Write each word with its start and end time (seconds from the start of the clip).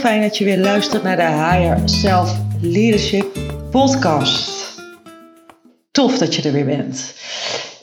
fijn 0.00 0.20
dat 0.20 0.38
je 0.38 0.44
weer 0.44 0.58
luistert 0.58 1.02
naar 1.02 1.16
de 1.16 1.22
Higher 1.22 1.80
Self 1.84 2.36
Leadership 2.60 3.38
Podcast. 3.70 4.80
Tof 5.90 6.18
dat 6.18 6.34
je 6.34 6.42
er 6.42 6.52
weer 6.52 6.64
bent. 6.64 7.14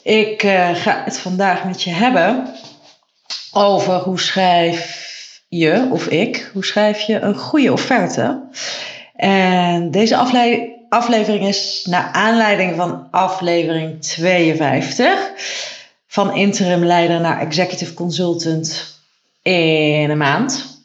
Ik 0.02 0.42
uh, 0.42 0.74
ga 0.74 1.02
het 1.04 1.18
vandaag 1.18 1.64
met 1.64 1.82
je 1.82 1.90
hebben 1.90 2.54
over 3.52 3.94
hoe 3.94 4.20
schrijf 4.20 5.40
je 5.48 5.88
of 5.90 6.06
ik, 6.06 6.50
hoe 6.52 6.64
schrijf 6.64 7.00
je 7.00 7.20
een 7.20 7.36
goede 7.36 7.72
offerte. 7.72 8.42
En 9.16 9.90
deze 9.90 10.16
afle 10.16 10.76
aflevering 10.88 11.46
is 11.46 11.86
naar 11.88 12.10
aanleiding 12.12 12.76
van 12.76 13.08
aflevering 13.10 14.00
52 14.00 15.30
van 16.06 16.34
interim 16.34 16.84
leider 16.84 17.20
naar 17.20 17.40
executive 17.40 17.94
consultant 17.94 18.98
in 19.42 20.10
een 20.10 20.18
maand. 20.18 20.77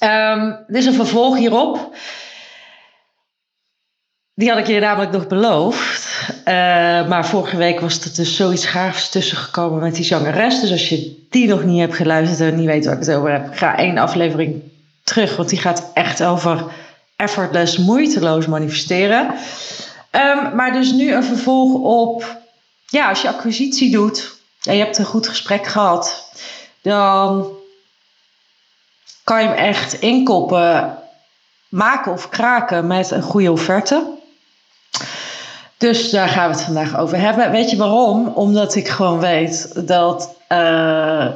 Um, 0.00 0.64
dit 0.66 0.76
is 0.76 0.86
een 0.86 0.94
vervolg 0.94 1.36
hierop. 1.36 1.94
Die 4.34 4.48
had 4.48 4.58
ik 4.58 4.66
je 4.66 4.80
namelijk 4.80 5.12
nog 5.12 5.26
beloofd. 5.26 6.08
Uh, 6.28 6.44
maar 7.08 7.26
vorige 7.26 7.56
week 7.56 7.80
was 7.80 8.00
er 8.00 8.14
dus 8.14 8.36
zoiets 8.36 8.66
gaafs 8.66 9.10
tussen 9.10 9.36
gekomen 9.36 9.80
met 9.80 9.94
die 9.94 10.04
zangeres. 10.04 10.60
Dus 10.60 10.70
als 10.70 10.88
je 10.88 11.26
die 11.30 11.48
nog 11.48 11.64
niet 11.64 11.80
hebt 11.80 11.94
geluisterd 11.94 12.50
en 12.50 12.56
niet 12.56 12.66
weet 12.66 12.84
waar 12.84 12.94
ik 12.94 13.00
het 13.00 13.14
over 13.14 13.32
heb, 13.32 13.48
ga 13.52 13.76
één 13.76 13.98
aflevering 13.98 14.62
terug. 15.04 15.36
Want 15.36 15.48
die 15.48 15.58
gaat 15.58 15.90
echt 15.94 16.22
over 16.22 16.64
effortless, 17.16 17.76
moeiteloos 17.76 18.46
manifesteren. 18.46 19.34
Um, 20.10 20.54
maar 20.54 20.72
dus 20.72 20.92
nu 20.92 21.12
een 21.14 21.24
vervolg 21.24 21.74
op, 21.74 22.38
ja, 22.86 23.08
als 23.08 23.22
je 23.22 23.28
acquisitie 23.28 23.90
doet 23.90 24.38
en 24.62 24.76
je 24.76 24.84
hebt 24.84 24.98
een 24.98 25.04
goed 25.04 25.28
gesprek 25.28 25.66
gehad, 25.66 26.30
dan 26.82 27.58
kan 29.30 29.42
je 29.42 29.48
hem 29.48 29.56
echt 29.56 29.92
inkoppen, 29.92 30.98
maken 31.68 32.12
of 32.12 32.28
kraken 32.28 32.86
met 32.86 33.10
een 33.10 33.22
goede 33.22 33.52
offerte. 33.52 34.06
Dus 35.76 36.10
daar 36.10 36.28
gaan 36.28 36.50
we 36.50 36.56
het 36.56 36.64
vandaag 36.64 36.98
over 36.98 37.18
hebben. 37.18 37.50
Weet 37.50 37.70
je 37.70 37.76
waarom? 37.76 38.28
Omdat 38.28 38.74
ik 38.74 38.88
gewoon 38.88 39.20
weet 39.20 39.86
dat 39.86 40.36
uh, 40.48 41.26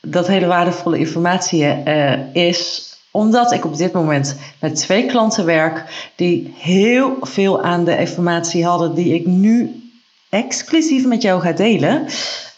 dat 0.00 0.26
hele 0.26 0.46
waardevolle 0.46 0.98
informatie 0.98 1.82
uh, 1.84 2.34
is. 2.34 2.90
Omdat 3.10 3.52
ik 3.52 3.64
op 3.64 3.76
dit 3.76 3.92
moment 3.92 4.36
met 4.58 4.76
twee 4.76 5.06
klanten 5.06 5.44
werk 5.44 6.10
die 6.16 6.54
heel 6.58 7.16
veel 7.20 7.62
aan 7.62 7.84
de 7.84 7.98
informatie 7.98 8.64
hadden 8.64 8.94
die 8.94 9.14
ik 9.14 9.26
nu 9.26 9.82
exclusief 10.28 11.06
met 11.06 11.22
jou 11.22 11.40
ga 11.40 11.52
delen. 11.52 12.06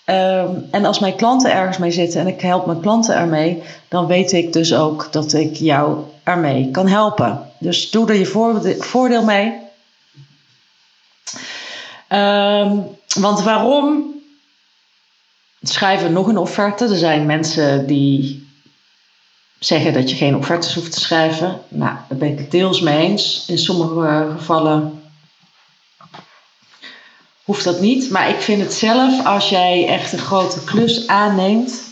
Um, 0.06 0.68
en 0.70 0.84
als 0.84 0.98
mijn 0.98 1.16
klanten 1.16 1.52
ergens 1.52 1.78
mee 1.78 1.90
zitten 1.90 2.20
en 2.20 2.26
ik 2.26 2.40
help 2.40 2.66
mijn 2.66 2.80
klanten 2.80 3.16
ermee, 3.16 3.62
dan 3.88 4.06
weet 4.06 4.32
ik 4.32 4.52
dus 4.52 4.74
ook 4.74 5.12
dat 5.12 5.32
ik 5.32 5.56
jou 5.56 5.98
ermee 6.22 6.70
kan 6.70 6.88
helpen. 6.88 7.50
Dus 7.58 7.90
doe 7.90 8.08
er 8.08 8.14
je 8.14 8.26
voordeel 8.78 9.24
mee. 9.24 9.62
Um, 12.08 12.86
want 13.20 13.42
waarom 13.42 14.14
schrijven 15.62 16.06
we 16.06 16.12
nog 16.12 16.26
een 16.26 16.38
offerte? 16.38 16.84
Er 16.84 16.96
zijn 16.96 17.26
mensen 17.26 17.86
die 17.86 18.48
zeggen 19.58 19.92
dat 19.92 20.10
je 20.10 20.16
geen 20.16 20.36
offertes 20.36 20.74
hoeft 20.74 20.92
te 20.92 21.00
schrijven. 21.00 21.60
Nou, 21.68 21.96
daar 22.08 22.18
ben 22.18 22.32
ik 22.32 22.38
het 22.38 22.50
deels 22.50 22.80
mee 22.80 22.98
eens. 22.98 23.44
In 23.48 23.58
sommige 23.58 24.26
gevallen 24.36 25.03
hoeft 27.44 27.64
dat 27.64 27.80
niet. 27.80 28.10
Maar 28.10 28.28
ik 28.28 28.40
vind 28.40 28.62
het 28.62 28.74
zelf, 28.74 29.26
als 29.26 29.48
jij 29.48 29.86
echt 29.88 30.12
een 30.12 30.18
grote 30.18 30.64
klus 30.64 31.06
aanneemt, 31.06 31.82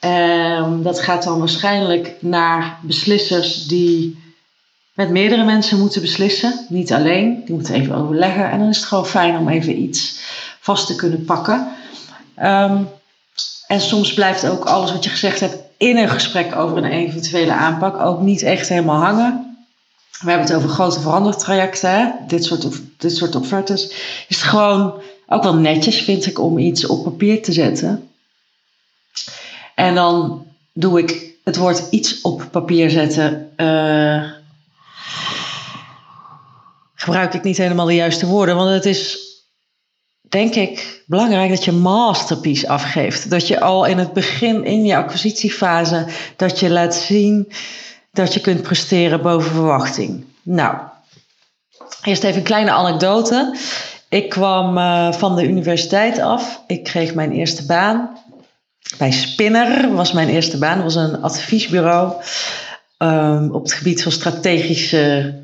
um, 0.00 0.82
dat 0.82 1.00
gaat 1.00 1.22
dan 1.24 1.38
waarschijnlijk 1.38 2.14
naar 2.20 2.78
beslissers 2.82 3.66
die 3.66 4.18
met 4.94 5.10
meerdere 5.10 5.44
mensen 5.44 5.78
moeten 5.78 6.00
beslissen. 6.00 6.66
Niet 6.68 6.92
alleen, 6.92 7.42
die 7.44 7.54
moeten 7.54 7.74
even 7.74 7.94
overleggen. 7.94 8.50
En 8.50 8.58
dan 8.58 8.68
is 8.68 8.76
het 8.76 8.86
gewoon 8.86 9.06
fijn 9.06 9.38
om 9.38 9.48
even 9.48 9.80
iets 9.80 10.20
vast 10.60 10.86
te 10.86 10.94
kunnen 10.94 11.24
pakken. 11.24 11.68
Um, 12.42 12.88
en 13.66 13.80
soms 13.80 14.14
blijft 14.14 14.48
ook 14.48 14.64
alles 14.64 14.92
wat 14.92 15.04
je 15.04 15.10
gezegd 15.10 15.40
hebt 15.40 15.56
in 15.76 15.96
een 15.96 16.08
gesprek 16.08 16.56
over 16.56 16.76
een 16.76 16.90
eventuele 16.90 17.52
aanpak 17.52 17.96
ook 17.96 18.20
niet 18.20 18.42
echt 18.42 18.68
helemaal 18.68 19.02
hangen 19.02 19.47
we 20.10 20.30
hebben 20.30 20.46
het 20.46 20.56
over 20.56 20.68
grote 20.68 21.00
verandertrajecten? 21.00 22.14
Dit, 22.26 22.44
soort, 22.44 22.80
dit 22.96 23.16
soort 23.16 23.34
offertes, 23.34 23.92
is 24.28 24.42
gewoon 24.42 25.02
ook 25.26 25.42
wel 25.42 25.54
netjes, 25.54 26.00
vind 26.00 26.26
ik, 26.26 26.38
om 26.38 26.58
iets 26.58 26.86
op 26.86 27.04
papier 27.04 27.42
te 27.42 27.52
zetten. 27.52 28.08
En 29.74 29.94
dan 29.94 30.46
doe 30.72 30.98
ik 30.98 31.36
het 31.44 31.56
woord 31.56 31.82
iets 31.90 32.20
op 32.20 32.48
papier 32.50 32.90
zetten. 32.90 33.52
Uh, 33.56 34.30
gebruik 36.94 37.34
ik 37.34 37.42
niet 37.42 37.56
helemaal 37.56 37.86
de 37.86 37.94
juiste 37.94 38.26
woorden, 38.26 38.56
want 38.56 38.70
het 38.70 38.84
is 38.84 39.18
denk 40.28 40.54
ik 40.54 41.02
belangrijk 41.06 41.50
dat 41.50 41.64
je 41.64 41.72
masterpiece 41.72 42.68
afgeeft. 42.68 43.30
Dat 43.30 43.48
je 43.48 43.60
al 43.60 43.84
in 43.84 43.98
het 43.98 44.12
begin, 44.12 44.64
in 44.64 44.84
je 44.84 44.96
acquisitiefase, 44.96 46.06
dat 46.36 46.60
je 46.60 46.70
laat 46.70 46.94
zien 46.94 47.52
dat 48.12 48.34
je 48.34 48.40
kunt 48.40 48.62
presteren 48.62 49.22
boven 49.22 49.50
verwachting. 49.50 50.24
Nou, 50.42 50.76
eerst 52.02 52.24
even 52.24 52.38
een 52.38 52.42
kleine 52.42 52.70
anekdote. 52.70 53.56
Ik 54.08 54.28
kwam 54.28 54.78
uh, 54.78 55.12
van 55.12 55.36
de 55.36 55.48
universiteit 55.48 56.18
af. 56.18 56.62
Ik 56.66 56.84
kreeg 56.84 57.14
mijn 57.14 57.32
eerste 57.32 57.66
baan. 57.66 58.18
Bij 58.98 59.10
Spinner 59.10 59.94
was 59.94 60.12
mijn 60.12 60.28
eerste 60.28 60.58
baan. 60.58 60.74
Dat 60.74 60.94
was 60.94 60.94
een 60.94 61.22
adviesbureau 61.22 62.12
um, 62.98 63.50
op 63.50 63.62
het 63.62 63.72
gebied 63.72 64.02
van 64.02 64.12
strategische 64.12 65.34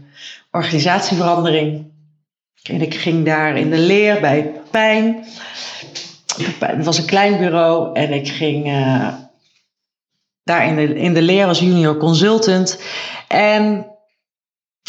organisatieverandering. 0.51 1.93
En 2.63 2.81
ik 2.81 2.95
ging 2.95 3.25
daar 3.25 3.57
in 3.57 3.71
de 3.71 3.79
leer 3.79 4.21
bij 4.21 4.53
Pijn. 4.71 5.25
Het 6.59 6.85
was 6.85 6.99
een 6.99 7.07
klein 7.07 7.39
bureau 7.39 7.95
en 7.97 8.13
ik 8.13 8.29
ging 8.29 8.67
uh, 8.67 9.09
daar 10.45 10.67
in 10.67 10.77
de, 10.77 10.95
in 10.95 11.15
de 11.15 11.23
leer 11.23 11.47
als 11.47 11.59
junior 11.59 11.97
consultant. 11.97 12.81
En 13.29 13.87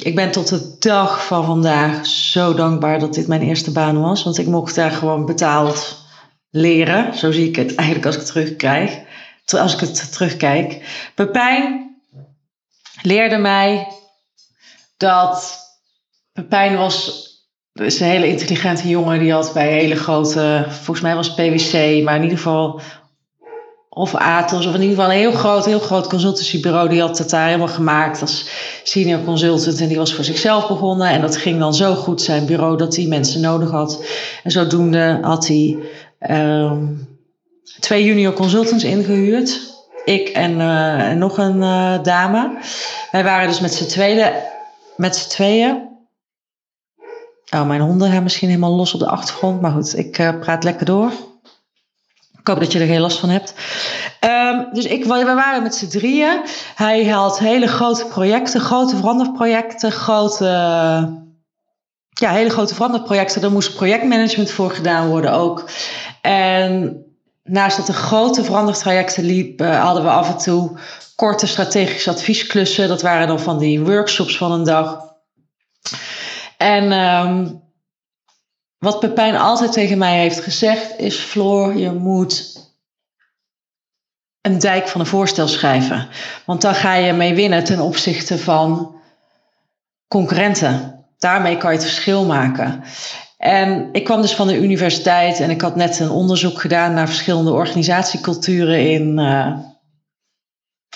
ik 0.04 0.16
ben 0.16 0.32
tot 0.32 0.48
de 0.50 0.76
dag 0.80 1.26
van 1.26 1.46
vandaag 1.46 2.06
zo 2.06 2.54
dankbaar 2.54 3.00
dat 3.00 3.14
dit 3.14 3.28
mijn 3.28 3.42
eerste 3.42 3.72
baan 3.72 4.02
was. 4.02 4.24
Want 4.24 4.38
ik 4.38 4.48
mocht 4.48 4.76
daar 4.76 4.92
gewoon 4.92 5.26
betaald 5.26 6.04
leren. 6.50 7.18
Zo 7.18 7.32
zie 7.32 7.48
ik 7.48 7.56
het 7.56 7.76
eigenlijk 7.76 8.06
als 8.06 8.16
ik 8.16 8.22
het 8.22 8.32
terugkrijg. 8.32 9.00
Als 9.46 9.74
ik 9.74 9.80
het 9.80 10.12
terugkijk. 10.12 10.86
Pepijn 11.16 11.96
leerde 13.02 13.38
mij 13.38 13.88
dat 14.98 15.58
Pepijn 16.34 16.78
was 16.78 17.24
een 17.74 17.92
hele 17.92 18.28
intelligente 18.28 18.88
jongen. 18.88 19.20
Die 19.20 19.32
had 19.32 19.54
bij 19.54 19.72
hele 19.72 19.96
grote, 19.96 20.66
volgens 20.68 21.02
mij 21.02 21.16
was 21.16 21.34
PwC, 21.34 22.04
maar 22.04 22.16
in 22.16 22.24
ieder 22.24 22.38
geval 22.38 22.82
of 23.98 24.16
Atos, 24.16 24.66
of 24.66 24.74
in 24.74 24.82
ieder 24.82 24.96
geval 24.96 25.12
een 25.12 25.18
heel 25.18 25.32
groot, 25.32 25.66
heel 25.66 25.80
groot 25.80 26.08
consultancybureau. 26.08 26.90
Die 26.90 27.02
had 27.02 27.18
het 27.18 27.30
daar 27.30 27.46
helemaal 27.46 27.68
gemaakt 27.68 28.22
als 28.22 28.50
senior 28.84 29.24
consultant. 29.24 29.82
En 29.82 29.88
die 29.88 29.98
was 29.98 30.14
voor 30.14 30.24
zichzelf 30.24 30.68
begonnen. 30.68 31.10
En 31.10 31.22
dat 31.22 31.38
ging 31.38 31.60
dan 31.60 31.74
zo 31.74 31.96
goed, 31.96 32.22
zijn 32.22 32.46
bureau, 32.46 32.78
dat 32.78 32.96
hij 32.96 33.06
mensen 33.06 33.42
nodig 33.42 33.72
had. 33.72 34.06
En 34.44 34.52
zodoende 34.52 35.20
had 35.22 35.48
hij 35.48 35.78
um, 36.30 37.08
twee 37.80 38.06
junior 38.06 38.34
consultants 38.34 38.84
ingehuurd. 38.84 39.74
Ik 40.06 40.30
en, 40.30 40.62
en 41.00 41.18
nog 41.18 41.38
een 41.38 41.58
uh, 41.58 42.04
dame. 42.04 42.58
Wij 43.12 43.24
waren 43.24 43.48
dus 43.48 43.60
met 43.60 43.74
z'n 43.74 43.86
tweeën. 43.88 44.32
Met 44.96 45.30
tweeën. 45.30 45.90
Oh, 47.54 47.68
mijn 47.68 47.82
honden 47.82 48.12
gaan 48.12 48.24
misschien 48.24 48.50
helemaal 48.50 48.76
los 48.76 48.94
op 48.94 49.00
de 49.00 49.10
achtergrond. 49.10 49.62
Maar 49.62 49.72
goed, 49.72 49.98
ik 49.98 50.18
uh, 50.18 50.40
praat 50.40 50.64
lekker 50.64 50.86
door. 50.86 51.12
Ik 52.46 52.52
hoop 52.52 52.60
dat 52.60 52.72
je 52.72 52.80
er 52.80 52.88
geen 52.88 53.00
last 53.00 53.20
van 53.20 53.30
hebt. 53.30 53.53
Um, 54.20 54.68
dus 54.74 54.86
ik, 54.86 55.06
we 55.06 55.34
waren 55.36 55.64
met 55.64 55.76
z'n 55.76 55.88
drieën. 55.88 56.42
Hij 56.76 57.06
had 57.06 57.40
hele 57.40 57.68
grote 57.68 58.06
projecten, 58.06 58.62
grote 58.62 58.96
veranderprojecten, 58.96 59.92
grote, 59.92 60.46
ja, 62.09 62.32
hele 62.32 62.50
grote 62.50 62.74
veranderprojecten. 62.74 63.42
Daar 63.42 63.52
moest 63.52 63.76
projectmanagement 63.76 64.52
voor 64.52 64.72
gedaan 64.72 65.08
worden 65.08 65.34
ook. 65.34 65.70
En 66.22 67.03
naast 67.44 67.78
dat 67.78 67.86
de 67.86 67.94
grote 67.94 68.44
verandertrajecten 68.44 69.24
liep, 69.24 69.62
uh, 69.62 69.84
hadden 69.84 70.03
we 70.03 70.09
af 70.09 70.30
en 70.30 70.38
toe 70.38 70.78
korte 71.16 71.48
strategische 71.48 72.09
adviesklussen. 72.09 72.88
Dat 72.88 73.02
waren 73.02 73.28
dan 73.28 73.40
van 73.40 73.58
die 73.58 73.80
workshops 73.80 74.38
van 74.38 74.52
een 74.52 74.64
dag. 74.64 75.14
En 76.58 76.91
um, 76.91 77.64
wat 78.78 79.00
Pepijn 79.00 79.36
altijd 79.36 79.72
tegen 79.72 79.98
mij 79.98 80.20
heeft 80.20 80.40
gezegd 80.40 81.00
is: 81.00 81.16
Floor, 81.16 81.78
je 81.78 81.92
moet 81.92 82.64
een 84.42 84.60
dijk 84.60 84.88
van 84.88 85.02
een 85.02 85.08
voorstel 85.08 85.48
schrijven. 85.48 86.08
Want 86.46 86.62
dan 86.62 86.76
ga 86.76 86.94
je 86.94 87.14
mee 87.14 87.36
winnen 87.36 87.64
ten 87.64 87.80
opzichte 87.80 88.38
van 88.38 88.96
concurrenten. 90.08 91.06
Daarmee 91.18 91.58
kan 91.58 91.72
je 91.72 91.78
het 91.78 91.86
verschil 91.86 92.26
maken. 92.26 92.84
En 93.38 93.90
ik 93.92 94.04
kwam 94.04 94.22
dus 94.22 94.36
van 94.36 94.48
de 94.48 94.58
universiteit 94.58 95.40
en 95.40 95.50
ik 95.50 95.62
had 95.62 95.76
net 95.76 96.00
een 96.00 96.10
onderzoek 96.10 96.62
gedaan 96.62 96.94
naar 96.94 97.08
verschillende 97.08 97.52
organisatieculturen 97.52 98.90
in, 98.90 99.20
uh, 99.20 99.58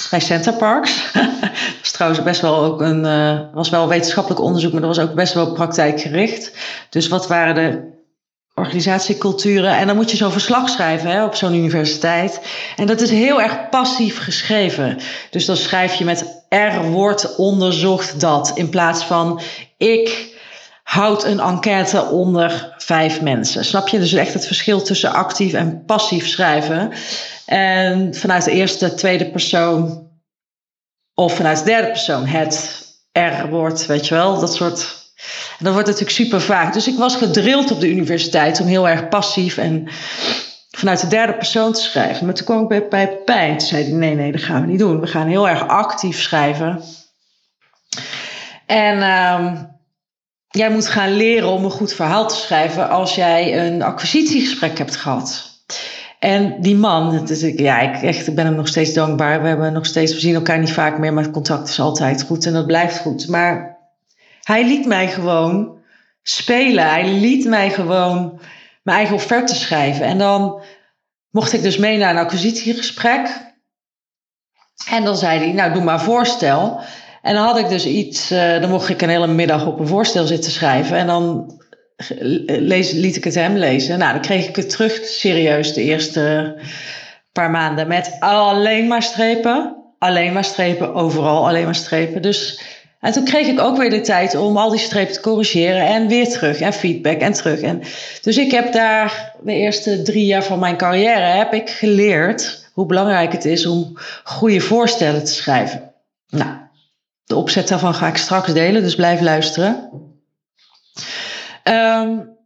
bij 0.09 0.19
Center 0.19 0.53
Parks. 0.53 1.11
dat 1.13 1.25
was 1.41 1.49
trouwens 1.99 2.23
best 2.23 2.41
wel 2.41 2.63
ook 2.63 2.81
een, 2.81 3.05
uh, 3.05 3.39
was 3.53 3.69
wel 3.69 3.87
wetenschappelijk 3.87 4.41
onderzoek, 4.41 4.71
maar 4.71 4.81
dat 4.81 4.95
was 4.95 5.05
ook 5.05 5.13
best 5.13 5.33
wel 5.33 5.51
praktijkgericht. 5.51 6.51
Dus 6.89 7.07
wat 7.07 7.27
waren 7.27 7.55
de 7.55 7.97
organisatieculturen? 8.55 9.77
En 9.77 9.87
dan 9.87 9.95
moet 9.95 10.11
je 10.11 10.17
zo'n 10.17 10.31
verslag 10.31 10.69
schrijven 10.69 11.09
hè, 11.09 11.25
op 11.25 11.35
zo'n 11.35 11.53
universiteit. 11.53 12.41
En 12.75 12.87
dat 12.87 13.01
is 13.01 13.09
heel 13.09 13.41
erg 13.41 13.69
passief 13.69 14.19
geschreven. 14.19 14.97
Dus 15.29 15.45
dan 15.45 15.57
schrijf 15.57 15.93
je 15.93 16.05
met 16.05 16.43
er 16.49 16.83
wordt 16.83 17.35
onderzocht 17.35 18.19
dat, 18.19 18.51
in 18.55 18.69
plaats 18.69 19.03
van 19.03 19.41
ik 19.77 20.37
houd 20.83 21.23
een 21.23 21.39
enquête 21.39 22.05
onder 22.05 22.73
vijf 22.77 23.21
mensen. 23.21 23.65
Snap 23.65 23.87
je? 23.87 23.99
Dus 23.99 24.13
echt 24.13 24.33
het 24.33 24.45
verschil 24.45 24.81
tussen 24.81 25.13
actief 25.13 25.53
en 25.53 25.83
passief 25.85 26.27
schrijven. 26.27 26.91
En 27.45 28.15
vanuit 28.15 28.43
de 28.43 28.51
eerste, 28.51 28.93
tweede 28.93 29.29
persoon 29.31 30.07
of 31.19 31.35
vanuit 31.35 31.57
de 31.57 31.63
derde 31.63 31.87
persoon 31.87 32.25
het 32.25 32.87
er 33.11 33.49
wordt, 33.49 33.85
weet 33.85 34.07
je 34.07 34.15
wel, 34.15 34.39
dat 34.39 34.55
soort. 34.55 34.97
En 35.57 35.65
dat 35.65 35.73
wordt 35.73 35.87
natuurlijk 35.87 36.15
super 36.15 36.41
vaak. 36.41 36.73
Dus 36.73 36.87
ik 36.87 36.97
was 36.97 37.15
gedrild 37.15 37.71
op 37.71 37.79
de 37.79 37.89
universiteit 37.89 38.59
om 38.59 38.67
heel 38.67 38.89
erg 38.89 39.07
passief 39.07 39.57
en 39.57 39.87
vanuit 40.69 41.01
de 41.01 41.07
derde 41.07 41.33
persoon 41.33 41.73
te 41.73 41.81
schrijven. 41.81 42.25
Maar 42.25 42.35
toen 42.35 42.45
kwam 42.45 42.61
ik 42.61 42.67
bij, 42.67 42.87
bij 42.87 43.17
Pijn. 43.25 43.57
Toen 43.57 43.67
zei 43.67 43.93
nee, 43.93 44.15
nee, 44.15 44.31
dat 44.31 44.43
gaan 44.43 44.61
we 44.61 44.67
niet 44.67 44.79
doen. 44.79 44.99
We 44.99 45.07
gaan 45.07 45.27
heel 45.27 45.49
erg 45.49 45.67
actief 45.67 46.21
schrijven. 46.21 46.81
En 48.65 48.97
uh, 48.97 49.51
jij 50.49 50.71
moet 50.71 50.87
gaan 50.87 51.11
leren 51.15 51.49
om 51.49 51.63
een 51.63 51.71
goed 51.71 51.93
verhaal 51.93 52.27
te 52.27 52.35
schrijven 52.35 52.89
als 52.89 53.15
jij 53.15 53.67
een 53.67 53.81
acquisitiegesprek 53.81 54.77
hebt 54.77 54.95
gehad. 54.95 55.49
En 56.19 56.61
die 56.61 56.75
man, 56.75 57.25
dus 57.25 57.43
ik, 57.43 57.59
ja, 57.59 57.79
ik, 57.79 58.01
echt, 58.01 58.27
ik 58.27 58.35
ben 58.35 58.45
hem 58.45 58.55
nog 58.55 58.67
steeds 58.67 58.93
dankbaar. 58.93 59.41
We, 59.41 59.47
hebben 59.47 59.73
nog 59.73 59.85
steeds, 59.85 60.13
we 60.13 60.19
zien 60.19 60.35
elkaar 60.35 60.59
niet 60.59 60.71
vaak 60.71 60.97
meer, 60.97 61.13
maar 61.13 61.23
het 61.23 61.31
contact 61.31 61.69
is 61.69 61.79
altijd 61.79 62.23
goed 62.23 62.45
en 62.45 62.53
dat 62.53 62.65
blijft 62.65 62.97
goed. 62.97 63.27
Maar 63.27 63.77
hij 64.43 64.65
liet 64.65 64.85
mij 64.85 65.07
gewoon 65.07 65.77
spelen. 66.21 66.89
Hij 66.89 67.07
liet 67.13 67.45
mij 67.45 67.69
gewoon 67.69 68.39
mijn 68.83 68.97
eigen 68.97 69.15
offerte 69.15 69.55
schrijven. 69.55 70.05
En 70.05 70.17
dan 70.17 70.61
mocht 71.29 71.53
ik 71.53 71.61
dus 71.61 71.77
mee 71.77 71.97
naar 71.97 72.09
een 72.09 72.21
acquisitiegesprek. 72.21 73.47
En 74.89 75.03
dan 75.03 75.17
zei 75.17 75.39
hij, 75.39 75.51
nou 75.51 75.73
doe 75.73 75.83
maar 75.83 76.01
voorstel. 76.01 76.81
En 77.21 77.33
dan 77.33 77.45
had 77.45 77.57
ik 77.57 77.69
dus 77.69 77.85
iets, 77.85 78.31
uh, 78.31 78.61
dan 78.61 78.69
mocht 78.69 78.89
ik 78.89 79.01
een 79.01 79.09
hele 79.09 79.27
middag 79.27 79.65
op 79.65 79.79
een 79.79 79.87
voorstel 79.87 80.25
zitten 80.25 80.51
schrijven. 80.51 80.97
En 80.97 81.07
dan 81.07 81.53
lees, 82.47 82.91
liet 82.91 83.15
ik 83.15 83.23
het 83.23 83.35
hem 83.35 83.55
lezen. 83.55 83.99
Nou, 83.99 84.11
dan 84.13 84.21
kreeg 84.21 84.47
ik 84.47 84.55
het 84.55 84.69
terug 84.69 85.05
serieus 85.05 85.73
de 85.73 85.83
eerste 85.83 86.55
paar 87.31 87.51
maanden. 87.51 87.87
Met 87.87 88.15
alleen 88.19 88.87
maar 88.87 89.03
strepen. 89.03 89.73
Alleen 89.99 90.33
maar 90.33 90.43
strepen, 90.43 90.93
overal 90.93 91.47
alleen 91.47 91.65
maar 91.65 91.75
strepen. 91.75 92.21
Dus, 92.21 92.61
en 92.99 93.11
toen 93.11 93.23
kreeg 93.23 93.47
ik 93.47 93.59
ook 93.59 93.77
weer 93.77 93.89
de 93.89 94.01
tijd 94.01 94.35
om 94.35 94.57
al 94.57 94.69
die 94.69 94.79
strepen 94.79 95.13
te 95.13 95.21
corrigeren. 95.21 95.87
En 95.87 96.07
weer 96.07 96.29
terug. 96.29 96.59
En 96.59 96.73
feedback 96.73 97.19
en 97.19 97.33
terug. 97.33 97.61
En, 97.61 97.81
dus 98.21 98.37
ik 98.37 98.51
heb 98.51 98.73
daar 98.73 99.33
de 99.43 99.53
eerste 99.53 100.01
drie 100.01 100.25
jaar 100.25 100.43
van 100.43 100.59
mijn 100.59 100.77
carrière 100.77 101.37
heb 101.37 101.53
ik 101.53 101.69
geleerd 101.69 102.69
hoe 102.73 102.85
belangrijk 102.85 103.31
het 103.31 103.45
is 103.45 103.65
om 103.65 103.97
goede 104.23 104.59
voorstellen 104.59 105.23
te 105.23 105.33
schrijven. 105.33 105.91
Nou, 106.29 106.51
de 107.25 107.35
opzet 107.35 107.67
daarvan 107.67 107.93
ga 107.93 108.07
ik 108.07 108.17
straks 108.17 108.53
delen, 108.53 108.83
dus 108.83 108.95
blijf 108.95 109.21
luisteren. 109.21 109.89
Um, 111.69 112.37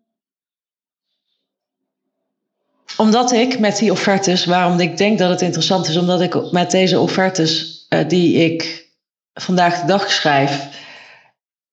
omdat 2.98 3.32
ik 3.32 3.60
met 3.60 3.78
die 3.78 3.92
offertes, 3.92 4.46
waarom 4.46 4.80
ik 4.80 4.98
denk 4.98 5.20
dat 5.20 5.30
het 5.30 5.42
interessant 5.42 5.88
is, 5.88 5.98
omdat 5.98 6.22
ik 6.22 6.52
met 6.52 6.72
deze 6.72 7.00
offertes 7.00 7.86
uh, 7.90 8.08
die 8.08 8.36
ik 8.36 8.88
vandaag 9.34 9.80
de 9.80 9.88
dag 9.88 10.12
schrijf, 10.12 10.68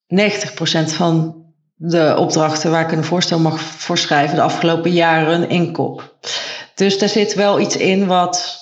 90% 0.06 0.16
van 0.84 1.44
de 1.74 2.14
opdrachten 2.18 2.70
waar 2.70 2.84
ik 2.84 2.92
een 2.92 3.04
voorstel 3.04 3.38
mag 3.38 3.60
voor 3.60 3.98
schrijven 3.98 4.36
de 4.36 4.42
afgelopen 4.42 4.90
jaren 4.90 5.48
inkop. 5.48 6.16
Dus 6.74 6.98
daar 6.98 7.08
zit 7.08 7.34
wel 7.34 7.60
iets 7.60 7.76
in 7.76 8.06
wat 8.06 8.58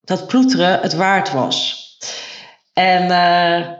dat 0.00 0.26
ploeteren 0.26 0.80
het 0.80 0.94
waard 0.94 1.32
was. 1.32 1.78
En 2.72 3.10
uh, 3.10 3.79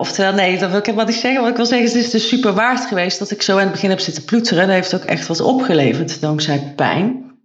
Oftewel, 0.00 0.32
nee, 0.32 0.58
dat 0.58 0.70
wil 0.70 0.78
ik 0.78 0.86
helemaal 0.86 1.06
niet 1.06 1.14
zeggen. 1.14 1.40
Wat 1.40 1.50
ik 1.50 1.56
wil 1.56 1.66
zeggen 1.66 1.86
het 1.86 1.96
is 1.96 2.10
dus 2.10 2.28
super 2.28 2.52
waard 2.52 2.86
geweest 2.86 3.18
dat 3.18 3.30
ik 3.30 3.42
zo 3.42 3.52
aan 3.52 3.62
het 3.62 3.70
begin 3.70 3.90
heb 3.90 4.00
zitten 4.00 4.24
ploeteren. 4.24 4.62
En 4.62 4.66
dat 4.66 4.76
heeft 4.76 4.94
ook 4.94 5.04
echt 5.04 5.26
wat 5.26 5.40
opgeleverd, 5.40 6.20
dankzij 6.20 6.72
pijn. 6.76 7.36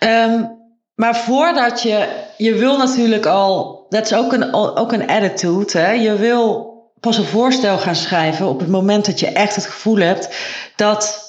Um, 0.00 0.56
maar 0.94 1.16
voordat 1.16 1.82
je, 1.82 2.08
je 2.36 2.54
wil 2.54 2.76
natuurlijk 2.76 3.26
al, 3.26 3.86
dat 3.88 4.04
is 4.04 4.14
ook 4.14 4.32
een, 4.32 4.54
ook 4.54 4.92
een 4.92 5.06
attitude, 5.06 5.78
hè? 5.78 5.90
je 5.90 6.16
wil 6.16 6.74
pas 7.00 7.18
een 7.18 7.24
voorstel 7.24 7.78
gaan 7.78 7.96
schrijven 7.96 8.46
op 8.46 8.58
het 8.58 8.68
moment 8.68 9.06
dat 9.06 9.20
je 9.20 9.26
echt 9.26 9.54
het 9.54 9.66
gevoel 9.66 9.96
hebt 9.96 10.36
dat 10.76 11.24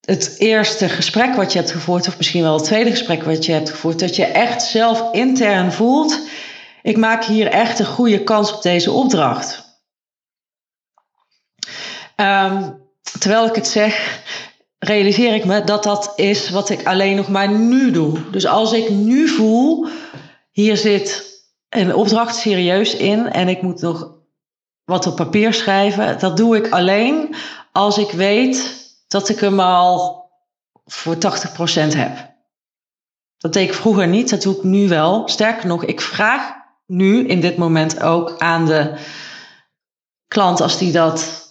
het 0.00 0.34
eerste 0.38 0.88
gesprek 0.88 1.34
wat 1.34 1.52
je 1.52 1.58
hebt 1.58 1.70
gevoerd, 1.70 2.08
of 2.08 2.16
misschien 2.16 2.42
wel 2.42 2.54
het 2.54 2.64
tweede 2.64 2.90
gesprek 2.90 3.22
wat 3.22 3.44
je 3.44 3.52
hebt 3.52 3.70
gevoerd, 3.70 4.00
dat 4.00 4.16
je 4.16 4.24
echt 4.24 4.62
zelf 4.62 5.12
intern 5.12 5.72
voelt 5.72 6.20
ik 6.82 6.96
maak 6.96 7.24
hier 7.24 7.46
echt 7.46 7.78
een 7.78 7.86
goede 7.86 8.22
kans 8.22 8.52
op 8.52 8.62
deze 8.62 8.90
opdracht. 8.90 9.70
Um, 12.16 12.80
terwijl 13.18 13.46
ik 13.46 13.54
het 13.54 13.66
zeg, 13.66 14.22
realiseer 14.78 15.34
ik 15.34 15.44
me 15.44 15.64
dat 15.64 15.82
dat 15.82 16.12
is 16.16 16.50
wat 16.50 16.68
ik 16.68 16.86
alleen 16.86 17.16
nog 17.16 17.28
maar 17.28 17.50
nu 17.50 17.90
doe. 17.90 18.30
Dus 18.30 18.46
als 18.46 18.72
ik 18.72 18.90
nu 18.90 19.28
voel, 19.28 19.88
hier 20.50 20.76
zit 20.76 21.30
een 21.68 21.94
opdracht 21.94 22.36
serieus 22.36 22.96
in 22.96 23.30
en 23.32 23.48
ik 23.48 23.62
moet 23.62 23.80
nog 23.80 24.20
wat 24.84 25.06
op 25.06 25.16
papier 25.16 25.54
schrijven, 25.54 26.18
dat 26.18 26.36
doe 26.36 26.56
ik 26.56 26.70
alleen 26.70 27.34
als 27.72 27.98
ik 27.98 28.10
weet 28.10 28.86
dat 29.08 29.28
ik 29.28 29.38
hem 29.38 29.60
al 29.60 30.30
voor 30.84 31.14
80% 31.14 31.18
heb. 31.96 32.30
Dat 33.38 33.52
deed 33.52 33.68
ik 33.68 33.74
vroeger 33.74 34.08
niet, 34.08 34.30
dat 34.30 34.42
doe 34.42 34.56
ik 34.56 34.62
nu 34.62 34.88
wel. 34.88 35.28
Sterker 35.28 35.66
nog, 35.66 35.84
ik 35.84 36.00
vraag 36.00 36.61
nu 36.92 37.26
in 37.26 37.40
dit 37.40 37.56
moment 37.56 38.02
ook 38.02 38.34
aan 38.38 38.66
de 38.66 38.94
klant 40.28 40.60
als 40.60 40.78
die 40.78 40.92
dat 40.92 41.50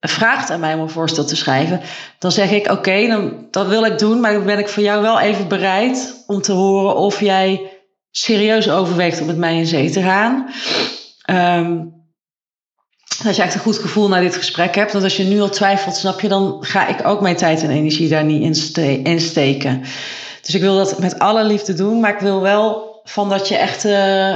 vraagt 0.00 0.50
aan 0.50 0.60
mij 0.60 0.74
om 0.74 0.80
een 0.80 0.90
voorstel 0.90 1.24
te 1.24 1.36
schrijven, 1.36 1.80
dan 2.18 2.32
zeg 2.32 2.50
ik 2.50 2.70
oké, 2.70 3.06
dan 3.06 3.46
dat 3.50 3.66
wil 3.66 3.84
ik 3.84 3.98
doen, 3.98 4.20
maar 4.20 4.32
dan 4.32 4.44
ben 4.44 4.58
ik 4.58 4.68
voor 4.68 4.82
jou 4.82 5.02
wel 5.02 5.20
even 5.20 5.48
bereid 5.48 6.24
om 6.26 6.42
te 6.42 6.52
horen 6.52 6.96
of 6.96 7.20
jij 7.20 7.72
serieus 8.10 8.70
overweegt 8.70 9.20
om 9.20 9.26
met 9.26 9.36
mij 9.36 9.56
in 9.56 9.66
zee 9.66 9.90
te 9.90 10.02
gaan. 10.02 10.50
Um, 11.30 11.96
als 13.26 13.36
je 13.36 13.42
echt 13.42 13.54
een 13.54 13.60
goed 13.60 13.78
gevoel 13.78 14.08
naar 14.08 14.20
dit 14.20 14.36
gesprek 14.36 14.74
hebt, 14.74 14.92
want 14.92 15.04
als 15.04 15.16
je 15.16 15.24
nu 15.24 15.40
al 15.40 15.48
twijfelt, 15.48 15.96
snap 15.96 16.20
je, 16.20 16.28
dan 16.28 16.56
ga 16.60 16.86
ik 16.86 17.06
ook 17.06 17.20
mijn 17.20 17.36
tijd 17.36 17.62
en 17.62 17.70
energie 17.70 18.08
daar 18.08 18.24
niet 18.24 18.58
in, 19.04 19.20
steken. 19.20 19.82
Dus 20.42 20.54
ik 20.54 20.60
wil 20.60 20.76
dat 20.76 20.98
met 20.98 21.18
alle 21.18 21.44
liefde 21.44 21.74
doen, 21.74 22.00
maar 22.00 22.14
ik 22.14 22.20
wil 22.20 22.40
wel 22.40 22.87
van 23.08 23.28
dat 23.28 23.48
je 23.48 23.56
echt. 23.56 23.84
Uh, 23.84 24.34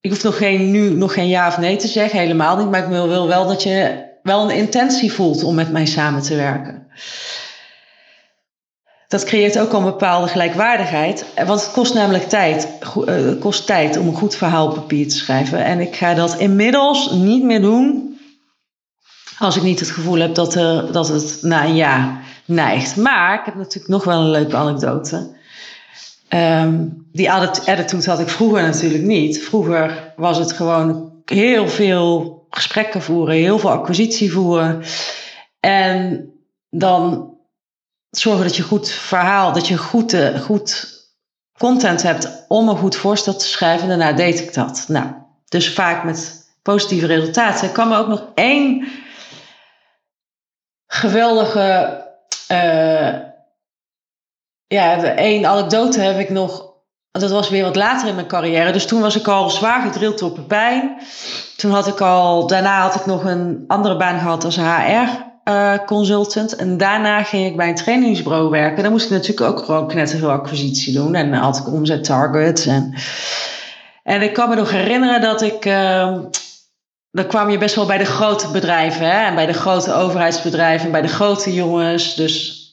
ik 0.00 0.10
hoef 0.10 0.22
nog 0.22 0.36
geen, 0.36 0.70
nu 0.70 0.90
nog 0.90 1.14
geen 1.14 1.28
ja 1.28 1.48
of 1.48 1.58
nee 1.58 1.76
te 1.76 1.88
zeggen, 1.88 2.18
helemaal 2.18 2.56
niet. 2.56 2.70
Maar 2.70 2.82
ik 2.82 2.88
wil, 2.88 3.26
wel 3.26 3.46
dat 3.46 3.62
je 3.62 4.04
wel 4.22 4.42
een 4.42 4.56
intentie 4.56 5.12
voelt 5.12 5.44
om 5.44 5.54
met 5.54 5.72
mij 5.72 5.86
samen 5.86 6.22
te 6.22 6.36
werken. 6.36 6.86
Dat 9.08 9.24
creëert 9.24 9.58
ook 9.58 9.72
al 9.72 9.78
een 9.78 9.84
bepaalde 9.84 10.28
gelijkwaardigheid. 10.28 11.24
Want 11.46 11.60
het 11.60 11.72
kost 11.72 11.94
namelijk 11.94 12.28
tijd. 12.28 12.68
Eh, 13.06 13.40
kost 13.40 13.66
tijd 13.66 13.96
om 13.96 14.08
een 14.08 14.14
goed 14.14 14.36
verhaal 14.36 14.66
op 14.66 14.74
papier 14.74 15.08
te 15.08 15.16
schrijven. 15.16 15.64
En 15.64 15.80
ik 15.80 15.96
ga 15.96 16.14
dat 16.14 16.38
inmiddels 16.38 17.10
niet 17.10 17.42
meer 17.42 17.60
doen. 17.60 18.18
Als 19.38 19.56
ik 19.56 19.62
niet 19.62 19.80
het 19.80 19.90
gevoel 19.90 20.18
heb 20.18 20.34
dat, 20.34 20.54
er, 20.54 20.92
dat 20.92 21.08
het 21.08 21.38
na 21.42 21.64
een 21.64 21.76
jaar 21.76 22.22
neigt. 22.44 22.96
Maar 22.96 23.38
ik 23.38 23.44
heb 23.44 23.54
natuurlijk 23.54 23.88
nog 23.88 24.04
wel 24.04 24.20
een 24.20 24.30
leuke 24.30 24.56
anekdote. 24.56 25.34
Um, 26.36 27.08
die 27.12 27.32
attitude 27.32 28.10
had 28.10 28.20
ik 28.20 28.28
vroeger 28.28 28.62
natuurlijk 28.62 29.04
niet. 29.04 29.44
Vroeger 29.44 30.12
was 30.16 30.38
het 30.38 30.52
gewoon 30.52 31.12
heel 31.24 31.68
veel 31.68 32.46
gesprekken 32.50 33.02
voeren, 33.02 33.34
heel 33.34 33.58
veel 33.58 33.70
acquisitie 33.70 34.32
voeren. 34.32 34.82
En 35.60 36.30
dan 36.70 37.30
zorgen 38.10 38.44
dat 38.44 38.56
je 38.56 38.62
goed 38.62 38.90
verhaal, 38.90 39.52
dat 39.52 39.68
je 39.68 39.76
goed, 39.76 40.12
uh, 40.12 40.40
goed 40.40 40.94
content 41.58 42.02
hebt 42.02 42.44
om 42.48 42.68
een 42.68 42.76
goed 42.76 42.96
voorstel 42.96 43.36
te 43.36 43.46
schrijven. 43.46 43.88
Daarna 43.88 44.12
deed 44.12 44.40
ik 44.40 44.54
dat. 44.54 44.84
Nou, 44.88 45.06
dus 45.48 45.72
vaak 45.72 46.04
met 46.04 46.48
positieve 46.62 47.06
resultaten. 47.06 47.68
Ik 47.68 47.74
kan 47.74 47.92
ook 47.92 48.08
nog 48.08 48.30
één 48.34 48.88
geweldige 50.86 52.04
uh, 52.52 53.14
ja, 54.68 55.02
één 55.02 55.46
anekdote 55.46 56.00
heb 56.00 56.18
ik 56.18 56.30
nog. 56.30 56.74
Dat 57.10 57.30
was 57.30 57.48
weer 57.48 57.64
wat 57.64 57.76
later 57.76 58.08
in 58.08 58.14
mijn 58.14 58.26
carrière. 58.26 58.72
Dus 58.72 58.86
toen 58.86 59.00
was 59.00 59.16
ik 59.16 59.28
al 59.28 59.50
zwaar 59.50 59.82
gedrild 59.82 60.22
op 60.22 60.38
pijn. 60.48 60.96
Toen 61.56 61.70
had 61.70 61.86
ik 61.86 62.00
al, 62.00 62.46
daarna 62.46 62.80
had 62.80 62.94
ik 62.94 63.06
nog 63.06 63.24
een 63.24 63.64
andere 63.66 63.96
baan 63.96 64.18
gehad 64.18 64.44
als 64.44 64.56
HR. 64.56 65.24
uh, 65.44 65.72
consultant. 65.86 66.56
En 66.56 66.76
daarna 66.76 67.22
ging 67.22 67.46
ik 67.46 67.56
bij 67.56 67.68
een 67.68 67.74
trainingsbureau 67.74 68.50
werken. 68.50 68.82
Dan 68.82 68.92
moest 68.92 69.04
ik 69.04 69.10
natuurlijk 69.10 69.50
ook 69.50 69.64
gewoon 69.64 69.88
knetterveel 69.88 70.30
acquisitie 70.30 70.94
doen. 70.94 71.14
En 71.14 71.30
dan 71.30 71.40
had 71.40 71.58
ik 71.58 71.72
omzet 71.72 72.04
targets. 72.04 72.66
En, 72.66 72.94
en 74.02 74.22
ik 74.22 74.32
kan 74.32 74.48
me 74.48 74.54
nog 74.54 74.70
herinneren 74.70 75.20
dat 75.20 75.42
ik... 75.42 75.64
Uh, 75.64 76.18
dan 77.10 77.26
kwam 77.26 77.50
je 77.50 77.58
best 77.58 77.74
wel 77.74 77.86
bij 77.86 77.98
de 77.98 78.04
grote 78.04 78.50
bedrijven. 78.50 79.10
Hè? 79.10 79.26
En 79.26 79.34
bij 79.34 79.46
de 79.46 79.52
grote 79.52 79.92
overheidsbedrijven. 79.94 80.86
En 80.86 80.92
bij 80.92 81.02
de 81.02 81.08
grote 81.08 81.54
jongens. 81.54 82.14
Dus 82.14 82.65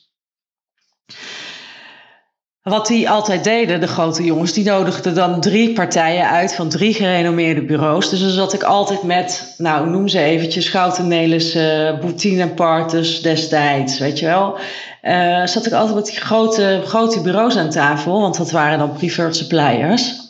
wat 2.64 2.88
die 2.88 3.10
altijd 3.10 3.44
deden, 3.44 3.80
de 3.80 3.88
grote 3.88 4.24
jongens, 4.24 4.54
die 4.54 4.66
nodigden 4.66 5.16
dan 5.16 5.42
drie 5.42 5.74
partijen 5.74 6.30
uit 6.30 6.56
van 6.56 6.70
drie 6.70 6.94
gerenommeerde 6.94 7.66
bureaus. 7.66 8.10
Dus 8.10 8.20
dan 8.20 8.30
zat 8.30 8.54
ik 8.54 8.64
altijd 8.64 9.04
met, 9.04 9.56
nou 9.58 9.90
noem 9.90 10.08
ze 10.08 10.20
eventjes, 10.20 10.66
Schouten 10.66 11.08
Nelis, 11.08 11.56
uh, 11.56 12.00
Boutine 12.00 12.42
en 12.42 12.54
Partus 12.54 13.22
destijds, 13.22 14.00
weet 14.00 14.20
je 14.20 14.26
wel. 14.26 14.58
Uh, 15.02 15.46
zat 15.46 15.66
ik 15.66 15.74
altijd 15.74 15.96
met 15.96 16.06
die 16.06 16.16
grote, 16.16 16.82
grote 16.86 17.22
bureaus 17.22 17.58
aan 17.58 17.70
tafel, 17.70 18.22
want 18.22 18.38
dat 18.38 18.52
waren 18.52 18.80
dan 18.80 18.94
preferred 18.94 19.36
suppliers. 19.36 20.22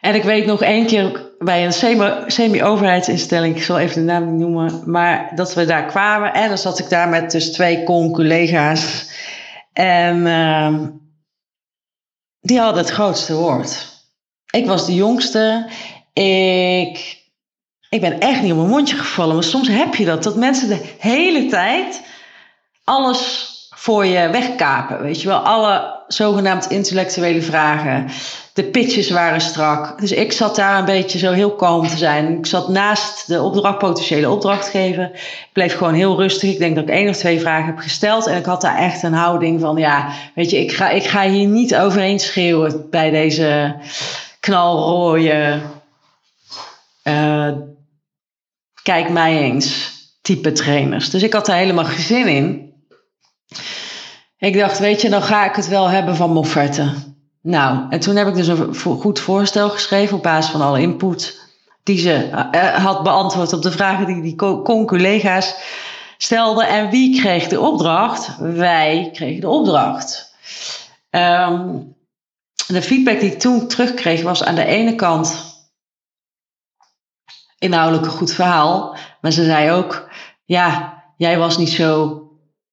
En 0.00 0.14
ik 0.14 0.22
weet 0.22 0.46
nog 0.46 0.62
één 0.62 0.86
keer 0.86 1.26
bij 1.38 1.64
een 1.64 2.02
semi-overheidsinstelling, 2.26 3.56
ik 3.56 3.62
zal 3.62 3.78
even 3.78 3.94
de 3.94 4.12
naam 4.12 4.30
niet 4.30 4.40
noemen, 4.40 4.82
maar 4.84 5.32
dat 5.34 5.54
we 5.54 5.64
daar 5.64 5.86
kwamen 5.86 6.32
en 6.32 6.48
dan 6.48 6.58
zat 6.58 6.78
ik 6.78 6.88
daar 6.88 7.08
met 7.08 7.30
dus 7.30 7.52
twee 7.52 7.84
con-collega's 7.84 9.06
en 9.78 10.26
uh, 10.26 10.88
die 12.40 12.58
hadden 12.58 12.82
het 12.82 12.92
grootste 12.92 13.34
woord. 13.34 13.86
Ik 14.50 14.66
was 14.66 14.86
de 14.86 14.94
jongste. 14.94 15.70
Ik, 16.12 17.22
ik 17.88 18.00
ben 18.00 18.20
echt 18.20 18.42
niet 18.42 18.50
op 18.50 18.56
mijn 18.56 18.70
mondje 18.70 18.96
gevallen. 18.96 19.34
Maar 19.34 19.44
soms 19.44 19.68
heb 19.68 19.94
je 19.94 20.04
dat. 20.04 20.22
Dat 20.22 20.36
mensen 20.36 20.68
de 20.68 20.94
hele 20.98 21.46
tijd 21.46 22.02
alles 22.84 23.46
voor 23.74 24.04
je 24.04 24.30
wegkapen. 24.30 25.02
Weet 25.02 25.22
je 25.22 25.28
wel, 25.28 25.38
alle 25.38 25.97
zogenaamd 26.08 26.70
intellectuele 26.70 27.42
vragen. 27.42 28.06
De 28.52 28.64
pitches 28.64 29.10
waren 29.10 29.40
strak. 29.40 30.00
Dus 30.00 30.12
ik 30.12 30.32
zat 30.32 30.56
daar 30.56 30.78
een 30.78 30.84
beetje 30.84 31.18
zo 31.18 31.32
heel 31.32 31.54
kalm 31.54 31.88
te 31.88 31.96
zijn. 31.96 32.38
Ik 32.38 32.46
zat 32.46 32.68
naast 32.68 33.26
de 33.26 33.42
opdracht, 33.42 33.78
potentiële 33.78 34.30
opdrachtgever. 34.30 35.10
Ik 35.12 35.50
bleef 35.52 35.76
gewoon 35.76 35.94
heel 35.94 36.16
rustig. 36.16 36.50
Ik 36.50 36.58
denk 36.58 36.74
dat 36.74 36.84
ik 36.84 36.90
één 36.90 37.08
of 37.08 37.16
twee 37.16 37.40
vragen 37.40 37.66
heb 37.66 37.78
gesteld. 37.78 38.26
En 38.26 38.36
ik 38.36 38.44
had 38.44 38.60
daar 38.60 38.76
echt 38.76 39.02
een 39.02 39.12
houding 39.12 39.60
van, 39.60 39.76
ja, 39.76 40.12
weet 40.34 40.50
je, 40.50 40.58
ik 40.58 40.72
ga, 40.72 40.88
ik 40.88 41.04
ga 41.04 41.28
hier 41.28 41.46
niet 41.46 41.76
overheen 41.76 42.18
schreeuwen 42.18 42.90
bij 42.90 43.10
deze 43.10 43.76
knalrooie, 44.40 45.60
uh, 47.04 47.52
kijk 48.82 49.08
mij 49.08 49.38
eens, 49.38 49.90
type 50.22 50.52
trainers. 50.52 51.10
Dus 51.10 51.22
ik 51.22 51.32
had 51.32 51.46
daar 51.46 51.56
helemaal 51.56 51.84
geen 51.84 52.04
zin 52.04 52.26
in. 52.26 52.72
Ik 54.38 54.58
dacht, 54.58 54.78
weet 54.78 55.00
je, 55.00 55.08
dan 55.08 55.22
ga 55.22 55.44
ik 55.44 55.54
het 55.54 55.68
wel 55.68 55.88
hebben 55.88 56.16
van 56.16 56.32
Mofferte. 56.32 56.94
Nou, 57.40 57.86
en 57.90 58.00
toen 58.00 58.16
heb 58.16 58.28
ik 58.28 58.34
dus 58.34 58.48
een 58.48 58.74
goed 58.74 59.20
voorstel 59.20 59.70
geschreven 59.70 60.16
op 60.16 60.22
basis 60.22 60.50
van 60.50 60.60
alle 60.60 60.80
input 60.80 61.40
die 61.82 61.98
ze 61.98 62.28
uh, 62.52 62.84
had 62.84 63.02
beantwoord 63.02 63.52
op 63.52 63.62
de 63.62 63.70
vragen 63.70 64.06
die 64.06 64.22
die 64.22 64.34
con-collega's 64.62 65.54
stelden. 66.16 66.68
En 66.68 66.90
wie 66.90 67.20
kreeg 67.20 67.48
de 67.48 67.60
opdracht? 67.60 68.36
Wij 68.38 69.10
kregen 69.12 69.40
de 69.40 69.48
opdracht. 69.48 70.34
Um, 71.10 71.96
de 72.66 72.82
feedback 72.82 73.20
die 73.20 73.32
ik 73.32 73.38
toen 73.38 73.68
terugkreeg 73.68 74.22
was 74.22 74.44
aan 74.44 74.54
de 74.54 74.64
ene 74.64 74.94
kant 74.94 75.56
inhoudelijk 77.58 78.06
een 78.06 78.18
goed 78.18 78.32
verhaal. 78.32 78.96
Maar 79.20 79.32
ze 79.32 79.44
zei 79.44 79.70
ook, 79.70 80.08
ja, 80.44 81.02
jij 81.16 81.38
was 81.38 81.58
niet 81.58 81.70
zo 81.70 82.22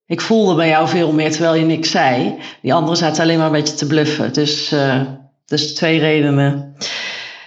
ik 0.06 0.22
voelde 0.22 0.56
bij 0.56 0.68
jou 0.68 0.88
veel 0.88 1.12
meer 1.12 1.32
terwijl 1.32 1.56
je 1.56 1.66
niks 1.66 1.92
zei. 1.92 2.40
Die 2.62 2.74
anderen 2.74 2.98
zaten 2.98 3.24
alleen 3.24 3.38
maar 3.38 3.46
een 3.46 3.52
beetje 3.52 3.76
te 3.76 3.88
bluffen. 3.88 4.34
Dus, 4.34 4.72
uh, 4.72 5.02
dus 5.46 5.74
twee 5.74 6.00
redenen. 6.00 6.76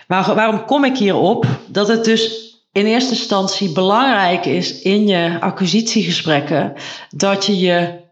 Maar 0.06 0.34
waarom 0.34 0.64
kom 0.64 0.84
ik 0.84 0.96
hierop? 0.96 1.46
Dat 1.66 1.88
het 1.88 2.04
dus 2.04 2.48
in 2.72 2.86
eerste 2.86 3.10
instantie 3.10 3.72
belangrijk 3.72 4.44
is 4.44 4.82
in 4.82 5.06
je 5.06 5.40
acquisitiegesprekken 5.40 6.72
dat 7.10 7.46
je 7.46 7.58
je 7.58 8.06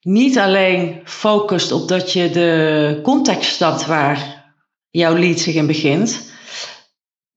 niet 0.00 0.38
alleen 0.38 1.00
focust 1.04 1.72
op 1.72 1.88
dat 1.88 2.12
je 2.12 2.30
de 2.30 3.00
context 3.02 3.50
stapt 3.50 3.86
waar 3.86 4.44
jouw 4.90 5.16
lead 5.16 5.38
zich 5.38 5.54
in 5.54 5.66
begint, 5.66 6.32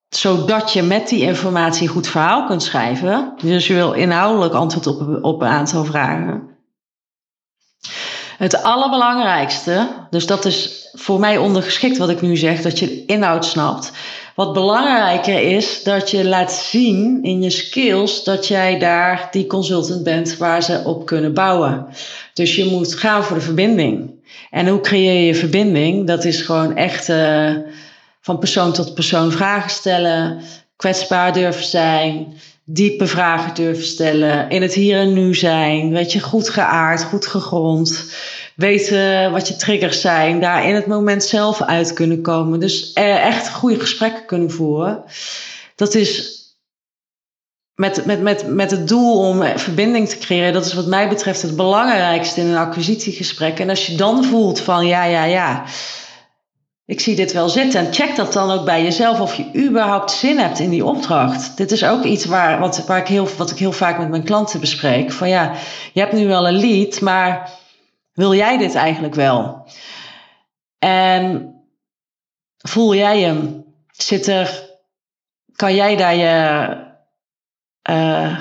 zodat 0.10 0.74
je 0.74 0.82
met 0.82 1.08
die 1.08 1.22
informatie 1.22 1.88
een 1.88 1.94
goed 1.94 2.08
verhaal 2.08 2.46
kunt 2.46 2.63
schrijven. 2.63 3.34
Dus 3.42 3.68
je 3.68 3.74
wil 3.74 3.92
inhoudelijk 3.92 4.54
antwoord 4.54 4.88
op, 4.88 5.24
op 5.24 5.42
een 5.42 5.48
aantal 5.48 5.86
vragen. 5.86 6.48
Het 8.38 8.63
allerbelangrijkste, 8.63 9.88
dus 10.10 10.25
dat 10.25 10.46
is 10.46 10.88
voor 10.94 11.20
mij 11.20 11.38
ondergeschikt 11.38 11.98
wat 11.98 12.10
ik 12.10 12.22
nu 12.22 12.38
zeg, 12.38 12.62
dat 12.62 12.80
je 12.80 12.86
de 12.86 13.06
inhoud 13.06 13.46
snapt. 13.46 13.92
Wat 14.36 14.54
belangrijker 14.54 15.42
is 15.42 15.84
dat 15.84 16.12
je 16.12 16.25
laat 16.25 16.51
zien 16.51 17.24
in 17.24 17.42
je 17.42 17.50
skills 17.50 18.24
dat 18.24 18.48
jij 18.48 18.80
daar 18.80 19.28
die 19.32 19.48
consultant 19.48 20.04
bent 20.04 20.38
waar 20.38 20.63
ze 20.63 20.82
op 20.86 21.06
kunnen 21.06 21.34
bouwen. 21.34 21.88
Dus 22.34 22.56
je 22.56 22.66
moet 22.66 22.94
gaan 22.94 23.24
voor 23.24 23.36
de 23.36 23.44
verbinding. 23.44 24.12
En 24.50 24.68
hoe 24.68 24.82
creëer 24.82 25.25
je 25.25 25.36
verbinding? 25.36 26.08
Dat 26.08 26.25
is 26.25 26.42
gewoon 26.42 26.75
echt. 26.75 27.10
Uh, 27.10 27.51
van 28.22 28.40
persoon 28.40 28.74
tot 28.74 28.94
persoon 28.94 29.32
vragen 29.32 29.70
stellen, 29.70 30.42
kwetsbaar 30.76 31.34
durven 31.34 31.66
zijn, 31.66 32.34
diepe 32.64 33.08
vragen 33.08 33.56
durven 33.56 33.86
stellen, 33.86 34.50
in 34.50 34.62
het 34.62 34.74
hier 34.74 35.00
en 35.00 35.14
nu 35.14 35.36
zijn, 35.36 35.92
weet 35.92 36.12
je, 36.12 36.20
goed 36.20 36.50
geaard, 36.50 37.04
goed 37.04 37.28
gegrond, 37.28 38.04
weten 38.56 39.32
wat 39.32 39.48
je 39.48 39.56
triggers 39.56 40.02
zijn, 40.02 40.40
daar 40.40 40.68
in 40.68 40.76
het 40.76 40.86
moment 40.86 41.24
zelf 41.24 41.62
uit 41.62 41.94
kunnen 41.94 42.22
komen. 42.22 42.60
Dus 42.60 42.94
echt 42.94 43.50
goede 43.50 43.80
gesprekken 43.80 44.26
kunnen 44.26 44.52
voeren. 44.52 45.04
Dat 45.76 45.96
is 45.96 46.38
met, 47.76 48.06
met, 48.06 48.22
met, 48.22 48.48
met 48.48 48.72
het 48.72 48.88
doel 48.88 49.18
om 49.18 49.44
verbinding 49.56 50.10
te 50.10 50.18
creëren, 50.18 50.54
dat 50.54 50.66
is 50.66 50.74
wat 50.74 50.88
mij 50.88 51.10
betreft 51.10 51.42
het 51.42 51.56
belangrijkste 51.56 52.42
in 52.42 52.48
een 52.48 52.58
acquisitiegesprek. 52.58 53.60
En 53.60 53.70
als 53.70 53.86
je 53.86 53.96
dan 53.96 54.24
voelt 54.24 54.60
van 54.60 54.88
ja, 54.88 55.04
ja, 55.04 55.24
ja, 55.24 55.64
ik 56.89 57.00
zie 57.00 57.15
dit 57.15 57.34
wel 57.34 57.50
zitten. 57.50 57.79
En 57.79 57.93
check 57.93 58.15
dat 58.15 58.34
dan 58.34 58.51
ook 58.51 58.65
bij 58.65 58.84
jezelf 58.84 59.19
of 59.19 59.36
je 59.36 59.51
überhaupt 59.55 60.12
zin 60.12 60.38
hebt 60.38 60.60
in 60.60 60.69
die 60.69 60.86
opdracht. 60.86 61.58
Dit 61.58 61.72
is 61.72 61.86
ook 61.86 62.03
iets 62.03 62.25
waar, 62.25 62.60
wat, 62.60 62.89
ik 62.89 63.08
heel, 63.08 63.27
wat 63.38 63.51
ik 63.51 63.58
heel 63.58 63.72
vaak 63.72 63.98
met 63.98 64.10
mijn 64.10 64.24
klanten 64.24 64.60
bespreek. 64.60 65.12
Van 65.12 65.29
ja, 65.29 65.53
je 65.93 66.00
hebt 66.00 66.13
nu 66.13 66.27
wel 66.27 66.48
een 66.48 66.60
lead, 66.60 67.01
maar 67.01 67.50
wil 68.13 68.34
jij 68.34 68.58
dit 68.58 68.75
eigenlijk 68.75 69.15
wel? 69.15 69.65
En 70.79 71.53
voel 72.58 72.96
jij 72.96 73.19
hem? 73.19 73.65
Zit 73.91 74.27
er, 74.27 74.69
kan 75.55 75.75
jij 75.75 75.96
daar 75.96 76.15
je, 76.15 76.75
uh, 77.89 78.39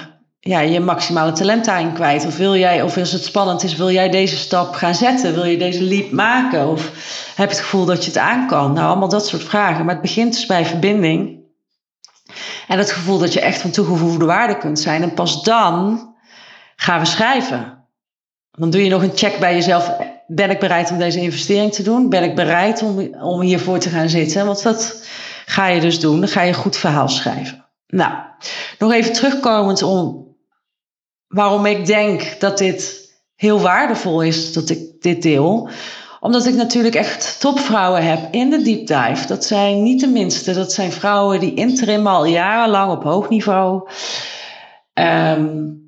ja, 0.49 0.61
je 0.61 0.81
maximale 0.81 1.33
talent 1.33 1.64
daarin 1.64 1.93
kwijt? 1.93 2.26
Of 2.26 2.37
wil 2.37 2.57
jij, 2.57 2.83
of 2.83 2.97
als 2.97 3.12
het 3.12 3.25
spannend 3.25 3.62
is, 3.62 3.76
wil 3.76 3.90
jij 3.90 4.09
deze 4.09 4.37
stap 4.37 4.75
gaan 4.75 4.95
zetten? 4.95 5.35
Wil 5.35 5.45
je 5.45 5.59
deze 5.59 5.83
leap 5.83 6.11
maken? 6.11 6.69
Of 6.69 6.83
heb 7.35 7.50
je 7.50 7.57
het 7.57 7.64
gevoel 7.64 7.85
dat 7.85 8.05
je 8.05 8.11
het 8.11 8.19
aan 8.19 8.47
kan? 8.47 8.73
Nou, 8.73 8.87
allemaal 8.87 9.09
dat 9.09 9.26
soort 9.26 9.43
vragen. 9.43 9.85
Maar 9.85 9.95
het 9.95 10.02
begint 10.02 10.33
dus 10.33 10.47
bij 10.47 10.67
verbinding. 10.67 11.40
En 12.69 12.78
het 12.78 12.93
gevoel 12.93 13.19
dat 13.19 13.33
je 13.33 13.40
echt 13.40 13.61
van 13.61 13.71
toegevoegde 13.71 14.25
waarde 14.25 14.59
kunt 14.59 14.78
zijn. 14.78 15.02
En 15.02 15.14
pas 15.14 15.43
dan 15.43 16.07
gaan 16.76 17.00
we 17.00 17.07
schrijven. 17.07 17.85
Dan 18.50 18.71
doe 18.71 18.85
je 18.85 18.90
nog 18.90 19.02
een 19.02 19.17
check 19.17 19.38
bij 19.38 19.55
jezelf. 19.55 19.93
Ben 20.26 20.50
ik 20.50 20.59
bereid 20.59 20.90
om 20.90 20.99
deze 20.99 21.21
investering 21.21 21.73
te 21.73 21.83
doen? 21.83 22.09
Ben 22.09 22.23
ik 22.23 22.35
bereid 22.35 22.83
om, 22.83 23.14
om 23.21 23.40
hiervoor 23.40 23.78
te 23.78 23.88
gaan 23.88 24.09
zitten? 24.09 24.47
Want 24.47 24.62
dat 24.62 25.09
ga 25.47 25.67
je 25.67 25.81
dus 25.81 26.00
doen. 26.00 26.21
Dan 26.21 26.28
ga 26.28 26.43
je 26.43 26.49
een 26.49 26.55
goed 26.55 26.76
verhaal 26.76 27.09
schrijven. 27.09 27.64
Nou, 27.87 28.12
nog 28.78 28.93
even 28.93 29.12
terugkomend 29.12 29.83
om 29.83 30.28
waarom 31.29 31.67
ik 31.67 31.87
denk 31.87 32.41
dat 32.41 32.59
dit 32.59 33.11
heel 33.35 33.61
waardevol 33.61 34.23
is 34.23 34.53
dat 34.53 34.69
ik 34.71 35.01
dit 35.01 35.23
deel. 35.23 35.69
Omdat 36.21 36.47
ik 36.47 36.55
natuurlijk 36.55 36.95
echt 36.95 37.41
topvrouwen 37.41 38.05
heb 38.05 38.35
in 38.35 38.51
de 38.51 38.63
deep 38.63 38.87
dive. 38.87 39.27
Dat 39.27 39.45
zijn 39.45 39.83
niet 39.83 40.01
de 40.01 40.07
minste. 40.07 40.55
Dat 40.55 40.73
zijn 40.73 40.93
vrouwen 40.93 41.41
die 41.41 41.55
interim 41.55 42.07
al 42.07 42.25
jarenlang 42.25 42.93
op 42.93 43.03
hoog 43.03 43.29
niveau. 43.29 43.89
Um, 44.95 45.87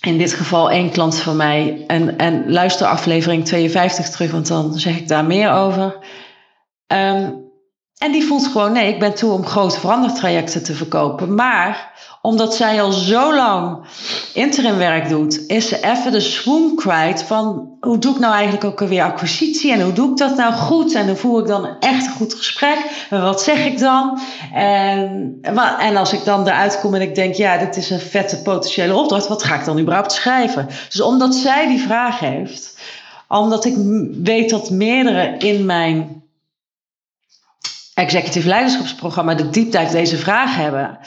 in 0.00 0.18
dit 0.18 0.32
geval 0.32 0.70
één 0.70 0.90
klant 0.90 1.16
van 1.16 1.36
mij. 1.36 1.84
En, 1.86 2.18
en 2.18 2.52
luister 2.52 2.86
aflevering 2.86 3.44
52 3.44 4.08
terug, 4.08 4.30
want 4.30 4.46
dan 4.46 4.78
zeg 4.78 4.98
ik 4.98 5.08
daar 5.08 5.24
meer 5.24 5.52
over. 5.52 5.98
Um, 6.86 7.49
En 8.00 8.12
die 8.12 8.24
voelt 8.24 8.46
gewoon, 8.46 8.72
nee, 8.72 8.92
ik 8.92 8.98
ben 8.98 9.14
toe 9.14 9.32
om 9.32 9.46
grote 9.46 9.80
verandertrajecten 9.80 10.62
te 10.62 10.74
verkopen. 10.74 11.34
Maar 11.34 11.92
omdat 12.22 12.54
zij 12.54 12.82
al 12.82 12.92
zo 12.92 13.34
lang 13.34 13.78
interimwerk 14.34 15.08
doet, 15.08 15.46
is 15.46 15.68
ze 15.68 15.80
even 15.80 16.12
de 16.12 16.20
swoon 16.20 16.74
kwijt 16.76 17.22
van 17.22 17.76
hoe 17.80 17.98
doe 17.98 18.14
ik 18.14 18.18
nou 18.18 18.34
eigenlijk 18.34 18.64
ook 18.64 18.88
weer 18.88 19.02
acquisitie 19.02 19.72
en 19.72 19.82
hoe 19.82 19.92
doe 19.92 20.10
ik 20.10 20.16
dat 20.16 20.36
nou 20.36 20.52
goed 20.52 20.94
en 20.94 21.06
hoe 21.06 21.16
voer 21.16 21.40
ik 21.40 21.46
dan 21.46 21.78
echt 21.80 22.06
een 22.06 22.12
goed 22.12 22.34
gesprek 22.34 23.06
en 23.10 23.22
wat 23.22 23.42
zeg 23.42 23.66
ik 23.66 23.78
dan? 23.78 24.20
En, 24.52 25.38
en 25.78 25.96
als 25.96 26.12
ik 26.12 26.24
dan 26.24 26.46
eruit 26.46 26.80
kom 26.80 26.94
en 26.94 27.00
ik 27.00 27.14
denk, 27.14 27.34
ja, 27.34 27.58
dit 27.58 27.76
is 27.76 27.90
een 27.90 28.00
vette 28.00 28.42
potentiële 28.42 28.96
opdracht, 28.96 29.28
wat 29.28 29.44
ga 29.44 29.54
ik 29.54 29.64
dan 29.64 29.78
überhaupt 29.78 30.12
schrijven? 30.12 30.68
Dus 30.88 31.00
omdat 31.00 31.34
zij 31.34 31.68
die 31.68 31.80
vraag 31.80 32.18
heeft, 32.18 32.78
omdat 33.28 33.64
ik 33.64 33.74
weet 34.22 34.50
dat 34.50 34.70
meerdere 34.70 35.36
in 35.38 35.64
mijn 35.64 36.19
executive 38.00 38.48
leiderschapsprogramma 38.48 39.34
de 39.34 39.50
dieptijd 39.50 39.92
deze 39.92 40.16
vraag 40.16 40.56
hebben, 40.56 40.98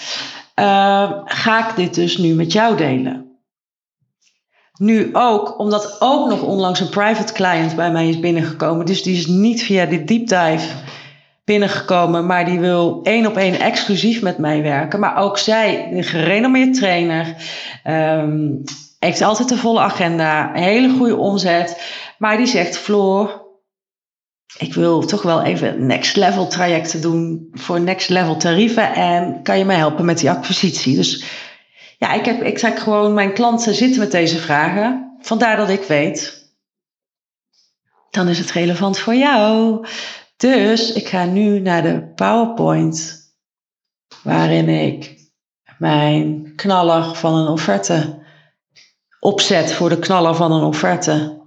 uh, 0.56 1.12
ga 1.26 1.70
ik 1.70 1.76
dit 1.76 1.94
dus 1.94 2.18
nu 2.18 2.34
met 2.34 2.52
jou 2.52 2.78
delen. 2.78 3.24
Nu 4.78 5.10
ook, 5.14 5.60
omdat 5.60 6.02
ook 6.02 6.30
nog 6.30 6.42
onlangs 6.42 6.80
een 6.80 6.90
private 6.90 7.34
client 7.34 7.76
bij 7.76 7.92
mij 7.92 8.10
is 8.10 8.20
binnengekomen. 8.20 8.86
Dus 8.86 9.04
die 9.04 9.18
is 9.18 9.28
niet 9.28 9.64
via 9.64 9.86
dit 9.86 10.08
deep 10.08 10.28
dive 10.28 10.68
binnengekomen, 11.46 12.26
maar 12.26 12.46
die 12.46 12.60
wil 12.60 13.00
één 13.04 13.28
op 13.28 13.38
één 13.38 13.60
exclusief 13.60 14.22
met 14.22 14.38
mij 14.38 14.62
werken. 14.62 15.00
Maar 15.00 15.18
ook 15.18 15.38
zij, 15.38 15.92
een 15.92 16.04
gerenommeerd 16.04 16.74
trainer, 16.74 17.36
um, 17.88 18.64
heeft 19.00 19.22
altijd 19.22 19.52
een 19.52 19.58
volle 19.58 19.80
agenda, 19.80 20.56
een 20.56 20.64
hele 20.64 20.98
goede 20.98 21.16
omzet. 21.16 21.82
Maar 22.18 22.38
die 22.38 22.46
zegt, 22.46 22.78
Floor, 22.78 23.43
ik 24.58 24.74
wil 24.74 25.06
toch 25.06 25.22
wel 25.22 25.42
even 25.42 25.86
next 25.86 26.16
level 26.16 26.48
trajecten 26.48 27.02
doen 27.02 27.50
voor 27.54 27.82
next 27.82 28.10
level 28.10 28.38
tarieven. 28.38 28.94
En 28.94 29.44
kan 29.44 29.58
je 29.58 29.66
mij 29.66 29.76
helpen 29.76 30.06
met 30.06 30.20
die 30.20 30.30
acquisitie? 30.30 30.96
Dus 30.96 31.24
ja, 31.98 32.14
ik, 32.14 32.26
heb, 32.26 32.42
ik 32.42 32.58
zeg 32.58 32.84
gewoon, 32.84 33.14
mijn 33.14 33.34
klanten 33.34 33.76
zitten 33.76 34.00
met 34.00 34.12
deze 34.12 34.38
vragen. 34.38 35.18
Vandaar 35.20 35.58
dat 35.58 35.70
ik 35.70 35.84
weet, 35.84 36.52
dan 38.10 38.28
is 38.28 38.40
het 38.40 38.52
relevant 38.52 39.00
voor 39.00 39.16
jou. 39.16 39.86
Dus 40.38 40.94
ik 40.94 41.08
ga 41.08 41.26
nu 41.26 41.60
naar 41.60 41.82
de 41.82 42.12
PowerPoint, 42.16 43.22
waarin 44.24 44.70
ik 44.70 45.22
mijn 45.78 46.54
knaller 46.56 47.16
van 47.16 47.36
een 47.36 47.48
offerte 47.48 48.22
opzet 49.20 49.74
voor 49.74 49.90
de 49.90 50.00
knaller 50.00 50.36
van 50.36 50.52
een 50.52 50.64
offerte 50.64 51.42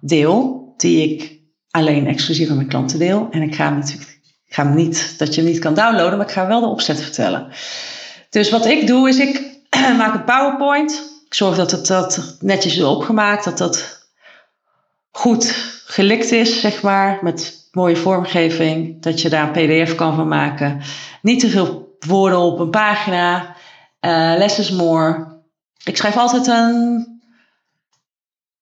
deel, 0.00 0.72
die 0.76 1.08
ik 1.08 1.37
alleen 1.70 2.06
exclusief 2.06 2.50
aan 2.50 2.56
mijn 2.56 2.68
klanten 2.68 2.98
deel. 2.98 3.28
En 3.30 3.42
ik 3.42 3.54
ga 3.54 3.64
hem 3.64 3.78
natuurlijk, 3.78 4.20
ga 4.48 4.62
niet, 4.62 5.14
dat 5.18 5.34
je 5.34 5.40
hem 5.40 5.50
niet 5.50 5.60
kan 5.60 5.74
downloaden, 5.74 6.18
maar 6.18 6.26
ik 6.26 6.32
ga 6.32 6.46
wel 6.46 6.60
de 6.60 6.66
opzet 6.66 7.00
vertellen. 7.00 7.48
Dus 8.30 8.50
wat 8.50 8.66
ik 8.66 8.86
doe, 8.86 9.08
is 9.08 9.18
ik 9.18 9.60
maak 9.98 10.14
een 10.14 10.24
PowerPoint. 10.24 11.16
Ik 11.26 11.34
zorg 11.34 11.56
dat 11.56 11.70
het 11.70 11.86
dat 11.86 12.36
netjes 12.40 12.76
is 12.76 12.82
opgemaakt, 12.82 13.44
dat 13.44 13.58
dat 13.58 14.06
goed 15.10 15.54
gelikt 15.86 16.30
is, 16.30 16.60
zeg 16.60 16.82
maar, 16.82 17.18
met 17.22 17.68
mooie 17.72 17.96
vormgeving, 17.96 19.02
dat 19.02 19.20
je 19.20 19.28
daar 19.28 19.56
een 19.56 19.82
PDF 19.84 19.94
kan 19.94 20.14
van 20.14 20.28
maken. 20.28 20.80
Niet 21.22 21.40
te 21.40 21.50
veel 21.50 21.96
woorden 22.06 22.38
op 22.38 22.58
een 22.58 22.70
pagina. 22.70 23.56
Uh, 24.00 24.34
less 24.36 24.58
is 24.58 24.70
more. 24.70 25.40
Ik 25.84 25.96
schrijf 25.96 26.16
altijd 26.16 26.46
een 26.46 27.17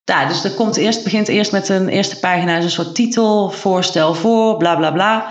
ja, 0.07 0.27
dus 0.27 0.45
er 0.45 0.51
komt 0.51 0.77
eerst, 0.77 1.05
begint 1.05 1.29
eerst 1.29 1.53
met 1.53 1.69
een 1.69 1.89
eerste 1.89 2.19
pagina, 2.19 2.57
een 2.57 2.71
soort 2.71 2.95
titel, 2.95 3.51
voorstel 3.51 4.15
voor, 4.15 4.57
bla 4.57 4.77
bla 4.77 4.91
bla. 4.91 5.27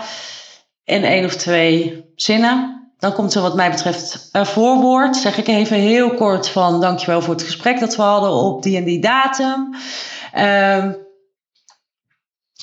In 0.84 1.04
één 1.04 1.24
of 1.24 1.34
twee 1.34 2.04
zinnen. 2.16 2.74
Dan 2.98 3.12
komt 3.12 3.34
er 3.34 3.42
wat 3.42 3.54
mij 3.54 3.70
betreft 3.70 4.28
een 4.32 4.46
voorwoord. 4.46 5.16
Zeg 5.16 5.38
ik 5.38 5.46
even 5.46 5.76
heel 5.76 6.14
kort 6.14 6.48
van 6.48 6.80
dankjewel 6.80 7.22
voor 7.22 7.34
het 7.34 7.42
gesprek 7.42 7.80
dat 7.80 7.96
we 7.96 8.02
hadden 8.02 8.30
op 8.30 8.62
die 8.62 8.76
en 8.76 8.84
die 8.84 9.00
datum. 9.00 9.74
Uh, 10.34 10.84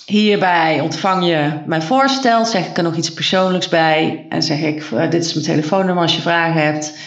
hierbij 0.06 0.80
ontvang 0.80 1.26
je 1.26 1.62
mijn 1.66 1.82
voorstel. 1.82 2.46
Zeg 2.46 2.68
ik 2.68 2.78
er 2.78 2.84
nog 2.84 2.96
iets 2.96 3.14
persoonlijks 3.14 3.70
bij. 3.70 4.26
En 4.30 4.44
zeg 4.44 4.60
ik, 4.60 4.90
uh, 4.94 5.10
dit 5.10 5.26
is 5.26 5.34
mijn 5.34 5.46
telefoonnummer 5.46 6.04
als 6.04 6.16
je 6.16 6.22
vragen 6.22 6.62
hebt. 6.62 6.98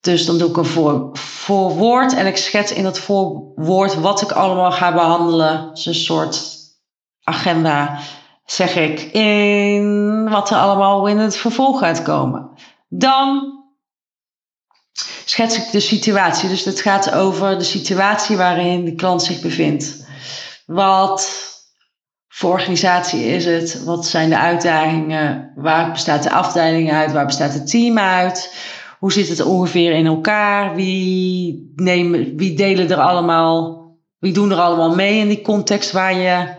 Dus 0.00 0.26
dan 0.26 0.38
doe 0.38 0.48
ik 0.48 0.56
een 0.56 0.64
voor, 0.64 1.08
voorwoord 1.12 2.14
en 2.14 2.26
ik 2.26 2.36
schets 2.36 2.72
in 2.72 2.82
dat 2.82 2.98
voorwoord 2.98 3.94
wat 3.94 4.22
ik 4.22 4.32
allemaal 4.32 4.72
ga 4.72 4.92
behandelen. 4.92 5.70
Dus 5.74 5.86
een 5.86 5.94
soort 5.94 6.58
agenda 7.22 7.98
zeg 8.44 8.76
ik 8.76 9.00
in 9.00 10.28
wat 10.30 10.50
er 10.50 10.56
allemaal 10.56 11.06
in 11.06 11.18
het 11.18 11.36
vervolg 11.36 11.78
gaat 11.78 12.02
komen. 12.02 12.50
Dan 12.88 13.58
schets 15.24 15.56
ik 15.56 15.70
de 15.70 15.80
situatie. 15.80 16.48
Dus 16.48 16.64
het 16.64 16.80
gaat 16.80 17.12
over 17.12 17.58
de 17.58 17.64
situatie 17.64 18.36
waarin 18.36 18.84
de 18.84 18.94
klant 18.94 19.22
zich 19.22 19.40
bevindt. 19.40 20.06
Wat 20.66 21.48
voor 22.28 22.50
organisatie 22.50 23.24
is 23.24 23.44
het? 23.44 23.84
Wat 23.84 24.06
zijn 24.06 24.28
de 24.28 24.38
uitdagingen? 24.38 25.52
Waar 25.54 25.92
bestaat 25.92 26.22
de 26.22 26.30
afdeling 26.30 26.92
uit? 26.92 27.12
Waar 27.12 27.26
bestaat 27.26 27.54
het 27.54 27.70
team 27.70 27.98
uit? 27.98 28.54
Hoe 29.00 29.12
zit 29.12 29.28
het 29.28 29.40
ongeveer 29.42 29.92
in 29.92 30.06
elkaar? 30.06 30.74
Wie, 30.74 31.72
nemen, 31.76 32.36
wie 32.36 32.54
delen 32.54 32.90
er 32.90 33.00
allemaal, 33.00 33.86
wie 34.18 34.32
doen 34.32 34.50
er 34.50 34.60
allemaal 34.60 34.94
mee 34.94 35.18
in 35.18 35.28
die 35.28 35.42
context 35.42 35.92
waar 35.92 36.14
je 36.14 36.54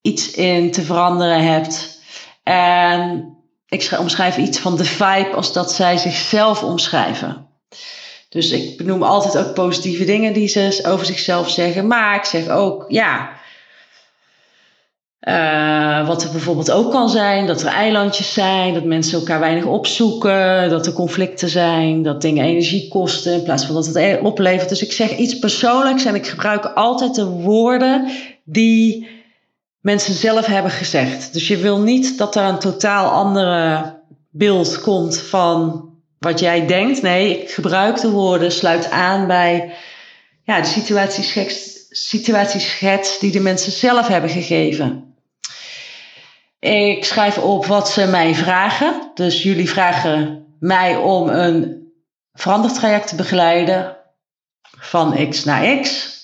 iets 0.00 0.30
in 0.30 0.70
te 0.70 0.82
veranderen 0.82 1.44
hebt? 1.44 2.00
En 2.42 3.28
ik 3.68 3.96
omschrijf 4.00 4.36
iets 4.36 4.58
van 4.58 4.76
de 4.76 4.84
vibe 4.84 5.32
als 5.34 5.52
dat 5.52 5.72
zij 5.72 5.96
zichzelf 5.96 6.62
omschrijven. 6.62 7.46
Dus 8.28 8.50
ik 8.50 8.76
benoem 8.76 9.02
altijd 9.02 9.38
ook 9.38 9.54
positieve 9.54 10.04
dingen 10.04 10.32
die 10.32 10.48
ze 10.48 10.82
over 10.86 11.06
zichzelf 11.06 11.50
zeggen. 11.50 11.86
Maar 11.86 12.16
ik 12.16 12.24
zeg 12.24 12.48
ook, 12.48 12.84
ja, 12.88 13.30
uh, 15.28 16.06
wat 16.06 16.22
er 16.22 16.30
bijvoorbeeld 16.30 16.70
ook 16.70 16.90
kan 16.90 17.08
zijn, 17.08 17.46
dat 17.46 17.62
er 17.62 17.68
eilandjes 17.68 18.32
zijn, 18.32 18.74
dat 18.74 18.84
mensen 18.84 19.18
elkaar 19.18 19.40
weinig 19.40 19.64
opzoeken, 19.64 20.70
dat 20.70 20.86
er 20.86 20.92
conflicten 20.92 21.48
zijn, 21.48 22.02
dat 22.02 22.22
dingen 22.22 22.44
energie 22.44 22.88
kosten 22.88 23.32
in 23.32 23.42
plaats 23.42 23.64
van 23.64 23.74
dat 23.74 23.86
het 23.86 23.96
e- 23.96 24.18
oplevert. 24.22 24.68
Dus 24.68 24.82
ik 24.82 24.92
zeg 24.92 25.16
iets 25.16 25.38
persoonlijks 25.38 26.04
en 26.04 26.14
ik 26.14 26.26
gebruik 26.26 26.64
altijd 26.64 27.14
de 27.14 27.24
woorden 27.24 28.10
die 28.44 29.08
mensen 29.80 30.14
zelf 30.14 30.46
hebben 30.46 30.70
gezegd. 30.70 31.32
Dus 31.32 31.48
je 31.48 31.56
wil 31.56 31.80
niet 31.80 32.18
dat 32.18 32.36
er 32.36 32.44
een 32.44 32.58
totaal 32.58 33.10
andere 33.10 33.94
beeld 34.30 34.80
komt 34.80 35.18
van 35.18 35.88
wat 36.18 36.40
jij 36.40 36.66
denkt. 36.66 37.02
Nee, 37.02 37.42
ik 37.42 37.50
gebruik 37.50 38.00
de 38.00 38.10
woorden, 38.10 38.52
sluit 38.52 38.90
aan 38.90 39.26
bij 39.26 39.74
ja, 40.42 40.60
de 40.60 40.66
situatieschets, 40.66 41.86
situatieschets 41.90 43.18
die 43.18 43.32
de 43.32 43.40
mensen 43.40 43.72
zelf 43.72 44.08
hebben 44.08 44.30
gegeven. 44.30 45.15
Ik 46.58 47.04
schrijf 47.04 47.38
op 47.38 47.66
wat 47.66 47.88
ze 47.88 48.06
mij 48.06 48.34
vragen. 48.34 49.10
Dus 49.14 49.42
jullie 49.42 49.70
vragen 49.70 50.46
mij 50.58 50.96
om 50.96 51.28
een 51.28 51.90
verandertraject 52.32 53.08
te 53.08 53.16
begeleiden 53.16 53.96
van 54.78 55.28
X 55.28 55.44
naar 55.44 55.80
X. 55.80 56.14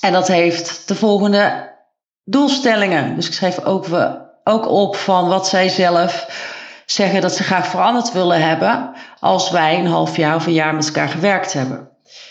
En 0.00 0.12
dat 0.12 0.28
heeft 0.28 0.88
de 0.88 0.94
volgende 0.94 1.72
doelstellingen. 2.24 3.14
Dus 3.14 3.26
ik 3.26 3.32
schrijf 3.32 3.64
ook, 3.64 3.86
ook 4.44 4.68
op 4.68 4.96
van 4.96 5.28
wat 5.28 5.48
zij 5.48 5.68
zelf 5.68 6.26
zeggen 6.86 7.20
dat 7.20 7.34
ze 7.34 7.42
graag 7.42 7.66
veranderd 7.66 8.12
willen 8.12 8.48
hebben 8.48 8.92
als 9.20 9.50
wij 9.50 9.78
een 9.78 9.86
half 9.86 10.16
jaar 10.16 10.34
of 10.34 10.46
een 10.46 10.52
jaar 10.52 10.74
met 10.74 10.86
elkaar 10.86 11.08
gewerkt 11.08 11.52
hebben 11.52 11.89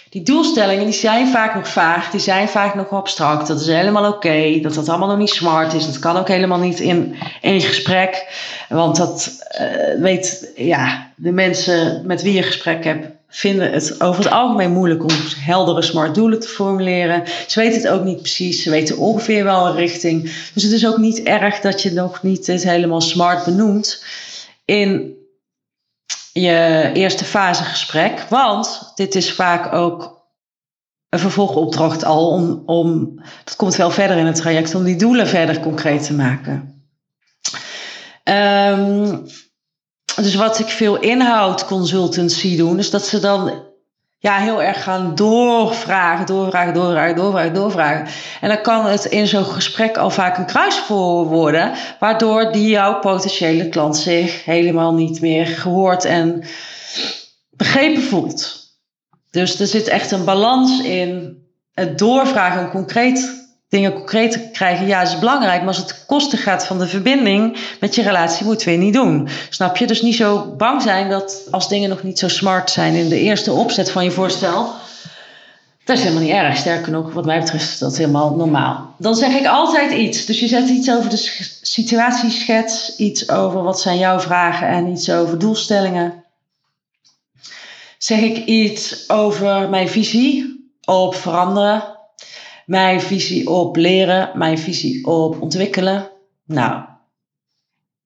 die 0.10 0.24
doelstellingen 0.24 0.86
die 0.86 0.94
zijn 0.94 1.28
vaak 1.28 1.56
nog 1.56 1.68
vaag, 1.68 2.12
die 2.12 2.20
zijn 2.20 2.48
vaak 2.48 2.76
nog 2.76 2.90
abstract. 2.90 3.48
Dat 3.48 3.60
is 3.60 3.68
helemaal 3.68 4.12
oké, 4.12 4.60
dat 4.62 4.74
dat 4.74 4.90
allemaal 4.90 5.08
nog 5.08 5.18
niet 5.18 5.30
smart 5.30 5.74
is. 5.74 5.86
Dat 5.86 6.00
kan 6.00 6.18
ook 6.18 6.28
helemaal 6.28 6.60
niet 6.60 6.80
in 6.80 7.16
één 7.42 7.62
gesprek. 7.62 8.28
Want 8.70 8.96
dat 8.96 9.46
uh, 9.62 10.02
weet, 10.02 10.52
ja, 10.56 11.12
de 11.16 11.32
mensen 11.32 12.02
met 12.06 12.22
wie 12.22 12.34
je 12.34 12.44
gesprek 12.44 12.84
hebt, 12.84 13.08
vinden 13.30 13.72
het 13.72 14.02
over 14.02 14.24
het 14.24 14.34
algemeen 14.34 14.72
moeilijk 14.72 15.04
om 15.04 15.10
heldere 15.38 15.82
smart 15.82 16.16
doelen 16.16 16.40
te 16.40 16.48
formuleren. 16.48 17.24
Ze 17.48 17.60
weten 17.60 17.82
het 17.82 17.92
ook 17.92 18.04
niet 18.04 18.18
precies, 18.18 18.64
ze 18.64 18.70
weten 18.70 18.98
ongeveer 18.98 19.44
wel 19.44 19.68
een 19.68 19.76
richting. 19.76 20.22
Dus 20.54 20.64
het 20.64 20.72
is 20.72 20.88
ook 20.88 20.98
niet 20.98 21.24
erg 21.24 21.60
dat 21.60 21.82
je 21.82 21.92
nog 21.92 22.24
niet 22.24 22.48
het 22.48 22.64
helemaal 22.64 23.02
smart 23.02 23.46
benoemt. 23.46 24.04
In 24.66 25.18
je 26.40 26.92
eerste 26.94 27.26
fase 27.26 27.64
gesprek. 27.64 28.26
Want 28.30 28.92
dit 28.96 29.16
is 29.16 29.34
vaak 29.34 29.74
ook 29.74 30.18
een 31.10 31.20
vervolgopdracht 31.20 32.04
al 32.04 32.30
om, 32.30 32.64
om, 32.66 33.20
dat 33.44 33.56
komt 33.56 33.76
wel 33.76 33.92
verder 33.92 34.18
in 34.18 34.26
het 34.26 34.36
traject, 34.36 34.76
om 34.76 34.84
die 34.84 34.96
doelen 34.96 35.28
verder 35.28 35.60
concreet 35.60 36.04
te 36.06 36.14
maken. 36.14 36.84
Um, 38.24 39.26
dus 40.16 40.36
wat 40.36 40.60
ik 40.60 40.68
veel 40.68 41.00
inhoud 41.00 41.66
consultancy 41.66 42.58
doen, 42.58 42.80
is 42.80 42.90
dat 42.90 43.08
ze 43.08 43.20
dan 43.20 43.69
ja, 44.22 44.38
heel 44.38 44.62
erg 44.62 44.84
gaan 44.84 45.16
doorvragen, 45.16 46.26
doorvragen, 46.26 46.74
doorvragen, 46.74 47.16
doorvragen, 47.16 47.54
doorvragen. 47.54 48.08
En 48.42 48.50
dan 48.50 48.62
kan 48.62 48.86
het 48.86 49.06
in 49.06 49.28
zo'n 49.28 49.46
gesprek 49.46 49.98
al 49.98 50.10
vaak 50.10 50.38
een 50.38 50.46
kruisvoer 50.46 51.26
worden, 51.26 51.72
waardoor 52.00 52.52
die 52.52 52.70
jouw 52.70 53.00
potentiële 53.00 53.70
klant 53.70 53.98
zich 53.98 54.46
helemaal 54.46 54.94
niet 54.94 55.22
meer 55.22 55.46
gehoord 55.48 56.06
en 56.06 56.44
begrepen 57.50 58.04
voelt. 58.04 58.58
Dus 59.32 59.60
er 59.60 59.68
zit 59.68 59.88
echt 59.88 60.12
een 60.12 60.26
balans 60.26 60.82
in 60.82 61.44
het 61.74 61.98
doorvragen 61.98 62.62
om 62.62 62.70
concreet 62.70 63.39
dingen 63.70 63.94
concreet 63.94 64.32
te 64.32 64.50
krijgen, 64.52 64.88
ja, 64.88 65.02
is 65.02 65.20
belangrijk. 65.20 65.60
Maar 65.60 65.68
als 65.68 65.78
het 65.78 66.06
kosten 66.06 66.38
gaat 66.38 66.66
van 66.66 66.80
de 66.80 66.88
verbinding 66.88 67.58
met 67.80 67.96
je 67.96 68.02
relatie, 68.02 68.46
moeten 68.46 68.70
we 68.70 68.76
niet 68.76 68.94
doen. 68.94 69.28
Snap 69.50 69.78
je? 69.78 69.88
Dus 69.88 70.02
niet 70.02 70.16
zo 70.16 70.54
bang 70.58 70.82
zijn 70.82 71.10
dat 71.10 71.48
als 71.52 71.70
dingen 71.70 71.90
nog 71.90 72.04
niet 72.04 72.20
zo 72.20 72.28
smart 72.28 72.70
zijn 72.70 72.94
in 72.94 73.10
de 73.10 73.20
eerste 73.20 73.52
opzet 73.52 73.92
van 73.92 74.04
je 74.04 74.12
voorstel. 74.12 74.74
Dat 75.84 75.98
is 75.98 76.04
helemaal 76.04 76.24
niet 76.24 76.34
erg. 76.34 76.58
Sterker 76.58 76.92
nog, 76.92 77.14
wat 77.14 77.26
mij 77.26 77.40
betreft 77.40 77.72
is 77.72 77.78
dat 77.78 77.98
helemaal 77.98 78.36
normaal. 78.36 78.94
Dan 78.98 79.16
zeg 79.16 79.34
ik 79.34 79.46
altijd 79.48 79.92
iets. 79.92 80.26
Dus 80.26 80.40
je 80.40 80.48
zet 80.48 80.70
iets 80.70 80.92
over 80.92 81.10
de 81.10 81.48
situatieschets, 81.62 82.96
iets 82.98 83.30
over 83.30 83.64
wat 83.64 83.82
zijn 83.82 83.98
jouw 83.98 84.20
vragen 84.20 84.68
en 84.68 84.88
iets 84.88 85.12
over 85.12 85.40
doelstellingen. 85.40 86.24
Zeg 87.98 88.20
ik 88.20 88.46
iets 88.46 89.10
over 89.10 89.70
mijn 89.70 89.90
visie 89.90 90.58
op 90.86 91.16
veranderen, 91.16 91.99
mijn 92.70 93.02
visie 93.02 93.50
op 93.50 93.76
leren, 93.76 94.32
mijn 94.34 94.58
visie 94.58 95.06
op 95.06 95.42
ontwikkelen. 95.42 96.10
Nou, 96.46 96.84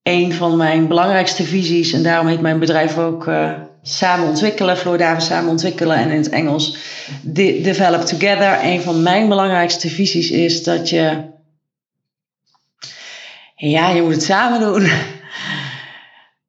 een 0.02 0.32
van 0.32 0.56
mijn 0.56 0.88
belangrijkste 0.88 1.42
visies, 1.42 1.92
en 1.92 2.02
daarom 2.02 2.26
heet 2.26 2.40
mijn 2.40 2.58
bedrijf 2.58 2.98
ook 2.98 3.26
uh, 3.26 3.52
Samen 3.82 4.28
Ontwikkelen, 4.28 4.76
Floor 4.76 4.98
Davis 4.98 5.26
Samen 5.26 5.50
Ontwikkelen 5.50 5.96
en 5.96 6.10
in 6.10 6.16
het 6.16 6.28
Engels 6.28 6.76
Develop 7.22 8.00
Together. 8.00 8.58
Een 8.62 8.80
van 8.80 9.02
mijn 9.02 9.28
belangrijkste 9.28 9.88
visies 9.88 10.30
is 10.30 10.62
dat 10.62 10.88
je, 10.88 11.24
ja, 13.56 13.90
je 13.90 14.02
moet 14.02 14.14
het 14.14 14.22
samen 14.22 14.60
doen. 14.60 14.88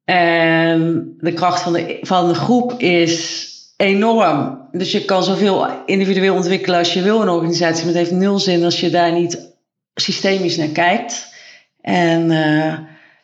En 0.05 1.13
de 1.19 1.33
kracht 1.33 1.61
van 1.61 1.73
de, 1.73 1.97
van 2.01 2.27
de 2.27 2.33
groep 2.33 2.73
is 2.79 3.49
enorm. 3.77 4.67
Dus 4.71 4.91
je 4.91 5.05
kan 5.05 5.23
zoveel 5.23 5.67
individueel 5.85 6.35
ontwikkelen 6.35 6.79
als 6.79 6.93
je 6.93 7.01
wil 7.01 7.15
in 7.15 7.21
een 7.21 7.33
organisatie. 7.33 7.85
Maar 7.85 7.93
het 7.93 8.03
heeft 8.03 8.11
nul 8.11 8.39
zin 8.39 8.63
als 8.63 8.79
je 8.79 8.89
daar 8.89 9.11
niet 9.11 9.53
systemisch 9.95 10.57
naar 10.57 10.67
kijkt. 10.67 11.33
En 11.81 12.31
uh, 12.31 12.73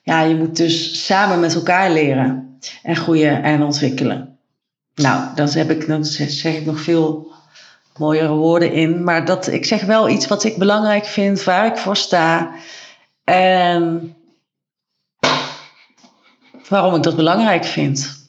ja, 0.03 0.21
je 0.21 0.35
moet 0.35 0.57
dus 0.57 1.05
samen 1.05 1.39
met 1.39 1.55
elkaar 1.55 1.91
leren 1.91 2.57
en 2.83 2.95
groeien 2.95 3.43
en 3.43 3.63
ontwikkelen. 3.63 4.37
Nou, 4.95 5.35
dan, 5.35 5.49
heb 5.49 5.71
ik, 5.71 5.87
dan 5.87 6.05
zeg 6.05 6.55
ik 6.55 6.65
nog 6.65 6.79
veel 6.79 7.31
mooiere 7.97 8.33
woorden 8.33 8.71
in. 8.73 9.03
Maar 9.03 9.25
dat, 9.25 9.47
ik 9.47 9.65
zeg 9.65 9.83
wel 9.83 10.09
iets 10.09 10.27
wat 10.27 10.43
ik 10.43 10.57
belangrijk 10.57 11.05
vind, 11.05 11.43
waar 11.43 11.65
ik 11.65 11.77
voor 11.77 11.97
sta. 11.97 12.51
En 13.23 14.15
waarom 16.67 16.95
ik 16.95 17.03
dat 17.03 17.15
belangrijk 17.15 17.65
vind. 17.65 18.20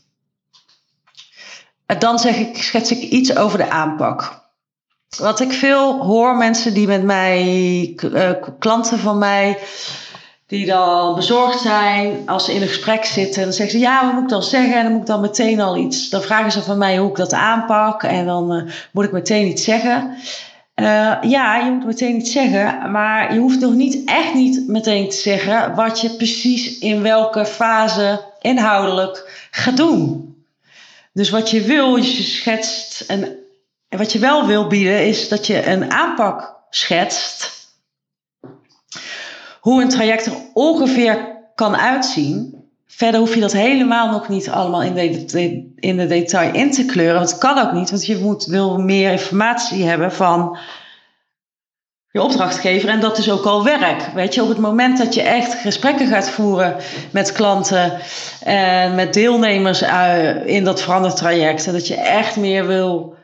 Dan 1.99 2.19
zeg 2.19 2.37
ik, 2.37 2.63
schets 2.63 2.91
ik 2.91 3.01
iets 3.01 3.37
over 3.37 3.59
de 3.59 3.71
aanpak. 3.71 4.41
Wat 5.19 5.41
ik 5.41 5.53
veel 5.53 6.05
hoor, 6.05 6.37
mensen 6.37 6.75
die 6.75 6.87
met 6.87 7.03
mij, 7.03 7.45
uh, 8.05 8.31
klanten 8.59 8.99
van 8.99 9.19
mij, 9.19 9.59
die 10.47 10.67
dan 10.67 11.15
bezorgd 11.15 11.61
zijn 11.61 12.23
als 12.27 12.45
ze 12.45 12.55
in 12.55 12.63
een 12.63 12.69
gesprek 12.69 13.05
zitten. 13.05 13.43
Dan 13.43 13.53
zeggen 13.53 13.79
ze, 13.79 13.85
ja, 13.85 14.05
wat 14.05 14.15
moet 14.15 14.23
ik 14.23 14.29
dan 14.29 14.43
zeggen? 14.43 14.77
En 14.77 14.83
dan 14.83 14.93
moet 14.93 15.01
ik 15.01 15.07
dan 15.07 15.21
meteen 15.21 15.61
al 15.61 15.77
iets. 15.77 16.09
Dan 16.09 16.23
vragen 16.23 16.53
ze 16.53 16.63
van 16.63 16.79
mij 16.79 16.97
hoe 16.97 17.11
ik 17.11 17.17
dat 17.17 17.33
aanpak. 17.33 18.03
En 18.03 18.27
dan 18.27 18.55
uh, 18.55 18.73
moet 18.93 19.05
ik 19.05 19.13
meteen 19.13 19.47
iets 19.47 19.65
zeggen. 19.65 20.17
Uh, 20.77 21.17
ja, 21.21 21.57
je 21.57 21.71
moet 21.71 21.87
meteen 21.87 22.17
iets 22.17 22.33
zeggen. 22.33 22.91
Maar 22.91 23.35
je 23.35 23.41
hoeft 23.41 23.61
nog 23.61 23.73
niet 23.73 24.03
echt 24.05 24.35
niet 24.35 24.69
meteen 24.69 25.09
te 25.09 25.17
zeggen 25.17 25.75
wat 25.75 26.01
je 26.01 26.11
precies 26.11 26.79
in 26.79 27.03
welke 27.03 27.47
fase 27.47 28.21
inhoudelijk 28.41 29.47
gaat 29.51 29.77
doen. 29.77 30.32
Dus 31.13 31.31
wat 31.31 31.51
je 31.51 31.61
wil, 31.61 31.97
je 31.97 32.23
schetst 32.23 33.01
en, 33.01 33.37
en 33.89 33.99
wat 33.99 34.13
je 34.13 34.19
wel 34.19 34.47
wil 34.47 34.67
bieden, 34.67 35.07
is 35.07 35.29
dat 35.29 35.47
je 35.47 35.67
een 35.67 35.93
aanpak 35.93 36.57
schetst. 36.71 37.51
Hoe 39.61 39.83
een 39.83 39.89
traject 39.89 40.27
er 40.27 40.37
ongeveer 40.53 41.41
kan 41.55 41.77
uitzien. 41.77 42.61
Verder 42.87 43.21
hoef 43.21 43.35
je 43.35 43.41
dat 43.41 43.53
helemaal 43.53 44.11
nog 44.11 44.29
niet 44.29 44.51
allemaal 44.51 44.83
in 44.83 44.95
de, 44.95 45.73
in 45.77 45.97
de 45.97 46.07
detail 46.07 46.55
in 46.55 46.71
te 46.71 46.85
kleuren. 46.85 47.15
Want 47.15 47.31
het 47.31 47.39
kan 47.39 47.59
ook 47.59 47.73
niet, 47.73 47.91
want 47.91 48.07
je 48.07 48.19
moet, 48.19 48.45
wil 48.45 48.79
meer 48.79 49.11
informatie 49.11 49.85
hebben 49.85 50.13
van 50.13 50.59
je 52.13 52.23
opdrachtgever. 52.23 52.89
En 52.89 53.01
dat 53.01 53.19
is 53.19 53.31
ook 53.31 53.45
al 53.45 53.65
werk. 53.65 54.03
Weet 54.15 54.35
je, 54.35 54.43
op 54.43 54.49
het 54.49 54.59
moment 54.59 54.99
dat 54.99 55.15
je 55.15 55.23
echt 55.23 55.55
gesprekken 55.55 56.07
gaat 56.07 56.31
voeren 56.31 56.77
met 57.11 57.33
klanten 57.33 57.99
en 58.41 58.95
met 58.95 59.15
deelnemers 59.15 59.83
in 60.45 60.65
dat 60.65 60.83
verandertraject. 60.83 61.67
En 61.67 61.73
dat 61.73 61.87
je 61.87 61.97
echt 61.97 62.37
meer 62.37 62.67
wil 62.67 63.17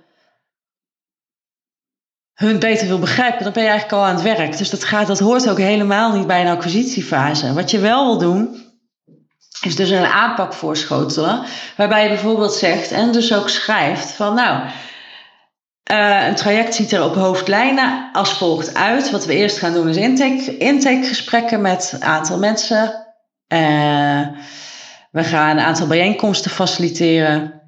hun 2.35 2.59
beter 2.59 2.87
wil 2.87 2.99
begrijpen, 2.99 3.45
dan 3.45 3.53
ben 3.53 3.63
je 3.63 3.69
eigenlijk 3.69 3.99
al 3.99 4.09
aan 4.09 4.15
het 4.15 4.37
werk. 4.37 4.59
Dus 4.59 4.71
dat, 4.71 4.85
gaat, 4.85 5.07
dat 5.07 5.19
hoort 5.19 5.51
ook 5.51 5.59
helemaal 5.59 6.17
niet 6.17 6.27
bij 6.27 6.41
een 6.41 6.53
acquisitiefase. 6.53 7.53
Wat 7.53 7.71
je 7.71 7.79
wel 7.79 8.05
wil 8.05 8.19
doen, 8.19 8.67
is 9.63 9.77
dus 9.77 9.91
een 9.91 10.07
aanpak 10.07 10.53
voorschotelen. 10.53 11.43
Waarbij 11.77 12.03
je 12.03 12.09
bijvoorbeeld 12.09 12.55
zegt 12.55 12.91
en 12.91 13.13
dus 13.13 13.35
ook 13.35 13.49
schrijft 13.49 14.13
van 14.13 14.35
nou 14.35 14.69
uh, 15.93 16.27
een 16.27 16.35
traject 16.35 16.75
ziet 16.75 16.93
er 16.93 17.05
op 17.05 17.15
hoofdlijnen 17.15 18.09
als 18.13 18.33
volgt 18.33 18.75
uit. 18.75 19.11
Wat 19.11 19.27
we 19.27 19.35
eerst 19.35 19.59
gaan 19.59 19.73
doen 19.73 19.89
is 19.89 19.97
intake, 19.97 20.57
intakegesprekken 20.57 21.61
met 21.61 21.93
een 21.95 22.05
aantal 22.05 22.39
mensen. 22.39 23.07
Uh, 23.49 24.27
we 25.11 25.25
gaan 25.25 25.57
een 25.57 25.65
aantal 25.65 25.87
bijeenkomsten 25.87 26.51
faciliteren. 26.51 27.63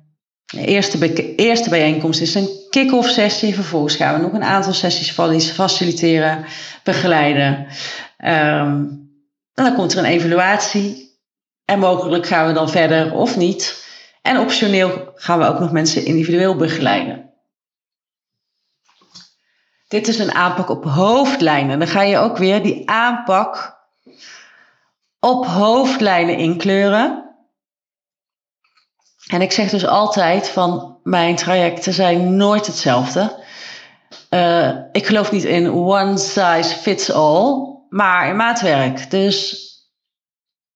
De 0.46 0.64
eerste, 0.64 1.34
eerste 1.34 1.70
bijeenkomst 1.70 2.20
is 2.20 2.34
een 2.34 2.48
kick-off 2.70 3.08
sessie. 3.08 3.54
Vervolgens 3.54 3.96
gaan 3.96 4.14
we 4.14 4.20
nog 4.20 4.32
een 4.32 4.44
aantal 4.44 4.72
sessies 4.72 5.10
faciliteren, 5.52 6.44
begeleiden. 6.84 7.66
En 8.16 9.64
dan 9.64 9.74
komt 9.74 9.92
er 9.92 9.98
een 9.98 10.04
evaluatie. 10.04 11.18
En 11.64 11.78
mogelijk 11.78 12.26
gaan 12.26 12.46
we 12.46 12.52
dan 12.52 12.70
verder 12.70 13.14
of 13.14 13.36
niet. 13.36 13.84
En 14.22 14.38
optioneel 14.38 15.12
gaan 15.14 15.38
we 15.38 15.44
ook 15.44 15.60
nog 15.60 15.72
mensen 15.72 16.04
individueel 16.04 16.56
begeleiden. 16.56 17.29
Dit 19.90 20.08
is 20.08 20.18
een 20.18 20.34
aanpak 20.34 20.68
op 20.68 20.84
hoofdlijnen. 20.84 21.78
Dan 21.78 21.88
ga 21.88 22.02
je 22.02 22.18
ook 22.18 22.36
weer 22.36 22.62
die 22.62 22.90
aanpak 22.90 23.78
op 25.20 25.46
hoofdlijnen 25.46 26.36
inkleuren. 26.36 27.34
En 29.26 29.42
ik 29.42 29.52
zeg 29.52 29.70
dus 29.70 29.86
altijd 29.86 30.48
van 30.48 30.98
mijn 31.02 31.36
trajecten 31.36 31.92
zijn 31.92 32.36
nooit 32.36 32.66
hetzelfde. 32.66 33.44
Uh, 34.30 34.70
ik 34.92 35.06
geloof 35.06 35.30
niet 35.32 35.44
in 35.44 35.72
one 35.72 36.18
size 36.18 36.74
fits 36.74 37.12
all, 37.12 37.76
maar 37.88 38.28
in 38.28 38.36
maatwerk. 38.36 39.10
Dus 39.10 39.68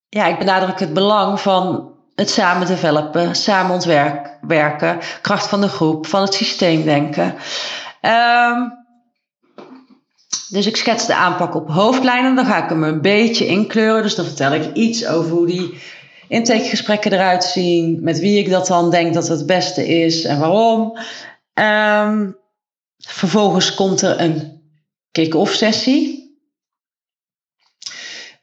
ja, 0.08 0.26
ik 0.26 0.38
benadruk 0.38 0.80
het 0.80 0.94
belang 0.94 1.40
van 1.40 1.92
het 2.14 2.30
samen 2.30 2.66
developen, 2.66 3.34
samen 3.34 3.72
ontwerken, 3.72 5.00
kracht 5.20 5.46
van 5.46 5.60
de 5.60 5.68
groep, 5.68 6.06
van 6.06 6.22
het 6.22 6.34
systeemdenken. 6.34 7.34
Um, 8.00 8.83
dus 10.48 10.66
ik 10.66 10.76
schets 10.76 11.06
de 11.06 11.14
aanpak 11.14 11.54
op 11.54 11.68
hoofdlijnen. 11.68 12.34
Dan 12.34 12.46
ga 12.46 12.62
ik 12.62 12.68
hem 12.68 12.82
een 12.82 13.00
beetje 13.00 13.46
inkleuren. 13.46 14.02
Dus 14.02 14.14
dan 14.14 14.24
vertel 14.24 14.52
ik 14.52 14.74
iets 14.74 15.06
over 15.06 15.30
hoe 15.30 15.46
die 15.46 15.78
intakegesprekken 16.28 17.12
eruit 17.12 17.44
zien. 17.44 17.98
Met 18.02 18.18
wie 18.18 18.38
ik 18.38 18.50
dat 18.50 18.66
dan 18.66 18.90
denk 18.90 19.14
dat 19.14 19.28
het 19.28 19.46
beste 19.46 19.88
is 19.88 20.24
en 20.24 20.38
waarom. 20.38 20.98
Um, 21.54 22.36
vervolgens 22.98 23.74
komt 23.74 24.02
er 24.02 24.20
een 24.20 24.62
kick-off 25.10 25.54
sessie. 25.54 26.22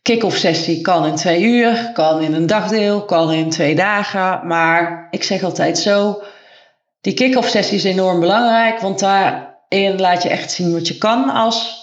Kick-off 0.01 0.37
sessie 0.37 0.81
kan 0.81 1.05
in 1.05 1.15
twee 1.15 1.43
uur, 1.43 1.91
kan 1.93 2.21
in 2.21 2.33
een 2.33 2.47
dagdeel, 2.47 3.05
kan 3.05 3.31
in 3.31 3.49
twee 3.49 3.75
dagen. 3.75 4.47
Maar 4.47 5.07
ik 5.11 5.23
zeg 5.23 5.43
altijd 5.43 5.77
zo, 5.77 6.21
die 7.01 7.13
kick-off 7.13 7.49
sessie 7.49 7.77
is 7.77 7.83
enorm 7.83 8.19
belangrijk, 8.19 8.79
want 8.79 8.99
daarin 8.99 9.99
laat 9.99 10.23
je 10.23 10.29
echt 10.29 10.51
zien 10.51 10.73
wat 10.73 10.87
je 10.87 10.97
kan 10.97 11.29
als 11.29 11.80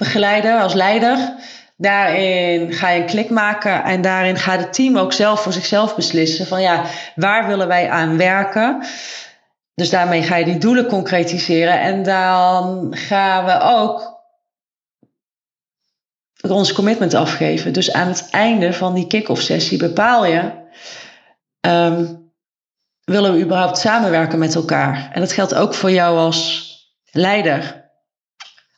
begeleider, 0.00 0.60
als 0.60 0.74
leider. 0.74 1.34
Daarin 1.76 2.72
ga 2.72 2.88
je 2.90 3.00
een 3.00 3.06
klik 3.06 3.30
maken 3.30 3.84
en 3.84 4.02
daarin 4.02 4.36
gaat 4.36 4.60
het 4.60 4.72
team 4.72 4.98
ook 4.98 5.12
zelf 5.12 5.42
voor 5.42 5.52
zichzelf 5.52 5.94
beslissen 5.94 6.46
van 6.46 6.62
ja, 6.62 6.84
waar 7.14 7.46
willen 7.46 7.68
wij 7.68 7.90
aan 7.90 8.16
werken? 8.16 8.82
Dus 9.74 9.90
daarmee 9.90 10.22
ga 10.22 10.36
je 10.36 10.44
die 10.44 10.58
doelen 10.58 10.86
concretiseren 10.86 11.80
en 11.80 12.02
dan 12.02 12.88
gaan 12.96 13.44
we 13.44 13.60
ook 13.60 14.18
ons 16.48 16.72
commitment 16.72 17.14
afgeven. 17.14 17.72
Dus 17.72 17.92
aan 17.92 18.08
het 18.08 18.28
einde 18.30 18.72
van 18.72 18.94
die 18.94 19.06
kick-off 19.06 19.42
sessie 19.42 19.78
bepaal 19.78 20.24
je 20.26 20.52
um, 21.60 22.32
willen 23.04 23.32
we 23.32 23.40
überhaupt 23.40 23.78
samenwerken 23.78 24.38
met 24.38 24.54
elkaar? 24.54 25.10
En 25.12 25.20
dat 25.20 25.32
geldt 25.32 25.54
ook 25.54 25.74
voor 25.74 25.90
jou 25.90 26.18
als 26.18 26.68
leider, 27.10 27.89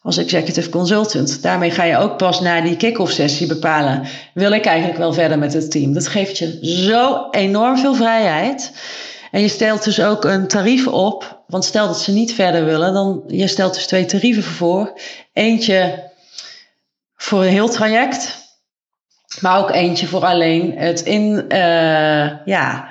als 0.03 0.17
executive 0.17 0.69
consultant. 0.69 1.43
Daarmee 1.43 1.71
ga 1.71 1.85
je 1.85 1.97
ook 1.97 2.17
pas 2.17 2.41
na 2.41 2.61
die 2.61 2.77
kick-off 2.77 3.13
sessie 3.13 3.47
bepalen: 3.47 4.07
wil 4.35 4.53
ik 4.53 4.65
eigenlijk 4.65 4.99
wel 4.99 5.13
verder 5.13 5.39
met 5.39 5.53
het 5.53 5.71
team? 5.71 5.93
Dat 5.93 6.09
geeft 6.09 6.39
je 6.39 6.59
zo 6.63 7.29
enorm 7.31 7.79
veel 7.79 7.95
vrijheid. 7.95 8.73
En 9.31 9.41
je 9.41 9.49
stelt 9.49 9.85
dus 9.85 10.01
ook 10.01 10.25
een 10.25 10.49
tarief 10.49 10.87
op. 10.87 11.43
Want 11.47 11.65
stel 11.65 11.87
dat 11.87 12.01
ze 12.01 12.13
niet 12.13 12.35
verder 12.35 12.65
willen, 12.65 12.93
dan 12.93 13.23
je 13.27 13.47
stelt 13.47 13.75
dus 13.75 13.87
twee 13.87 14.05
tarieven 14.05 14.43
voor. 14.43 14.93
Eentje 15.33 16.11
voor 17.17 17.43
een 17.43 17.49
heel 17.49 17.69
traject, 17.69 18.39
maar 19.41 19.59
ook 19.59 19.71
eentje 19.71 20.07
voor 20.07 20.25
alleen 20.25 20.79
het 20.79 21.01
in, 21.01 21.45
uh, 21.49 22.45
ja, 22.45 22.89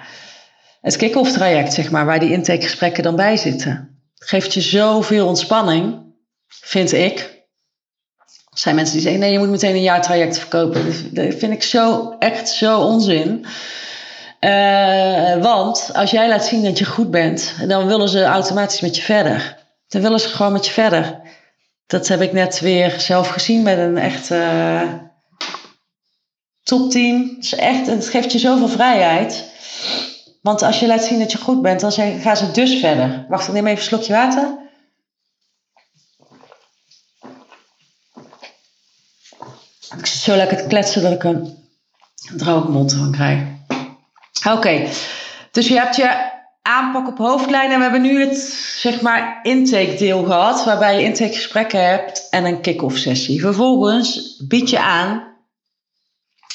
het 0.82 0.96
kick-off 0.96 1.32
traject, 1.32 1.74
zeg 1.74 1.92
maar, 1.92 2.06
waar 2.06 2.20
die 2.20 2.32
intakegesprekken 2.32 3.04
dan 3.04 3.16
bij 3.16 3.38
zitten. 3.38 4.02
Geeft 4.16 4.54
je 4.54 4.62
zoveel 4.62 5.28
ontspanning, 5.28 6.11
vind 6.60 6.92
ik. 6.92 7.40
Er 8.52 8.60
zijn 8.60 8.76
mensen 8.76 8.94
die 8.94 9.04
zeggen, 9.04 9.22
nee, 9.22 9.32
je 9.32 9.40
moet 9.40 9.50
meteen 9.50 9.76
een 9.76 9.82
jaar 9.82 10.02
traject 10.02 10.38
verkopen. 10.38 10.86
Dat 11.14 11.36
vind 11.36 11.54
ik 11.54 11.64
zo, 11.64 12.16
echt 12.20 12.50
zo 12.50 12.80
onzin. 12.80 13.46
Uh, 14.40 15.36
want 15.42 15.90
als 15.94 16.12
jij 16.12 16.28
laat 16.28 16.46
zien 16.46 16.64
dat 16.64 16.80
je 16.80 16.86
goed 16.86 17.12
bent, 17.12 17.56
dan 17.68 17.88
willen 17.88 18.10
ze 18.10 18.24
automatisch 18.24 18.82
met 18.82 18.96
je 18.96 19.02
verder. 19.02 19.58
Dan 19.88 20.02
willen 20.02 20.20
ze 20.20 20.28
gewoon 20.28 20.52
met 20.52 20.66
je 20.66 20.72
verder. 20.72 21.22
Dat 21.88 22.08
heb 22.08 22.22
ik 22.22 22.32
net 22.32 22.60
weer 22.60 23.00
zelf 23.00 23.30
gezien 23.30 23.64
met 23.64 23.78
een 23.78 23.98
echt 23.98 24.30
uh, 24.30 24.82
topteam. 26.64 27.36
Het, 27.40 27.54
echt, 27.54 27.88
het 27.88 28.10
geeft 28.10 28.32
je 28.32 28.40
zoveel 28.40 28.68
vrijheid. 28.68 29.50
Want 30.42 30.62
als 30.62 30.80
je 30.80 30.88
laat 30.88 31.04
zien 31.04 31.20
dat 31.20 31.32
je 31.32 31.38
goed 31.38 31.62
bent, 31.62 31.80
dan 31.80 31.92
gaan 32.22 32.38
ze 32.38 32.52
dus 32.52 32.80
verder. 32.80 33.26
Wacht, 33.30 33.48
ik 33.48 33.54
neem 33.54 33.68
even 33.68 33.78
een 33.78 33.84
slokje 33.84 34.14
water. 34.14 34.61
Ik 39.98 40.06
zit 40.06 40.20
zo 40.22 40.36
lekker 40.36 40.58
te 40.58 40.68
kletsen 40.68 41.02
dat 41.02 41.12
ik 41.12 41.24
een 41.24 41.58
droge 42.36 42.70
mond 42.70 42.94
van 42.94 43.12
krijg. 43.12 43.40
Oké, 44.50 44.90
dus 45.52 45.68
je 45.68 45.74
hebt 45.74 45.96
je 45.96 46.32
aanpak 46.62 47.08
op 47.08 47.18
hoofdlijnen. 47.18 47.72
En 47.72 47.78
we 47.78 47.84
hebben 47.84 48.02
nu 48.02 48.20
het 48.20 48.38
zeg 48.78 49.02
maar 49.02 49.40
intake 49.44 49.96
deel 49.98 50.24
gehad, 50.24 50.66
waarbij 50.66 50.96
je 50.96 51.04
intake 51.04 51.34
gesprekken 51.34 51.90
hebt 51.90 52.28
en 52.30 52.46
een 52.46 52.62
kick-off 52.62 52.98
sessie. 52.98 53.42
Vervolgens 53.42 54.44
bied 54.48 54.70
je 54.70 54.80
aan 54.80 55.30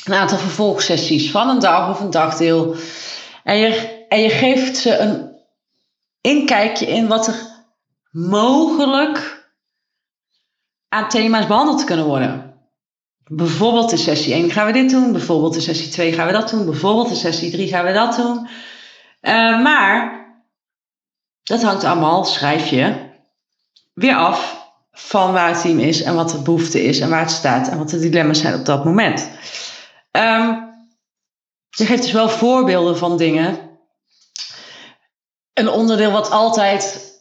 een 0.04 0.14
aantal 0.14 0.38
vervolgsessies 0.38 1.30
van 1.30 1.48
een 1.48 1.58
dag 1.58 1.90
of 1.90 2.00
een 2.00 2.10
dagdeel. 2.10 2.76
En 3.44 3.56
je, 3.56 4.04
en 4.08 4.20
je 4.20 4.30
geeft 4.30 4.76
ze 4.76 4.98
een 4.98 5.30
inkijkje 6.20 6.86
in 6.86 7.06
wat 7.06 7.26
er 7.26 7.46
mogelijk 8.10 9.44
aan 10.88 11.08
thema's 11.08 11.46
behandeld 11.46 11.84
kunnen 11.84 12.06
worden. 12.06 12.45
Bijvoorbeeld 13.30 13.92
in 13.92 13.98
sessie 13.98 14.32
1 14.32 14.50
gaan 14.50 14.66
we 14.66 14.72
dit 14.72 14.90
doen, 14.90 15.12
bijvoorbeeld 15.12 15.54
in 15.54 15.60
sessie 15.60 15.88
2 15.88 16.12
gaan 16.12 16.26
we 16.26 16.32
dat 16.32 16.50
doen, 16.50 16.64
bijvoorbeeld 16.64 17.08
in 17.08 17.16
sessie 17.16 17.50
3 17.50 17.68
gaan 17.68 17.84
we 17.84 17.92
dat 17.92 18.16
doen. 18.16 18.48
Uh, 19.22 19.62
maar 19.62 20.24
dat 21.42 21.62
hangt 21.62 21.84
allemaal, 21.84 22.24
schrijf 22.24 22.68
je, 22.68 23.10
weer 23.94 24.16
af 24.16 24.64
van 24.92 25.32
waar 25.32 25.48
het 25.48 25.60
team 25.60 25.78
is 25.78 26.02
en 26.02 26.14
wat 26.14 26.30
de 26.30 26.42
behoefte 26.42 26.84
is 26.84 27.00
en 27.00 27.10
waar 27.10 27.20
het 27.20 27.30
staat 27.30 27.68
en 27.68 27.78
wat 27.78 27.90
de 27.90 27.98
dilemma's 27.98 28.40
zijn 28.40 28.54
op 28.54 28.64
dat 28.64 28.84
moment. 28.84 29.28
Je 31.76 31.84
geeft 31.86 32.02
dus 32.02 32.12
wel 32.12 32.28
voorbeelden 32.28 32.98
van 32.98 33.16
dingen. 33.16 33.58
Een 35.52 35.68
onderdeel 35.68 36.10
wat 36.10 36.30
altijd 36.30 37.14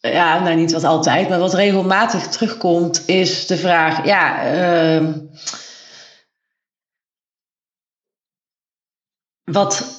ja, 0.00 0.38
nou 0.38 0.56
niet 0.56 0.72
wat 0.72 0.84
altijd, 0.84 1.28
maar 1.28 1.38
wat 1.38 1.54
regelmatig 1.54 2.26
terugkomt, 2.26 3.08
is 3.08 3.46
de 3.46 3.56
vraag: 3.56 4.04
ja, 4.04 4.52
uh, 4.54 5.06
wat 9.44 9.98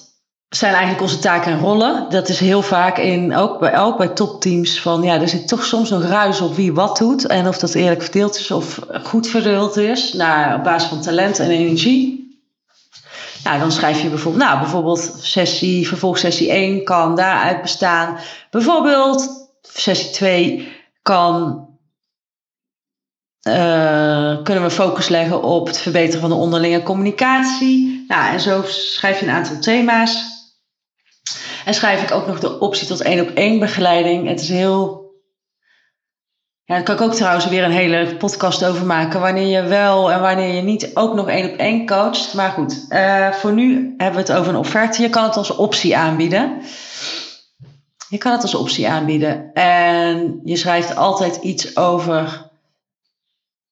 zijn 0.49 0.71
eigenlijk 0.73 1.01
onze 1.01 1.19
taken 1.19 1.51
en 1.51 1.59
rollen? 1.59 2.09
Dat 2.09 2.29
is 2.29 2.39
heel 2.39 2.61
vaak 2.61 2.97
in, 2.97 3.35
ook 3.35 3.59
bij, 3.59 3.79
ook 3.79 3.97
bij 3.97 4.07
topteams, 4.07 4.81
van 4.81 5.01
ja, 5.01 5.21
er 5.21 5.29
zit 5.29 5.47
toch 5.47 5.65
soms 5.65 5.89
nog 5.89 6.03
ruis 6.03 6.41
op 6.41 6.55
wie 6.55 6.73
wat 6.73 6.97
doet 6.97 7.27
en 7.27 7.47
of 7.47 7.57
dat 7.57 7.73
eerlijk 7.73 8.01
verdeeld 8.01 8.35
is 8.35 8.51
of 8.51 8.79
goed 9.03 9.27
verdeeld 9.27 9.77
is, 9.77 10.13
naar, 10.13 10.55
op 10.55 10.63
basis 10.63 10.89
van 10.89 11.01
talent 11.01 11.39
en 11.39 11.49
energie. 11.49 12.19
Nou, 13.43 13.59
dan 13.59 13.71
schrijf 13.71 14.01
je 14.01 14.09
bijvoorbeeld, 14.09 14.43
nou, 14.43 14.59
bijvoorbeeld 14.59 15.15
sessie, 15.19 15.87
vervolgsessie 15.87 16.49
1 16.51 16.83
kan 16.83 17.15
daaruit 17.15 17.61
bestaan. 17.61 18.17
Bijvoorbeeld 18.49 19.40
sessie 19.73 20.11
2 20.11 20.79
kan, 21.01 21.67
uh, 23.47 24.43
kunnen 24.43 24.63
we 24.63 24.69
focus 24.69 25.07
leggen 25.07 25.43
op 25.43 25.67
het 25.67 25.79
verbeteren 25.79 26.21
van 26.21 26.29
de 26.29 26.35
onderlinge 26.35 26.83
communicatie. 26.83 28.05
Nou, 28.07 28.33
en 28.33 28.39
zo 28.39 28.63
schrijf 28.65 29.19
je 29.19 29.25
een 29.25 29.31
aantal 29.31 29.59
thema's. 29.59 30.39
En 31.65 31.73
schrijf 31.73 32.03
ik 32.03 32.11
ook 32.11 32.27
nog 32.27 32.39
de 32.39 32.59
optie 32.59 32.87
tot 32.87 33.01
één 33.01 33.21
op 33.21 33.29
één 33.35 33.59
begeleiding. 33.59 34.27
Het 34.27 34.41
is 34.41 34.49
heel. 34.49 34.99
Ja, 36.63 36.75
daar 36.75 36.83
kan 36.83 36.95
ik 36.95 37.01
ook 37.01 37.13
trouwens 37.13 37.47
weer 37.47 37.63
een 37.63 37.71
hele 37.71 38.15
podcast 38.15 38.65
over 38.65 38.85
maken. 38.85 39.19
Wanneer 39.19 39.61
je 39.61 39.67
wel 39.67 40.11
en 40.11 40.21
wanneer 40.21 40.55
je 40.55 40.61
niet 40.61 40.91
ook 40.93 41.13
nog 41.13 41.29
één 41.29 41.51
op 41.51 41.57
één 41.57 41.85
coacht. 41.85 42.33
Maar 42.33 42.51
goed, 42.51 42.85
uh, 42.89 43.31
voor 43.31 43.53
nu 43.53 43.93
hebben 43.97 44.25
we 44.25 44.31
het 44.31 44.39
over 44.39 44.53
een 44.53 44.59
offerte. 44.59 45.01
Je 45.01 45.09
kan 45.09 45.23
het 45.23 45.37
als 45.37 45.55
optie 45.55 45.97
aanbieden. 45.97 46.61
Je 48.11 48.17
kan 48.17 48.31
het 48.31 48.41
als 48.41 48.55
optie 48.55 48.89
aanbieden. 48.89 49.53
En 49.53 50.41
je 50.43 50.55
schrijft 50.55 50.95
altijd 50.95 51.35
iets 51.35 51.77
over 51.77 52.49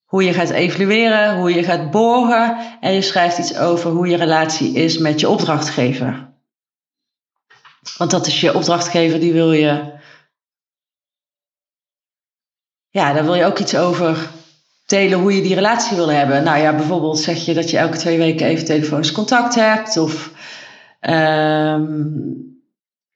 hoe 0.04 0.24
je 0.24 0.32
gaat 0.32 0.50
evalueren, 0.50 1.36
hoe 1.36 1.54
je 1.54 1.62
gaat 1.62 1.90
borgen. 1.90 2.56
En 2.80 2.92
je 2.92 3.02
schrijft 3.02 3.38
iets 3.38 3.56
over 3.56 3.90
hoe 3.90 4.06
je 4.08 4.16
relatie 4.16 4.72
is 4.72 4.98
met 4.98 5.20
je 5.20 5.28
opdrachtgever. 5.28 6.32
Want 7.96 8.10
dat 8.10 8.26
is 8.26 8.40
je 8.40 8.54
opdrachtgever, 8.54 9.20
die 9.20 9.32
wil 9.32 9.52
je. 9.52 9.92
Ja, 12.88 13.12
daar 13.12 13.24
wil 13.24 13.34
je 13.34 13.44
ook 13.44 13.58
iets 13.58 13.76
over 13.76 14.30
delen 14.86 15.18
hoe 15.18 15.36
je 15.36 15.42
die 15.42 15.54
relatie 15.54 15.96
wil 15.96 16.10
hebben. 16.10 16.44
Nou 16.44 16.58
ja, 16.58 16.74
bijvoorbeeld 16.74 17.18
zeg 17.18 17.44
je 17.44 17.54
dat 17.54 17.70
je 17.70 17.78
elke 17.78 17.98
twee 17.98 18.18
weken 18.18 18.46
even 18.46 18.64
telefonisch 18.64 19.12
contact 19.12 19.54
hebt. 19.54 19.96
Of 19.96 20.32
um, 21.00 22.59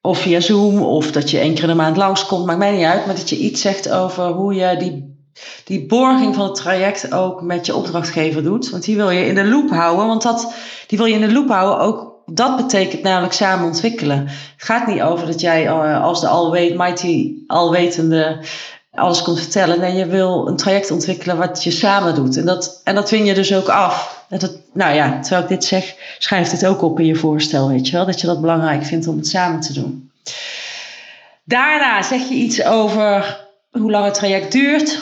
of 0.06 0.18
via 0.18 0.40
Zoom, 0.40 0.82
of 0.82 1.12
dat 1.12 1.30
je 1.30 1.38
één 1.38 1.54
keer 1.54 1.62
in 1.62 1.68
de 1.68 1.74
maand 1.74 1.96
langskomt, 1.96 2.46
maakt 2.46 2.58
mij 2.58 2.72
niet 2.72 2.84
uit. 2.84 3.06
Maar 3.06 3.14
dat 3.14 3.28
je 3.28 3.36
iets 3.36 3.60
zegt 3.60 3.90
over 3.90 4.26
hoe 4.26 4.54
je 4.54 4.76
die, 4.76 5.16
die 5.64 5.86
borging 5.86 6.34
van 6.34 6.44
het 6.44 6.54
traject 6.54 7.12
ook 7.12 7.42
met 7.42 7.66
je 7.66 7.74
opdrachtgever 7.74 8.42
doet. 8.42 8.70
Want 8.70 8.84
die 8.84 8.96
wil 8.96 9.10
je 9.10 9.26
in 9.26 9.34
de 9.34 9.48
loop 9.48 9.70
houden. 9.70 10.06
Want 10.06 10.22
dat, 10.22 10.54
die 10.86 10.98
wil 10.98 11.06
je 11.06 11.14
in 11.14 11.20
de 11.20 11.32
loop 11.32 11.48
houden 11.48 11.78
ook. 11.78 12.12
Dat 12.26 12.56
betekent 12.56 13.02
namelijk 13.02 13.32
samen 13.32 13.66
ontwikkelen. 13.66 14.18
Het 14.18 14.54
gaat 14.56 14.86
niet 14.86 15.02
over 15.02 15.26
dat 15.26 15.40
jij 15.40 15.64
uh, 15.64 16.02
als 16.04 16.20
de 16.20 16.28
alweet, 16.28 16.76
mighty, 16.76 17.34
alwetende 17.46 18.38
alles 18.94 19.22
komt 19.22 19.40
vertellen. 19.40 19.80
Nee, 19.80 19.92
je 19.92 20.06
wil 20.06 20.48
een 20.48 20.56
traject 20.56 20.90
ontwikkelen 20.90 21.36
wat 21.36 21.64
je 21.64 21.70
samen 21.70 22.14
doet. 22.14 22.36
En 22.36 22.44
dat, 22.44 22.80
en 22.84 22.94
dat 22.94 23.10
win 23.10 23.24
je 23.24 23.34
dus 23.34 23.54
ook 23.54 23.68
af. 23.68 24.24
Dat 24.28 24.42
het, 24.42 24.58
nou 24.72 24.94
ja, 24.94 25.20
terwijl 25.20 25.42
ik 25.42 25.48
dit 25.48 25.64
zeg, 25.64 25.94
schrijf 26.18 26.50
dit 26.50 26.66
ook 26.66 26.82
op 26.82 27.00
in 27.00 27.06
je 27.06 27.14
voorstel, 27.14 27.68
weet 27.68 27.86
je 27.86 27.96
wel. 27.96 28.06
Dat 28.06 28.20
je 28.20 28.26
dat 28.26 28.40
belangrijk 28.40 28.84
vindt 28.84 29.06
om 29.06 29.16
het 29.16 29.28
samen 29.28 29.60
te 29.60 29.72
doen. 29.72 30.10
Daarna 31.44 32.02
zeg 32.02 32.28
je 32.28 32.34
iets 32.34 32.64
over 32.64 33.40
hoe 33.70 33.90
lang 33.90 34.04
het 34.04 34.14
traject 34.14 34.52
duurt. 34.52 35.00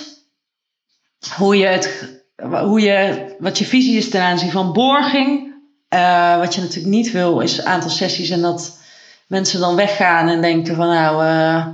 Hoe 1.37 1.57
je 1.57 1.66
het, 1.66 2.20
hoe 2.42 2.81
je, 2.81 3.26
wat 3.38 3.59
je 3.59 3.64
visie 3.64 3.96
is 3.96 4.09
ten 4.09 4.22
aanzien 4.22 4.50
van 4.50 4.72
borging. 4.72 5.50
Uh, 5.94 6.38
wat 6.38 6.55
je 6.55 6.61
natuurlijk 6.61 6.94
niet 6.94 7.11
wil, 7.11 7.40
is 7.40 7.59
een 7.59 7.66
aantal 7.66 7.90
sessies 7.90 8.31
en 8.31 8.40
dat 8.40 8.78
mensen 9.26 9.61
dan 9.61 9.76
weggaan 9.76 10.28
en 10.28 10.40
denken 10.40 10.76
van 10.76 10.88
nou... 10.88 11.24
Uh, 11.24 11.66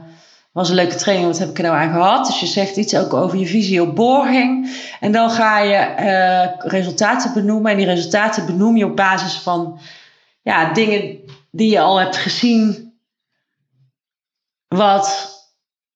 was 0.59 0.69
een 0.69 0.75
leuke 0.75 0.95
training, 0.95 1.27
wat 1.27 1.39
heb 1.39 1.49
ik 1.49 1.57
er 1.59 1.63
nou 1.63 1.77
aan 1.77 1.93
gehad? 1.93 2.27
Dus 2.27 2.41
je 2.41 2.47
zegt 2.47 2.77
iets 2.77 2.97
ook 2.97 3.15
over 3.15 3.39
je 3.39 3.47
visie 3.47 3.83
op 3.83 3.95
borging. 3.95 4.77
En 5.01 5.13
dan 5.13 5.31
ga 5.31 5.59
je 5.59 5.95
uh, 5.99 6.71
resultaten 6.71 7.33
benoemen. 7.33 7.71
En 7.71 7.77
die 7.77 7.87
resultaten 7.87 8.47
benoem 8.47 8.77
je 8.77 8.85
op 8.85 8.97
basis 8.97 9.35
van 9.35 9.79
ja, 10.43 10.73
dingen 10.73 11.19
die 11.51 11.71
je 11.71 11.81
al 11.81 11.99
hebt 11.99 12.17
gezien. 12.17 12.93
Wat 14.69 15.37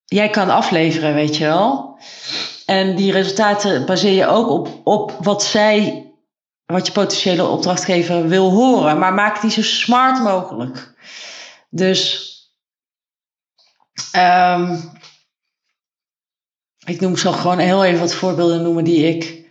jij 0.04 0.28
kan 0.28 0.50
afleveren, 0.50 1.14
weet 1.14 1.36
je 1.36 1.44
wel. 1.44 1.98
En 2.66 2.96
die 2.96 3.12
resultaten 3.12 3.86
baseer 3.86 4.14
je 4.14 4.26
ook 4.26 4.48
op, 4.48 4.68
op 4.84 5.16
wat 5.20 5.44
zij, 5.44 6.06
wat 6.66 6.86
je 6.86 6.92
potentiële 6.92 7.46
opdrachtgever 7.46 8.28
wil 8.28 8.50
horen. 8.50 8.98
Maar 8.98 9.14
maak 9.14 9.40
die 9.40 9.50
zo 9.50 9.62
smart 9.62 10.22
mogelijk. 10.22 10.94
Dus 11.70 12.31
Um, 14.16 14.90
ik 16.84 17.00
noem, 17.00 17.16
zal 17.16 17.32
gewoon 17.32 17.58
heel 17.58 17.84
even 17.84 18.00
wat 18.00 18.14
voorbeelden 18.14 18.62
noemen 18.62 18.84
die 18.84 19.08
ik 19.08 19.50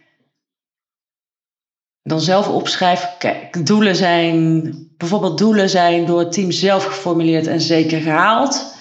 dan 2.03 2.21
zelf 2.21 2.47
opschrijf. 2.47 3.15
Kijk, 3.17 3.65
doelen 3.65 3.95
zijn, 3.95 4.73
bijvoorbeeld 4.97 5.37
doelen 5.37 5.69
zijn 5.69 6.05
door 6.05 6.19
het 6.19 6.31
team 6.31 6.51
zelf 6.51 6.85
geformuleerd 6.85 7.47
en 7.47 7.61
zeker 7.61 8.01
gehaald. 8.01 8.75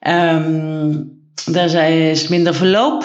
Um, 0.00 1.18
er 1.54 1.74
is 2.10 2.28
minder 2.28 2.54
verloop. 2.54 3.04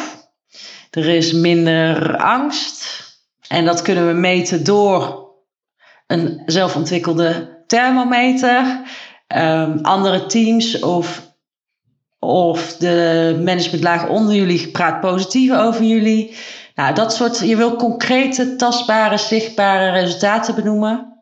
Er 0.92 1.08
is 1.08 1.32
minder 1.32 2.18
angst. 2.18 3.04
En 3.48 3.66
dat 3.66 3.82
kunnen 3.82 4.08
we 4.08 4.14
meten 4.14 4.64
door 4.64 5.30
een 6.08 6.42
zelfontwikkelde 6.46 7.64
thermometer. 7.68 8.82
Um, 9.28 9.80
andere 9.82 10.26
teams 10.26 10.80
of, 10.80 11.35
of 12.26 12.78
de 12.78 13.42
managementlaag 13.44 14.08
onder 14.08 14.36
jullie 14.36 14.72
praat 14.72 15.02
positief 15.02 15.52
over 15.52 15.84
jullie. 15.84 16.36
Nou, 16.76 16.94
dat 16.94 17.14
soort, 17.14 17.40
je 17.40 17.56
wil 17.56 17.76
concrete, 17.76 18.56
tastbare, 18.56 19.18
zichtbare 19.18 19.92
resultaten 19.92 20.56
benoemen. 20.56 21.22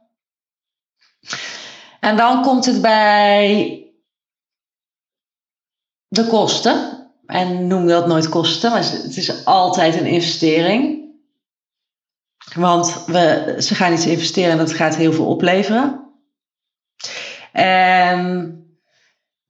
En 2.00 2.18
dan 2.18 2.42
komt 2.42 2.66
het 2.66 2.82
bij 2.82 3.78
de 6.08 6.28
kosten. 6.28 7.02
En 7.26 7.68
noem 7.68 7.88
dat 7.88 8.08
nooit 8.08 8.30
kosten, 8.30 8.72
maar 8.72 8.84
het 8.84 9.18
is 9.18 9.46
altijd 9.46 10.00
een 10.00 10.06
investering. 10.06 11.02
Want 12.56 13.04
we, 13.06 13.56
ze 13.60 13.76
gaan 13.76 13.94
iets 13.94 14.06
investeren 14.06 14.52
en 14.52 14.58
dat 14.58 14.74
gaat 14.74 14.96
heel 14.96 15.14
veel 15.14 15.26
opleveren. 15.26 16.12
En 17.52 18.63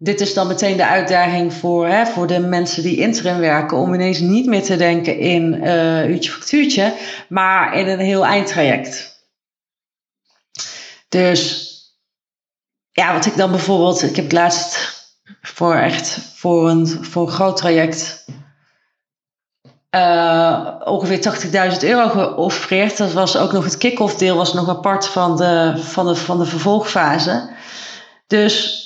dit 0.03 0.21
is 0.21 0.33
dan 0.33 0.47
meteen 0.47 0.77
de 0.77 0.87
uitdaging 0.87 1.53
voor, 1.53 1.87
hè, 1.87 2.05
voor 2.05 2.27
de 2.27 2.39
mensen 2.39 2.83
die 2.83 2.97
interim 2.97 3.39
werken, 3.39 3.77
om 3.77 3.93
ineens 3.93 4.19
niet 4.19 4.45
meer 4.45 4.63
te 4.63 4.75
denken 4.75 5.17
in 5.17 5.53
uh, 5.53 6.09
uurtje 6.09 6.31
factuurtje, 6.31 6.93
maar 7.29 7.77
in 7.77 7.87
een 7.87 7.99
heel 7.99 8.25
eindtraject. 8.25 9.25
Dus 11.09 11.71
ja, 12.91 13.13
wat 13.13 13.25
ik 13.25 13.35
dan 13.35 13.51
bijvoorbeeld, 13.51 14.03
ik 14.03 14.15
heb 14.15 14.25
het 14.25 14.33
laatst 14.33 14.91
voor 15.41 15.75
echt 15.75 16.19
voor 16.35 16.69
een, 16.69 16.87
voor 16.87 17.27
een 17.27 17.33
groot 17.33 17.57
traject 17.57 18.25
uh, 19.95 20.69
ongeveer 20.83 21.71
80.000 21.73 21.79
euro 21.79 22.09
geoffreerd. 22.09 22.97
Dat 22.97 23.13
was 23.13 23.37
ook 23.37 23.51
nog 23.51 23.63
het 23.63 23.77
kick-off 23.77 24.15
deel, 24.15 24.35
was 24.35 24.53
nog 24.53 24.69
apart 24.69 25.07
van 25.07 25.37
de, 25.37 25.73
van 25.77 26.07
de, 26.07 26.15
van 26.15 26.37
de 26.37 26.45
vervolgfase. 26.45 27.49
Dus 28.27 28.82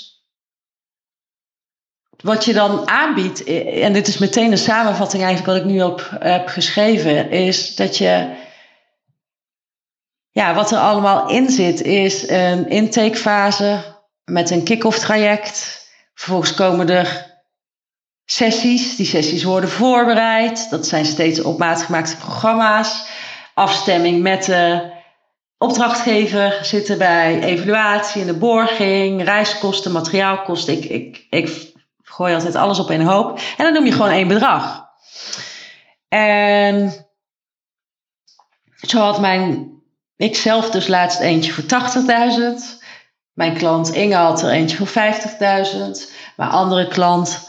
wat 2.23 2.45
je 2.45 2.53
dan 2.53 2.87
aanbiedt, 2.87 3.43
en 3.43 3.93
dit 3.93 4.07
is 4.07 4.17
meteen 4.17 4.51
een 4.51 4.57
samenvatting 4.57 5.23
eigenlijk 5.23 5.53
wat 5.53 5.65
ik 5.65 5.75
nu 5.75 5.81
op 5.81 6.09
heb 6.19 6.47
geschreven, 6.47 7.31
is 7.31 7.75
dat 7.75 7.97
je, 7.97 8.35
ja, 10.31 10.53
wat 10.53 10.71
er 10.71 10.77
allemaal 10.77 11.29
in 11.29 11.49
zit, 11.49 11.81
is 11.81 12.29
een 12.29 12.69
intakefase 12.69 13.95
met 14.23 14.49
een 14.49 14.63
kick-off 14.63 14.99
traject. 14.99 15.85
Vervolgens 16.13 16.53
komen 16.53 16.89
er 16.89 17.35
sessies. 18.25 18.95
Die 18.95 19.05
sessies 19.05 19.43
worden 19.43 19.69
voorbereid. 19.69 20.69
Dat 20.69 20.87
zijn 20.87 21.05
steeds 21.05 21.41
op 21.41 21.57
maat 21.57 21.81
gemaakte 21.81 22.17
programma's. 22.17 23.05
Afstemming 23.53 24.21
met 24.21 24.45
de 24.45 24.91
opdrachtgever 25.57 26.59
zit 26.61 26.89
erbij. 26.89 27.43
Evaluatie 27.43 28.21
en 28.21 28.27
de 28.27 28.37
borging. 28.37 29.23
Reiskosten, 29.23 29.91
materiaalkosten. 29.91 30.73
Ik, 30.73 30.85
ik, 30.85 31.25
ik 31.29 31.75
gooi 32.17 32.33
altijd 32.33 32.55
alles 32.55 32.79
op 32.79 32.89
een 32.89 33.05
hoop. 33.05 33.39
En 33.57 33.63
dan 33.63 33.73
noem 33.73 33.85
je 33.85 33.91
gewoon 33.91 34.09
één 34.09 34.27
bedrag. 34.27 34.85
En 36.07 36.93
zo 38.81 38.99
had 38.99 39.19
mijn, 39.19 39.71
ik 40.15 40.35
zelf 40.35 40.69
dus 40.69 40.87
laatst 40.87 41.19
eentje 41.19 41.51
voor 41.51 41.63
80.000. 41.63 42.85
Mijn 43.33 43.53
klant 43.53 43.93
Inge 43.93 44.15
had 44.15 44.41
er 44.41 44.49
eentje 44.49 44.77
voor 44.77 44.87
50.000. 44.87 46.13
Mijn 46.35 46.49
andere 46.49 46.87
klant 46.87 47.45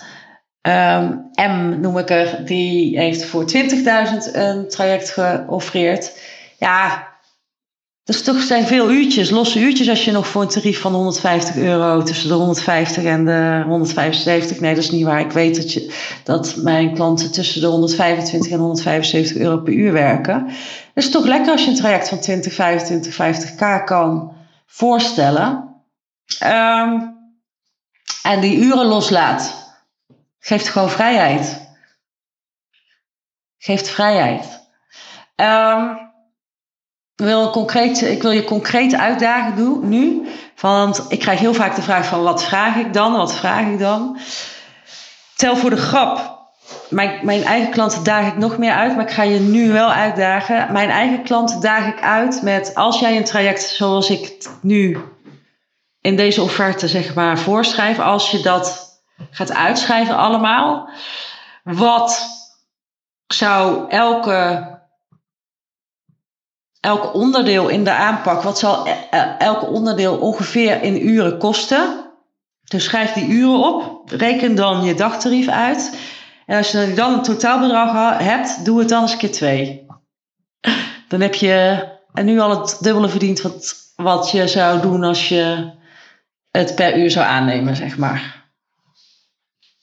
Um, 0.63 1.31
M 1.35 1.81
noem 1.81 1.99
ik 1.99 2.11
er, 2.11 2.45
die 2.45 2.99
heeft 2.99 3.25
voor 3.25 3.45
20.000 3.45 4.33
een 4.33 4.69
traject 4.69 5.11
geoffreerd. 5.11 6.19
Ja, 6.59 7.09
dus 8.09 8.23
toch 8.23 8.43
zijn 8.43 8.67
veel 8.67 8.91
uurtjes, 8.91 9.31
losse 9.31 9.61
uurtjes 9.61 9.89
als 9.89 10.05
je 10.05 10.11
nog 10.11 10.27
voor 10.27 10.43
een 10.43 10.49
tarief 10.49 10.81
van 10.81 10.95
150 10.95 11.57
euro 11.57 12.03
tussen 12.03 12.29
de 12.29 12.35
150 12.35 13.05
en 13.05 13.25
de 13.25 13.63
175. 13.67 14.61
Nee, 14.61 14.75
dat 14.75 14.85
is 14.85 14.91
niet 14.91 15.05
waar. 15.05 15.21
Ik 15.21 15.33
weet 15.33 15.57
dat, 15.57 15.73
je, 15.73 15.95
dat 16.25 16.57
mijn 16.57 16.95
klanten 16.95 17.33
tussen 17.33 17.61
de 17.61 17.67
125 17.67 18.53
en 18.53 18.59
175 18.59 19.37
euro 19.37 19.59
per 19.59 19.73
uur 19.73 19.93
werken. 19.93 20.47
Het 20.95 21.05
is 21.05 21.11
toch 21.11 21.27
lekker 21.27 21.53
als 21.53 21.65
je 21.65 21.71
een 21.71 21.77
traject 21.77 22.09
van 22.09 22.21
20, 22.21 22.53
25, 22.53 23.15
50k 23.15 23.85
kan 23.85 24.33
voorstellen. 24.67 25.75
Um, 26.45 27.17
en 28.23 28.41
die 28.41 28.57
uren 28.59 28.87
loslaat. 28.87 29.73
Geeft 30.39 30.69
gewoon 30.69 30.91
vrijheid. 30.91 31.69
Geeft 33.59 33.89
vrijheid. 33.89 34.61
Um, 35.37 36.08
ik, 37.19 37.25
wil 37.25 37.51
concreet, 37.51 38.03
ik 38.03 38.23
wil 38.23 38.31
je 38.31 38.45
concreet 38.45 38.95
uitdagen 38.95 39.57
doen, 39.57 39.89
nu. 39.89 40.29
Want 40.61 41.05
ik 41.09 41.19
krijg 41.19 41.39
heel 41.39 41.55
vaak 41.55 41.77
de 41.77 41.83
vraag 41.83 42.07
van 42.07 42.23
wat 42.23 42.45
vraag 42.45 42.77
ik 42.77 42.93
dan? 42.93 43.13
Wat 43.13 43.35
vraag 43.35 43.67
ik 43.67 43.79
dan? 43.79 44.19
Tel 45.37 45.57
voor 45.57 45.71
de 45.71 45.77
grap. 45.77 46.37
Mijn, 46.89 47.19
mijn 47.23 47.43
eigen 47.43 47.71
klanten 47.71 48.05
daag 48.05 48.27
ik 48.27 48.37
nog 48.37 48.59
meer 48.59 48.73
uit, 48.73 48.97
maar 48.97 49.05
ik 49.05 49.15
ga 49.15 49.23
je 49.23 49.41
nu 49.41 49.73
wel 49.73 49.91
uitdagen. 49.91 50.73
Mijn 50.73 50.91
eigen 50.91 51.23
klanten 51.23 51.61
daag 51.61 51.87
ik 51.87 52.03
uit 52.03 52.43
met 52.43 52.75
als 52.75 53.01
jij 53.01 53.17
een 53.17 53.25
traject 53.25 53.63
zoals 53.63 54.11
ik 54.11 54.25
het 54.25 54.51
nu 54.63 54.99
in 56.01 56.17
deze 56.17 56.43
offerte 56.43 56.89
zeg 56.89 57.15
maar 57.15 57.39
voorschrijf, 57.39 57.99
als 57.99 58.31
je 58.31 58.41
dat 58.41 58.89
gaat 59.31 59.55
uitschrijven 59.55 60.17
allemaal. 60.17 60.91
Wat 61.63 62.27
zou 63.27 63.91
elke, 63.91 64.78
elk 66.81 67.15
onderdeel 67.15 67.69
in 67.69 67.85
de 67.85 67.93
aanpak, 67.93 68.43
wat 68.43 68.59
zal 68.59 68.87
e-, 68.87 68.91
e-, 69.11 69.35
elk 69.39 69.69
onderdeel 69.69 70.17
ongeveer 70.17 70.83
in 70.83 71.09
uren 71.09 71.39
kosten? 71.39 72.07
Dus 72.65 72.85
schrijf 72.85 73.13
die 73.13 73.29
uren 73.29 73.75
op, 73.75 74.11
reken 74.11 74.55
dan 74.55 74.83
je 74.83 74.95
dagtarief 74.95 75.49
uit. 75.49 75.99
En 76.47 76.57
als 76.57 76.71
je 76.71 76.93
dan 76.95 77.13
een 77.13 77.23
totaalbedrag 77.23 78.19
hebt, 78.19 78.65
doe 78.65 78.79
het 78.79 78.89
dan 78.89 79.03
eens 79.03 79.17
keer 79.17 79.33
twee. 79.33 79.87
Dan 81.09 81.21
heb 81.21 81.35
je 81.35 81.87
en 82.13 82.25
nu 82.25 82.39
al 82.39 82.61
het 82.61 82.79
dubbele 82.81 83.09
verdiend 83.09 83.41
wat, 83.41 83.77
wat 83.97 84.31
je 84.31 84.49
zou 84.49 84.81
doen 84.81 85.05
als 85.05 85.29
je 85.29 85.71
het 86.51 86.75
per 86.75 86.99
uur 86.99 87.11
zou 87.11 87.27
aannemen, 87.27 87.77
zeg 87.77 87.99
maar. 87.99 88.47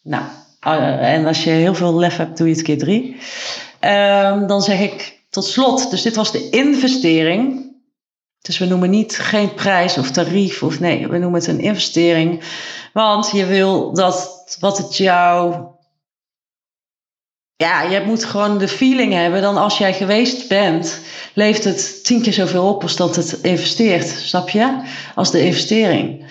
Nou, 0.04 0.24
eh, 0.60 1.14
en 1.14 1.26
als 1.26 1.44
je 1.44 1.50
heel 1.50 1.76
veel 1.76 1.96
lef 1.96 2.18
hebt, 2.18 2.38
doe 2.38 2.48
je 2.48 2.54
het 2.54 2.64
keer 2.64 2.78
drie. 2.78 3.18
Um, 3.80 4.48
dan 4.48 4.62
zeg 4.62 4.80
ik 4.80 5.25
tot 5.36 5.46
slot, 5.46 5.90
dus 5.90 6.02
dit 6.02 6.16
was 6.16 6.32
de 6.32 6.50
investering. 6.50 7.74
Dus 8.42 8.58
we 8.58 8.66
noemen 8.66 8.90
niet 8.90 9.18
geen 9.18 9.54
prijs 9.54 9.98
of 9.98 10.12
tarief 10.12 10.64
of 10.64 10.80
nee, 10.80 11.08
we 11.08 11.18
noemen 11.18 11.40
het 11.40 11.50
een 11.50 11.60
investering. 11.60 12.44
Want 12.94 13.32
je 13.32 13.46
wil 13.46 13.94
dat 13.94 14.46
wat 14.60 14.78
het 14.78 14.98
jou. 14.98 15.66
Ja, 17.56 17.82
je 17.82 18.02
moet 18.06 18.26
gewoon 18.26 18.58
de 18.58 18.68
feeling 18.68 19.14
hebben 19.14 19.42
dan 19.42 19.58
als 19.58 19.78
jij 19.78 19.94
geweest 19.94 20.48
bent, 20.48 21.00
leeft 21.34 21.64
het 21.64 22.04
tien 22.04 22.22
keer 22.22 22.34
zoveel 22.34 22.68
op 22.68 22.82
als 22.82 22.96
dat 22.96 23.16
het 23.16 23.40
investeert. 23.42 24.08
Snap 24.08 24.50
je? 24.50 24.82
Als 25.16 25.32
de 25.32 25.46
investering 25.46 26.26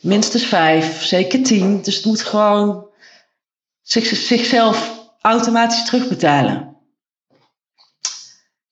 minstens 0.00 0.44
vijf, 0.44 1.04
zeker 1.04 1.42
tien. 1.42 1.82
Dus 1.82 1.96
het 1.96 2.04
moet 2.04 2.22
gewoon 2.22 2.86
zich, 3.82 4.06
zichzelf 4.06 5.08
automatisch 5.20 5.84
terugbetalen. 5.84 6.73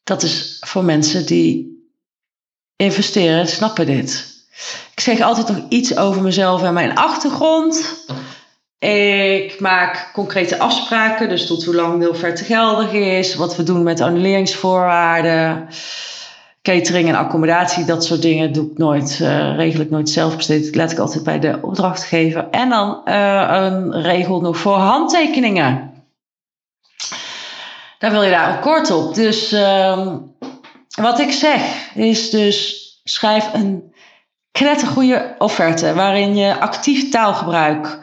Dat 0.05 0.23
is 0.23 0.57
voor 0.61 0.85
mensen 0.85 1.27
die 1.27 1.71
investeren, 2.77 3.49
snappen 3.49 3.87
dit. 3.87 4.31
Ik 4.93 5.01
zeg 5.01 5.21
altijd 5.21 5.49
nog 5.49 5.69
iets 5.69 5.97
over 5.97 6.23
mezelf 6.23 6.63
en 6.63 6.75
mijn 6.75 6.95
achtergrond. 6.95 8.05
Ik 8.79 9.61
maak 9.61 10.11
concrete 10.13 10.59
afspraken, 10.59 11.29
dus 11.29 11.47
tot 11.47 11.65
hoe 11.65 11.75
lang 11.75 12.07
offerte 12.07 12.45
geldig 12.45 12.93
is, 12.93 13.35
wat 13.35 13.57
we 13.57 13.63
doen 13.63 13.83
met 13.83 14.01
annuleringsvoorwaarden 14.01 15.69
catering 16.63 17.09
en 17.09 17.15
accommodatie, 17.15 17.85
dat 17.85 18.05
soort 18.05 18.23
dingen 18.23 18.53
doe 18.53 18.71
ik 18.71 18.79
nooit, 18.79 19.19
uh, 19.23 19.57
regel 19.57 19.81
ik 19.81 19.91
nooit 19.91 20.11
zelf 20.11 20.37
besteed. 20.37 20.75
laat 20.75 20.93
ik 20.93 20.99
altijd 20.99 21.25
bij 21.25 21.39
de 21.39 21.59
opdrachtgever. 21.63 22.49
En 22.51 22.69
dan 22.69 23.01
uh, 23.05 23.49
een 23.51 24.03
regel 24.03 24.41
nog 24.41 24.57
voor 24.57 24.77
handtekeningen. 24.77 25.92
Daar 28.03 28.11
wil 28.11 28.23
je 28.23 28.31
daar 28.31 28.55
een 28.55 28.61
kort 28.61 28.91
op. 28.91 29.15
Dus 29.15 29.53
uh, 29.53 30.17
wat 31.01 31.19
ik 31.21 31.33
zeg 31.33 31.95
is 31.95 32.31
dus 32.31 32.81
schrijf 33.05 33.53
een 33.53 33.95
knettergoede 34.51 35.35
offerte 35.39 35.95
waarin 35.95 36.37
je 36.37 36.61
actief 36.61 37.11
taalgebruik 37.11 37.99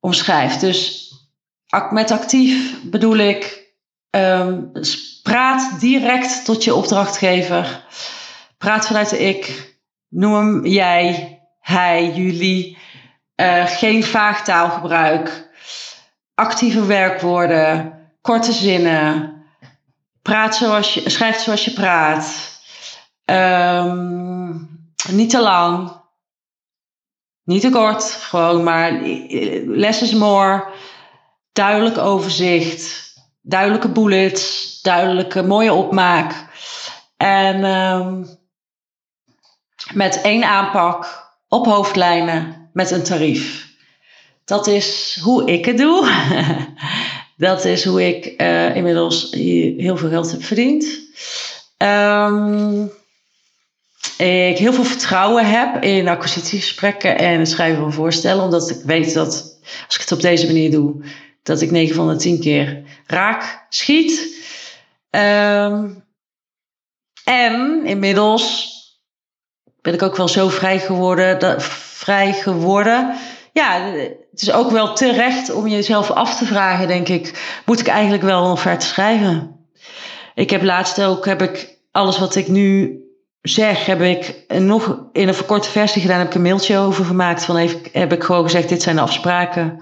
omschrijft. 0.00 0.60
Dus 0.60 1.10
met 1.90 2.10
actief 2.10 2.82
bedoel 2.82 3.16
ik 3.16 3.66
Ehm, 4.16 4.62
praat 5.22 5.80
direct 5.80 6.44
tot 6.44 6.64
je 6.64 6.74
opdrachtgever. 6.74 7.84
Praat 8.58 8.86
vanuit 8.86 9.10
de 9.10 9.18
ik. 9.18 9.74
Noem 10.08 10.34
hem 10.34 10.66
jij, 10.66 11.38
hij, 11.60 12.10
jullie. 12.10 12.78
Uh, 13.40 13.66
geen 13.66 14.04
vaag 14.04 14.44
taalgebruik. 14.44 15.50
Actieve 16.34 16.86
werkwoorden. 16.86 17.95
Korte 18.26 18.52
zinnen. 18.52 19.44
Praat 20.22 20.56
zoals 20.56 20.94
je, 20.94 21.10
schrijf 21.10 21.38
zoals 21.38 21.64
je 21.64 21.72
praat. 21.72 22.58
Um, 23.24 24.90
niet 25.08 25.30
te 25.30 25.40
lang. 25.40 26.00
Niet 27.44 27.60
te 27.60 27.70
kort. 27.70 28.04
Gewoon 28.04 28.62
maar 28.62 28.92
less 29.66 30.02
is 30.02 30.12
more. 30.12 30.68
Duidelijk 31.52 31.98
overzicht. 31.98 33.14
Duidelijke 33.42 33.88
bullets. 33.88 34.80
Duidelijke 34.82 35.42
mooie 35.42 35.72
opmaak. 35.72 36.46
En 37.16 37.64
um, 37.64 38.38
met 39.92 40.20
één 40.20 40.44
aanpak 40.44 41.30
op 41.48 41.66
hoofdlijnen 41.66 42.70
met 42.72 42.90
een 42.90 43.02
tarief. 43.04 43.68
Dat 44.44 44.66
is 44.66 45.18
hoe 45.22 45.50
ik 45.50 45.64
het 45.64 45.78
doe. 45.78 46.04
Dat 47.36 47.64
is 47.64 47.84
hoe 47.84 48.06
ik 48.06 48.40
uh, 48.40 48.76
inmiddels 48.76 49.30
heel 49.76 49.96
veel 49.96 50.08
geld 50.08 50.30
heb 50.30 50.42
verdiend. 50.44 50.86
Um, 51.78 52.90
ik 54.16 54.58
heel 54.58 54.72
veel 54.72 54.84
vertrouwen 54.84 55.50
heb 55.50 55.82
in 55.82 56.08
acquisitiegesprekken 56.08 57.18
en 57.18 57.38
het 57.38 57.48
schrijven 57.48 57.82
van 57.82 57.92
voorstellen. 57.92 58.44
Omdat 58.44 58.70
ik 58.70 58.80
weet 58.84 59.14
dat 59.14 59.58
als 59.86 59.94
ik 59.94 60.00
het 60.00 60.12
op 60.12 60.20
deze 60.20 60.46
manier 60.46 60.70
doe, 60.70 61.04
dat 61.42 61.60
ik 61.60 61.70
9 61.70 61.94
van 61.94 62.08
de 62.08 62.16
10 62.16 62.40
keer 62.40 62.82
raak 63.06 63.66
schiet. 63.68 64.34
Um, 65.10 66.04
en 67.24 67.84
inmiddels 67.84 68.74
ben 69.80 69.94
ik 69.94 70.02
ook 70.02 70.16
wel 70.16 70.28
zo 70.28 70.48
vrij 70.48 70.78
geworden. 70.78 71.38
Dat, 71.38 71.62
vrij 71.62 72.32
geworden. 72.32 73.16
Ja, 73.52 73.92
het 74.36 74.48
is 74.48 74.52
ook 74.52 74.70
wel 74.70 74.94
terecht 74.94 75.52
om 75.52 75.68
jezelf 75.68 76.10
af 76.10 76.38
te 76.38 76.44
vragen, 76.44 76.88
denk 76.88 77.08
ik. 77.08 77.58
Moet 77.66 77.80
ik 77.80 77.86
eigenlijk 77.86 78.22
wel 78.22 78.44
een 78.44 78.50
offerte 78.50 78.86
schrijven? 78.86 79.56
Ik 80.34 80.50
heb 80.50 80.62
laatst 80.62 81.02
ook 81.02 81.24
heb 81.24 81.42
ik 81.42 81.78
alles 81.92 82.18
wat 82.18 82.34
ik 82.34 82.48
nu 82.48 83.00
zeg, 83.42 83.86
heb 83.86 84.00
ik 84.00 84.44
nog 84.48 84.98
in 85.12 85.28
een 85.28 85.34
verkorte 85.34 85.70
versie 85.70 86.02
gedaan. 86.02 86.18
Heb 86.18 86.26
ik 86.26 86.34
een 86.34 86.42
mailtje 86.42 86.78
over 86.78 87.04
gemaakt. 87.04 87.44
Van 87.44 87.56
even, 87.56 87.80
heb 87.92 88.12
ik 88.12 88.24
gewoon 88.24 88.42
gezegd: 88.42 88.68
dit 88.68 88.82
zijn 88.82 88.96
de 88.96 89.02
afspraken. 89.02 89.80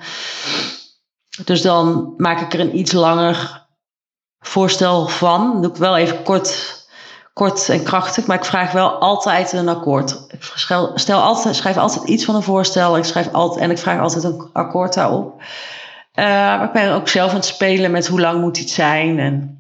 Dus 1.45 1.63
dan 1.63 2.15
maak 2.17 2.41
ik 2.41 2.53
er 2.53 2.61
een 2.61 2.79
iets 2.79 2.93
langer 2.93 3.67
voorstel 4.39 5.09
van. 5.09 5.63
Doe 5.63 5.71
ik 5.71 5.77
wel 5.77 5.97
even 5.97 6.23
kort 6.23 6.84
kort 7.35 7.69
en 7.69 7.83
krachtig, 7.83 8.27
maar 8.27 8.37
ik 8.37 8.45
vraag 8.45 8.73
wel 8.73 8.91
altijd 8.91 9.53
een 9.53 9.69
akkoord. 9.69 10.27
Ik 10.31 10.43
stel 10.95 11.23
altijd, 11.23 11.57
schrijf 11.57 11.77
altijd 11.77 12.09
iets 12.09 12.25
van 12.25 12.35
een 12.35 12.43
voorstel. 12.43 12.97
Ik 12.97 13.05
schrijf 13.05 13.33
altijd, 13.33 13.61
en 13.61 13.71
ik 13.71 13.79
vraag 13.79 14.01
altijd 14.01 14.25
een 14.25 14.49
akkoord 14.53 14.95
daarop. 14.95 15.43
Uh, 16.15 16.25
maar 16.25 16.65
ik 16.65 16.73
ben 16.73 16.93
ook 16.93 17.09
zelf 17.09 17.31
aan 17.31 17.37
het 17.37 17.45
spelen 17.45 17.91
met 17.91 18.07
hoe 18.07 18.21
lang 18.21 18.41
moet 18.41 18.59
iets 18.59 18.75
zijn. 18.75 19.19
En... 19.19 19.59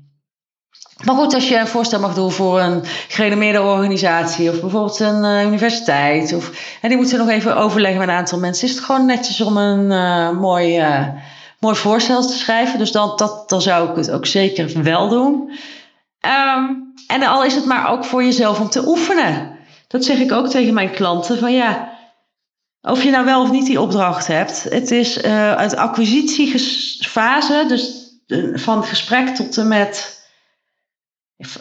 Maar 1.04 1.14
goed, 1.14 1.34
als 1.34 1.48
je 1.48 1.58
een 1.58 1.66
voorstel 1.66 2.00
mag 2.00 2.14
doen 2.14 2.30
voor 2.30 2.60
een 2.60 2.80
gerenommeerde 3.08 3.62
organisatie 3.62 4.50
of 4.50 4.60
bijvoorbeeld 4.60 5.00
een 5.00 5.24
uh, 5.24 5.46
universiteit. 5.46 6.34
Of, 6.34 6.50
en 6.80 6.88
die 6.88 6.98
moeten 6.98 7.18
nog 7.18 7.28
even 7.28 7.56
overleggen 7.56 7.98
met 7.98 8.08
een 8.08 8.14
aantal 8.14 8.38
mensen. 8.38 8.68
Is 8.68 8.74
het 8.74 8.84
gewoon 8.84 9.06
netjes 9.06 9.40
om 9.40 9.56
een 9.56 9.90
uh, 9.90 10.40
mooi, 10.40 10.84
mooi 11.60 11.76
voorstel 11.76 12.26
te 12.26 12.36
schrijven. 12.36 12.78
Dus 12.78 12.92
dan, 12.92 13.12
dat, 13.16 13.48
dan 13.48 13.62
zou 13.62 13.90
ik 13.90 13.96
het 13.96 14.10
ook 14.10 14.26
zeker 14.26 14.82
wel 14.82 15.08
doen. 15.08 15.52
Um, 16.24 16.92
en 17.06 17.22
al 17.22 17.44
is 17.44 17.54
het 17.54 17.64
maar 17.64 17.90
ook 17.90 18.04
voor 18.04 18.24
jezelf 18.24 18.60
om 18.60 18.68
te 18.68 18.86
oefenen. 18.86 19.58
Dat 19.88 20.04
zeg 20.04 20.18
ik 20.18 20.32
ook 20.32 20.48
tegen 20.48 20.74
mijn 20.74 20.90
klanten. 20.90 21.38
Van 21.38 21.52
ja, 21.52 21.92
of 22.80 23.02
je 23.02 23.10
nou 23.10 23.24
wel 23.24 23.42
of 23.42 23.50
niet 23.50 23.66
die 23.66 23.80
opdracht 23.80 24.26
hebt. 24.26 24.62
Het 24.62 24.90
is 24.90 25.24
uh, 25.24 25.54
uit 25.54 25.76
acquisitiefase, 25.76 27.64
dus 27.68 28.02
van 28.54 28.76
het 28.76 28.86
gesprek 28.86 29.28
tot 29.28 29.56
en 29.56 29.68
met. 29.68 30.22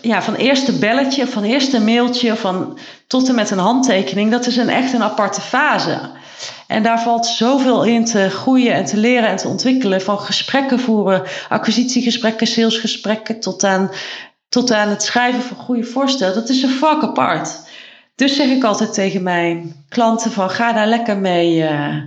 Ja, 0.01 0.21
van 0.21 0.35
eerste 0.35 0.71
belletje, 0.71 1.27
van 1.27 1.43
eerste 1.43 1.81
mailtje, 1.81 2.35
van, 2.35 2.77
tot 3.07 3.27
en 3.27 3.35
met 3.35 3.49
een 3.49 3.57
handtekening. 3.57 4.31
Dat 4.31 4.45
is 4.45 4.57
een, 4.57 4.69
echt 4.69 4.93
een 4.93 5.03
aparte 5.03 5.41
fase. 5.41 5.99
En 6.67 6.83
daar 6.83 7.01
valt 7.01 7.25
zoveel 7.25 7.83
in 7.83 8.05
te 8.05 8.29
groeien 8.29 8.73
en 8.73 8.85
te 8.85 8.97
leren 8.97 9.29
en 9.29 9.37
te 9.37 9.47
ontwikkelen. 9.47 10.01
Van 10.01 10.19
gesprekken 10.19 10.79
voeren, 10.79 11.23
acquisitiegesprekken, 11.49 12.47
salesgesprekken, 12.47 13.39
tot 13.39 13.63
aan 13.63 13.91
tot 14.53 14.71
aan 14.71 14.89
het 14.89 15.03
schrijven 15.03 15.41
van 15.41 15.57
goede 15.57 15.83
voorstellen. 15.83 16.35
Dat 16.35 16.49
is 16.49 16.63
een 16.63 16.69
vak 16.69 17.03
apart. 17.03 17.59
Dus 18.15 18.35
zeg 18.35 18.47
ik 18.47 18.63
altijd 18.63 18.93
tegen 18.93 19.23
mijn 19.23 19.85
klanten 19.89 20.31
van 20.31 20.49
ga 20.49 20.73
daar 20.73 20.87
lekker 20.87 21.17
mee 21.17 21.57
uh, 21.57 22.03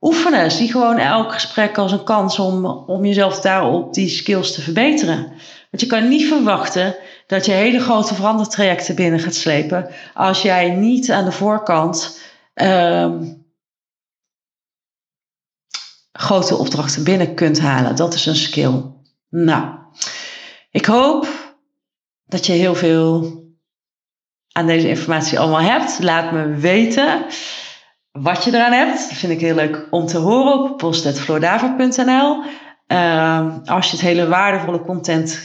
oefenen. 0.00 0.50
Zie 0.50 0.70
gewoon 0.70 0.98
elk 0.98 1.32
gesprek 1.32 1.78
als 1.78 1.92
een 1.92 2.04
kans 2.04 2.38
om, 2.38 2.66
om 2.66 3.04
jezelf 3.04 3.40
daarop 3.40 3.94
die 3.94 4.08
skills 4.08 4.54
te 4.54 4.60
verbeteren. 4.60 5.22
Want 5.70 5.82
je 5.82 5.86
kan 5.86 6.08
niet 6.08 6.28
verwachten 6.28 6.96
dat 7.26 7.46
je 7.46 7.52
hele 7.52 7.80
grote 7.80 8.14
verandertrajecten 8.14 8.94
binnen 8.94 9.20
gaat 9.20 9.34
slepen 9.34 9.90
als 10.14 10.42
jij 10.42 10.70
niet 10.70 11.10
aan 11.10 11.24
de 11.24 11.32
voorkant 11.32 12.20
uh, 12.54 13.12
grote 16.12 16.56
opdrachten 16.56 17.04
binnen 17.04 17.34
kunt 17.34 17.60
halen. 17.60 17.96
Dat 17.96 18.14
is 18.14 18.26
een 18.26 18.36
skill. 18.36 18.82
Nou, 19.28 19.74
ik 20.70 20.86
hoop 20.86 21.35
dat 22.26 22.46
je 22.46 22.52
heel 22.52 22.74
veel 22.74 23.44
aan 24.52 24.66
deze 24.66 24.88
informatie 24.88 25.38
allemaal 25.38 25.60
hebt. 25.60 25.98
Laat 26.02 26.32
me 26.32 26.54
weten 26.54 27.24
wat 28.12 28.44
je 28.44 28.54
eraan 28.54 28.72
hebt. 28.72 29.08
Dat 29.08 29.18
vind 29.18 29.32
ik 29.32 29.40
heel 29.40 29.54
leuk 29.54 29.86
om 29.90 30.06
te 30.06 30.18
horen 30.18 30.60
op 30.60 30.76
post.floordaver.nl. 30.76 32.42
Uh, 32.88 33.56
als 33.64 33.86
je 33.90 33.96
het 33.96 34.06
hele 34.06 34.28
waardevolle 34.28 34.80
content 34.80 35.40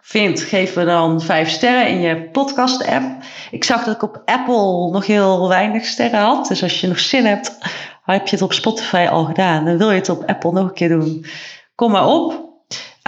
vindt, 0.00 0.40
geef 0.40 0.76
me 0.76 0.84
dan 0.84 1.20
vijf 1.20 1.48
sterren 1.48 1.88
in 1.88 2.00
je 2.00 2.30
podcast 2.30 2.86
app. 2.86 3.04
Ik 3.50 3.64
zag 3.64 3.84
dat 3.84 3.94
ik 3.94 4.02
op 4.02 4.22
Apple 4.24 4.90
nog 4.90 5.06
heel 5.06 5.48
weinig 5.48 5.84
sterren 5.84 6.20
had. 6.20 6.48
Dus 6.48 6.62
als 6.62 6.80
je 6.80 6.86
nog 6.86 6.98
zin 6.98 7.24
hebt, 7.24 7.58
heb 8.04 8.26
je 8.26 8.36
het 8.36 8.44
op 8.44 8.52
Spotify 8.52 9.06
al 9.10 9.24
gedaan. 9.24 9.64
Dan 9.64 9.78
wil 9.78 9.90
je 9.90 9.98
het 9.98 10.08
op 10.08 10.24
Apple 10.26 10.52
nog 10.52 10.64
een 10.64 10.74
keer 10.74 10.88
doen. 10.88 11.26
Kom 11.74 11.90
maar 11.90 12.06
op. 12.06 12.42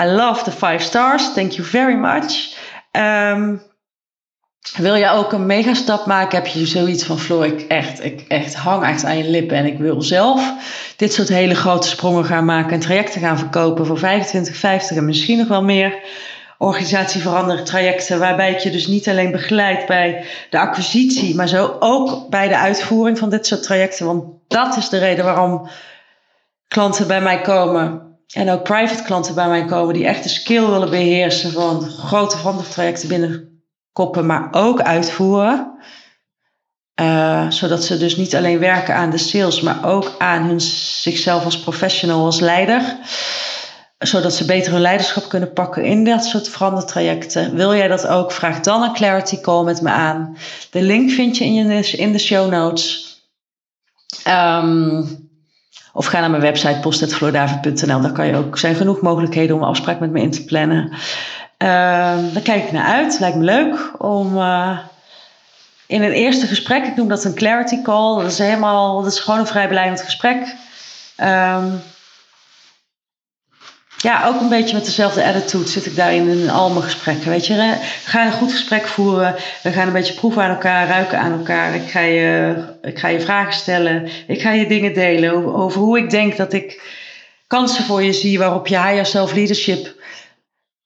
I 0.00 0.04
love 0.04 0.42
the 0.42 0.50
five 0.50 0.78
stars. 0.78 1.32
Thank 1.32 1.50
you 1.50 1.66
very 1.68 1.94
much. 1.94 2.56
Um, 2.97 3.62
wil 4.74 4.94
je 4.94 5.11
ook 5.11 5.32
een 5.32 5.47
megastap 5.47 6.07
maken, 6.07 6.38
heb 6.38 6.47
je 6.47 6.66
zoiets 6.66 7.05
van 7.05 7.18
Floor, 7.18 7.47
ik 7.47 7.61
echt, 7.61 8.05
ik 8.05 8.24
echt 8.28 8.55
hang 8.55 8.84
echt 8.84 9.05
aan 9.05 9.18
je 9.18 9.30
lippen 9.30 9.57
en 9.57 9.66
ik 9.66 9.78
wil 9.78 10.03
zelf 10.03 10.53
dit 10.97 11.12
soort 11.12 11.28
hele 11.28 11.55
grote 11.55 11.88
sprongen 11.88 12.24
gaan 12.24 12.44
maken 12.44 12.72
en 12.72 12.80
trajecten 12.80 13.20
gaan 13.20 13.38
verkopen 13.38 13.86
voor 13.86 13.99
25, 13.99 14.57
50 14.57 14.97
en 14.97 15.05
misschien 15.05 15.38
nog 15.38 15.49
wel 15.49 15.62
meer. 15.62 15.94
Organisatie 16.59 17.20
veranderen 17.20 17.64
trajecten, 17.64 18.18
waarbij 18.18 18.51
ik 18.51 18.59
je 18.59 18.70
dus 18.70 18.86
niet 18.86 19.09
alleen 19.09 19.30
begeleid 19.30 19.86
bij 19.86 20.24
de 20.51 20.59
acquisitie, 20.59 21.34
maar 21.34 21.49
zo 21.49 21.76
ook 21.78 22.30
bij 22.30 22.49
de 22.49 22.57
uitvoering 22.59 23.18
van 23.18 23.30
dit 23.30 23.47
soort 23.47 23.62
trajecten. 23.62 24.07
Want 24.07 24.24
dat 24.49 24.76
is 24.76 24.88
de 24.88 24.99
reden 24.99 25.24
waarom 25.24 25.68
klanten 26.68 27.07
bij 27.07 27.20
mij 27.20 27.40
komen 27.40 28.05
en 28.32 28.50
ook 28.50 28.62
private 28.62 29.02
klanten 29.02 29.34
bij 29.34 29.48
mij 29.48 29.64
komen 29.64 29.94
die 29.94 30.06
echt 30.06 30.22
de 30.22 30.28
skill 30.28 30.66
willen 30.66 30.90
beheersen 30.90 31.52
van 31.52 31.82
grote 31.82 32.36
verandertrajecten 32.36 33.08
binnenkoppen, 33.08 34.26
maar 34.26 34.48
ook 34.50 34.80
uitvoeren. 34.80 35.74
Uh, 37.00 37.50
zodat 37.50 37.84
ze 37.84 37.98
dus 37.98 38.16
niet 38.16 38.36
alleen 38.36 38.58
werken 38.58 38.94
aan 38.94 39.10
de 39.10 39.18
sales, 39.18 39.60
maar 39.60 39.84
ook 39.84 40.14
aan 40.18 40.42
hun, 40.42 40.60
zichzelf 40.60 41.44
als 41.44 41.60
professional, 41.60 42.24
als 42.24 42.40
leider. 42.40 42.96
Zodat 43.98 44.34
ze 44.34 44.44
beter 44.44 44.72
hun 44.72 44.80
leiderschap 44.80 45.28
kunnen 45.28 45.52
pakken 45.52 45.84
in 45.84 46.04
dat 46.04 46.24
soort 46.24 46.48
verandertrajecten. 46.48 47.54
Wil 47.54 47.74
jij 47.74 47.88
dat 47.88 48.06
ook? 48.06 48.32
Vraag 48.32 48.60
dan 48.60 48.82
een 48.82 48.92
clarity 48.92 49.40
call 49.40 49.64
met 49.64 49.80
me 49.80 49.90
aan. 49.90 50.36
De 50.70 50.82
link 50.82 51.10
vind 51.10 51.36
je 51.36 51.44
in, 51.44 51.54
je, 51.54 51.96
in 51.96 52.12
de 52.12 52.18
show 52.18 52.50
notes. 52.50 53.04
Um, 54.28 55.25
of 55.97 56.07
ga 56.07 56.20
naar 56.20 56.30
mijn 56.30 56.42
website 56.42 56.78
post.floordaven.nl. 56.80 58.01
Daar 58.01 58.12
kan 58.12 58.26
je 58.26 58.36
ook, 58.36 58.59
zijn 58.59 58.74
genoeg 58.74 59.01
mogelijkheden 59.01 59.57
om 59.57 59.62
een 59.62 59.68
afspraak 59.68 60.01
met 60.01 60.11
me 60.11 60.20
in 60.20 60.30
te 60.30 60.44
plannen. 60.44 60.90
Uh, 60.92 60.99
daar 62.32 62.42
kijk 62.42 62.64
ik 62.64 62.72
naar 62.72 62.86
uit. 62.86 63.20
Lijkt 63.20 63.36
me 63.36 63.44
leuk 63.44 63.92
om 63.99 64.36
uh, 64.36 64.78
in 65.86 66.03
een 66.03 66.12
eerste 66.12 66.47
gesprek, 66.47 66.84
ik 66.84 66.97
noem 66.97 67.09
dat 67.09 67.24
een 67.24 67.34
clarity 67.34 67.82
call. 67.82 68.22
Dat 68.22 68.30
is 68.30 68.38
helemaal, 68.38 69.03
dat 69.03 69.12
is 69.12 69.18
gewoon 69.18 69.40
een 69.40 69.47
vrijblijvend 69.47 70.03
gesprek. 70.03 70.55
Um, 71.20 71.80
ja, 74.07 74.26
ook 74.26 74.40
een 74.40 74.48
beetje 74.48 74.74
met 74.74 74.84
dezelfde 74.84 75.24
attitude 75.24 75.68
zit 75.68 75.86
ik 75.86 75.96
daarin 75.96 76.28
in 76.28 76.50
al 76.50 76.70
mijn 76.70 76.82
gesprekken. 76.82 77.30
Weet 77.30 77.46
je, 77.46 77.54
we 77.54 77.76
gaan 78.04 78.26
een 78.26 78.32
goed 78.32 78.52
gesprek 78.52 78.86
voeren. 78.86 79.34
We 79.62 79.72
gaan 79.72 79.86
een 79.86 79.92
beetje 79.92 80.14
proeven 80.14 80.42
aan 80.42 80.50
elkaar, 80.50 80.88
ruiken 80.88 81.18
aan 81.18 81.32
elkaar. 81.32 81.74
Ik 81.74 81.90
ga 81.90 82.00
je, 82.00 82.54
ik 82.82 82.98
ga 82.98 83.09
je 83.09 83.20
vragen 83.20 83.52
stellen. 83.52 84.09
Ik 84.26 84.40
ga 84.40 84.52
je 84.52 84.66
dingen 84.66 84.94
delen 84.94 85.54
over, 85.54 85.80
hoe 85.80 85.98
ik 85.98 86.11
denk 86.11 86.36
dat 86.36 86.52
ik 86.52 86.82
kansen 87.46 87.84
voor 87.84 88.02
je 88.02 88.12
zie 88.12 88.38
waarop 88.38 88.66
je 88.66 88.78
higher 88.78 89.07
self 89.07 89.32
leadership 89.32 89.94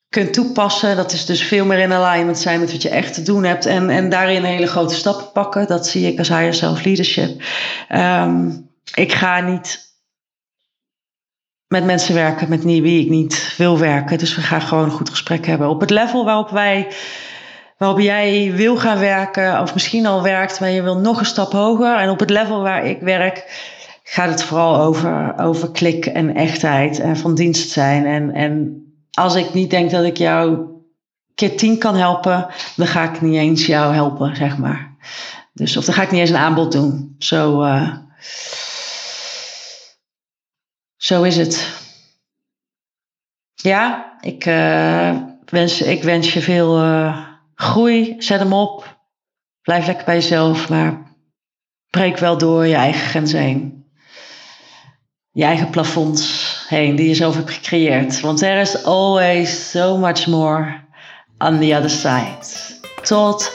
kunt 0.09 0.33
toepassen. 0.33 0.97
Dat 0.97 1.13
is 1.13 1.27
dus 1.27 1.43
veel 1.43 1.65
meer 1.65 1.79
in 1.79 1.93
alignment 1.93 2.39
zijn 2.39 2.61
met 2.61 2.73
wat 2.73 2.83
je 2.83 2.89
echt 2.89 3.15
te 3.15 3.23
doen 3.23 3.45
hebt. 3.45 3.67
En, 3.67 3.91
en 3.91 4.09
daarin 4.09 4.45
hele 4.45 4.67
grote 4.67 4.95
stappen 4.95 5.33
pakken. 5.33 5.67
Dat 5.67 5.87
zie 5.87 6.13
ik 6.13 6.19
als 6.19 6.29
higher 6.29 6.55
self 6.55 6.85
leadership. 6.85 7.43
Ehm, 7.89 8.51
ik 8.95 9.13
ga 9.13 9.41
niet 9.41 9.90
met 11.71 11.85
mensen 11.85 12.15
werken 12.15 12.49
met 12.49 12.65
wie 12.65 13.05
ik 13.05 13.11
niet 13.11 13.55
wil 13.57 13.79
werken. 13.79 14.19
Dus 14.19 14.35
we 14.35 14.41
gaan 14.41 14.63
gewoon 14.63 14.85
een 14.85 14.91
goed 14.91 15.11
gesprek 15.11 15.47
hebben. 15.47 15.69
Op 15.69 15.81
het 15.81 15.91
level 15.91 16.25
waarop 16.25 16.51
wij 16.51 16.89
waarop 17.77 18.01
jij 18.01 18.53
wil 18.55 18.77
gaan 18.77 18.99
werken, 18.99 19.61
of 19.61 19.73
misschien 19.73 20.07
al 20.07 20.23
werkt, 20.23 20.61
maar 20.61 20.71
je 20.71 20.83
wil 20.83 20.99
nog 20.99 21.19
een 21.19 21.27
stap 21.27 21.53
hoger. 21.53 21.97
En 21.97 22.11
op 22.11 22.21
het 22.21 22.31
level 22.31 22.63
waar 22.63 22.87
ik 22.87 23.01
werk, 23.01 23.45
gaat 24.03 24.29
het 24.29 24.43
vooral 24.43 24.81
over, 24.81 25.35
over 25.39 25.71
klik 25.71 26.07
en 26.07 26.35
echtheid 26.35 27.01
en 27.01 27.17
van 27.17 27.35
dienst 27.35 27.71
zijn. 27.71 28.07
En, 28.07 28.31
en 28.35 28.83
als 29.11 29.35
ik 29.35 29.55
niet 29.55 29.71
denk 29.71 29.91
dat 29.91 30.05
ik 30.05 30.17
jou 30.17 30.59
keer 31.35 31.57
tien 31.57 31.79
kan 31.79 31.97
helpen, 31.97 32.47
dan 32.77 32.87
ga 32.87 33.13
ik 33.13 33.21
niet 33.21 33.35
eens 33.35 33.67
jou 33.67 33.95
helpen, 33.95 34.37
zeg 34.37 34.59
maar. 34.59 34.97
Dus, 35.53 35.77
of 35.77 35.85
dan 35.85 35.95
ga 35.95 36.03
ik 36.03 36.11
niet 36.11 36.21
eens 36.21 36.31
een 36.31 36.37
aanbod 36.37 36.73
doen. 36.73 37.15
Zo, 37.19 37.63
uh, 37.65 37.93
zo 41.01 41.23
is 41.23 41.37
het. 41.37 41.69
Ja, 43.55 44.17
ik, 44.21 44.47
uh, 44.47 45.17
wens, 45.45 45.81
ik 45.83 46.03
wens 46.03 46.33
je 46.33 46.41
veel 46.41 46.85
uh, 46.85 47.27
groei. 47.55 48.15
Zet 48.19 48.39
hem 48.39 48.53
op. 48.53 48.99
Blijf 49.63 49.87
lekker 49.87 50.05
bij 50.05 50.15
jezelf, 50.15 50.69
maar 50.69 51.03
breek 51.91 52.19
wel 52.19 52.39
door 52.39 52.67
je 52.67 52.75
eigen 52.75 53.09
grens 53.09 53.33
heen. 53.33 53.85
Je 55.33 55.45
eigen 55.45 55.71
plafonds 55.71 56.65
heen 56.69 56.97
die 56.97 57.09
je 57.09 57.15
zelf 57.15 57.35
hebt 57.35 57.51
gecreëerd. 57.51 58.21
Want 58.21 58.39
there 58.39 58.61
is 58.61 58.85
always 58.85 59.71
so 59.71 59.97
much 59.97 60.27
more 60.27 60.81
on 61.39 61.59
the 61.59 61.75
other 61.77 61.91
side. 61.91 62.39
Tot 63.03 63.53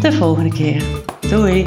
de 0.00 0.12
volgende 0.12 0.52
keer. 0.52 0.84
Doei! 1.20 1.66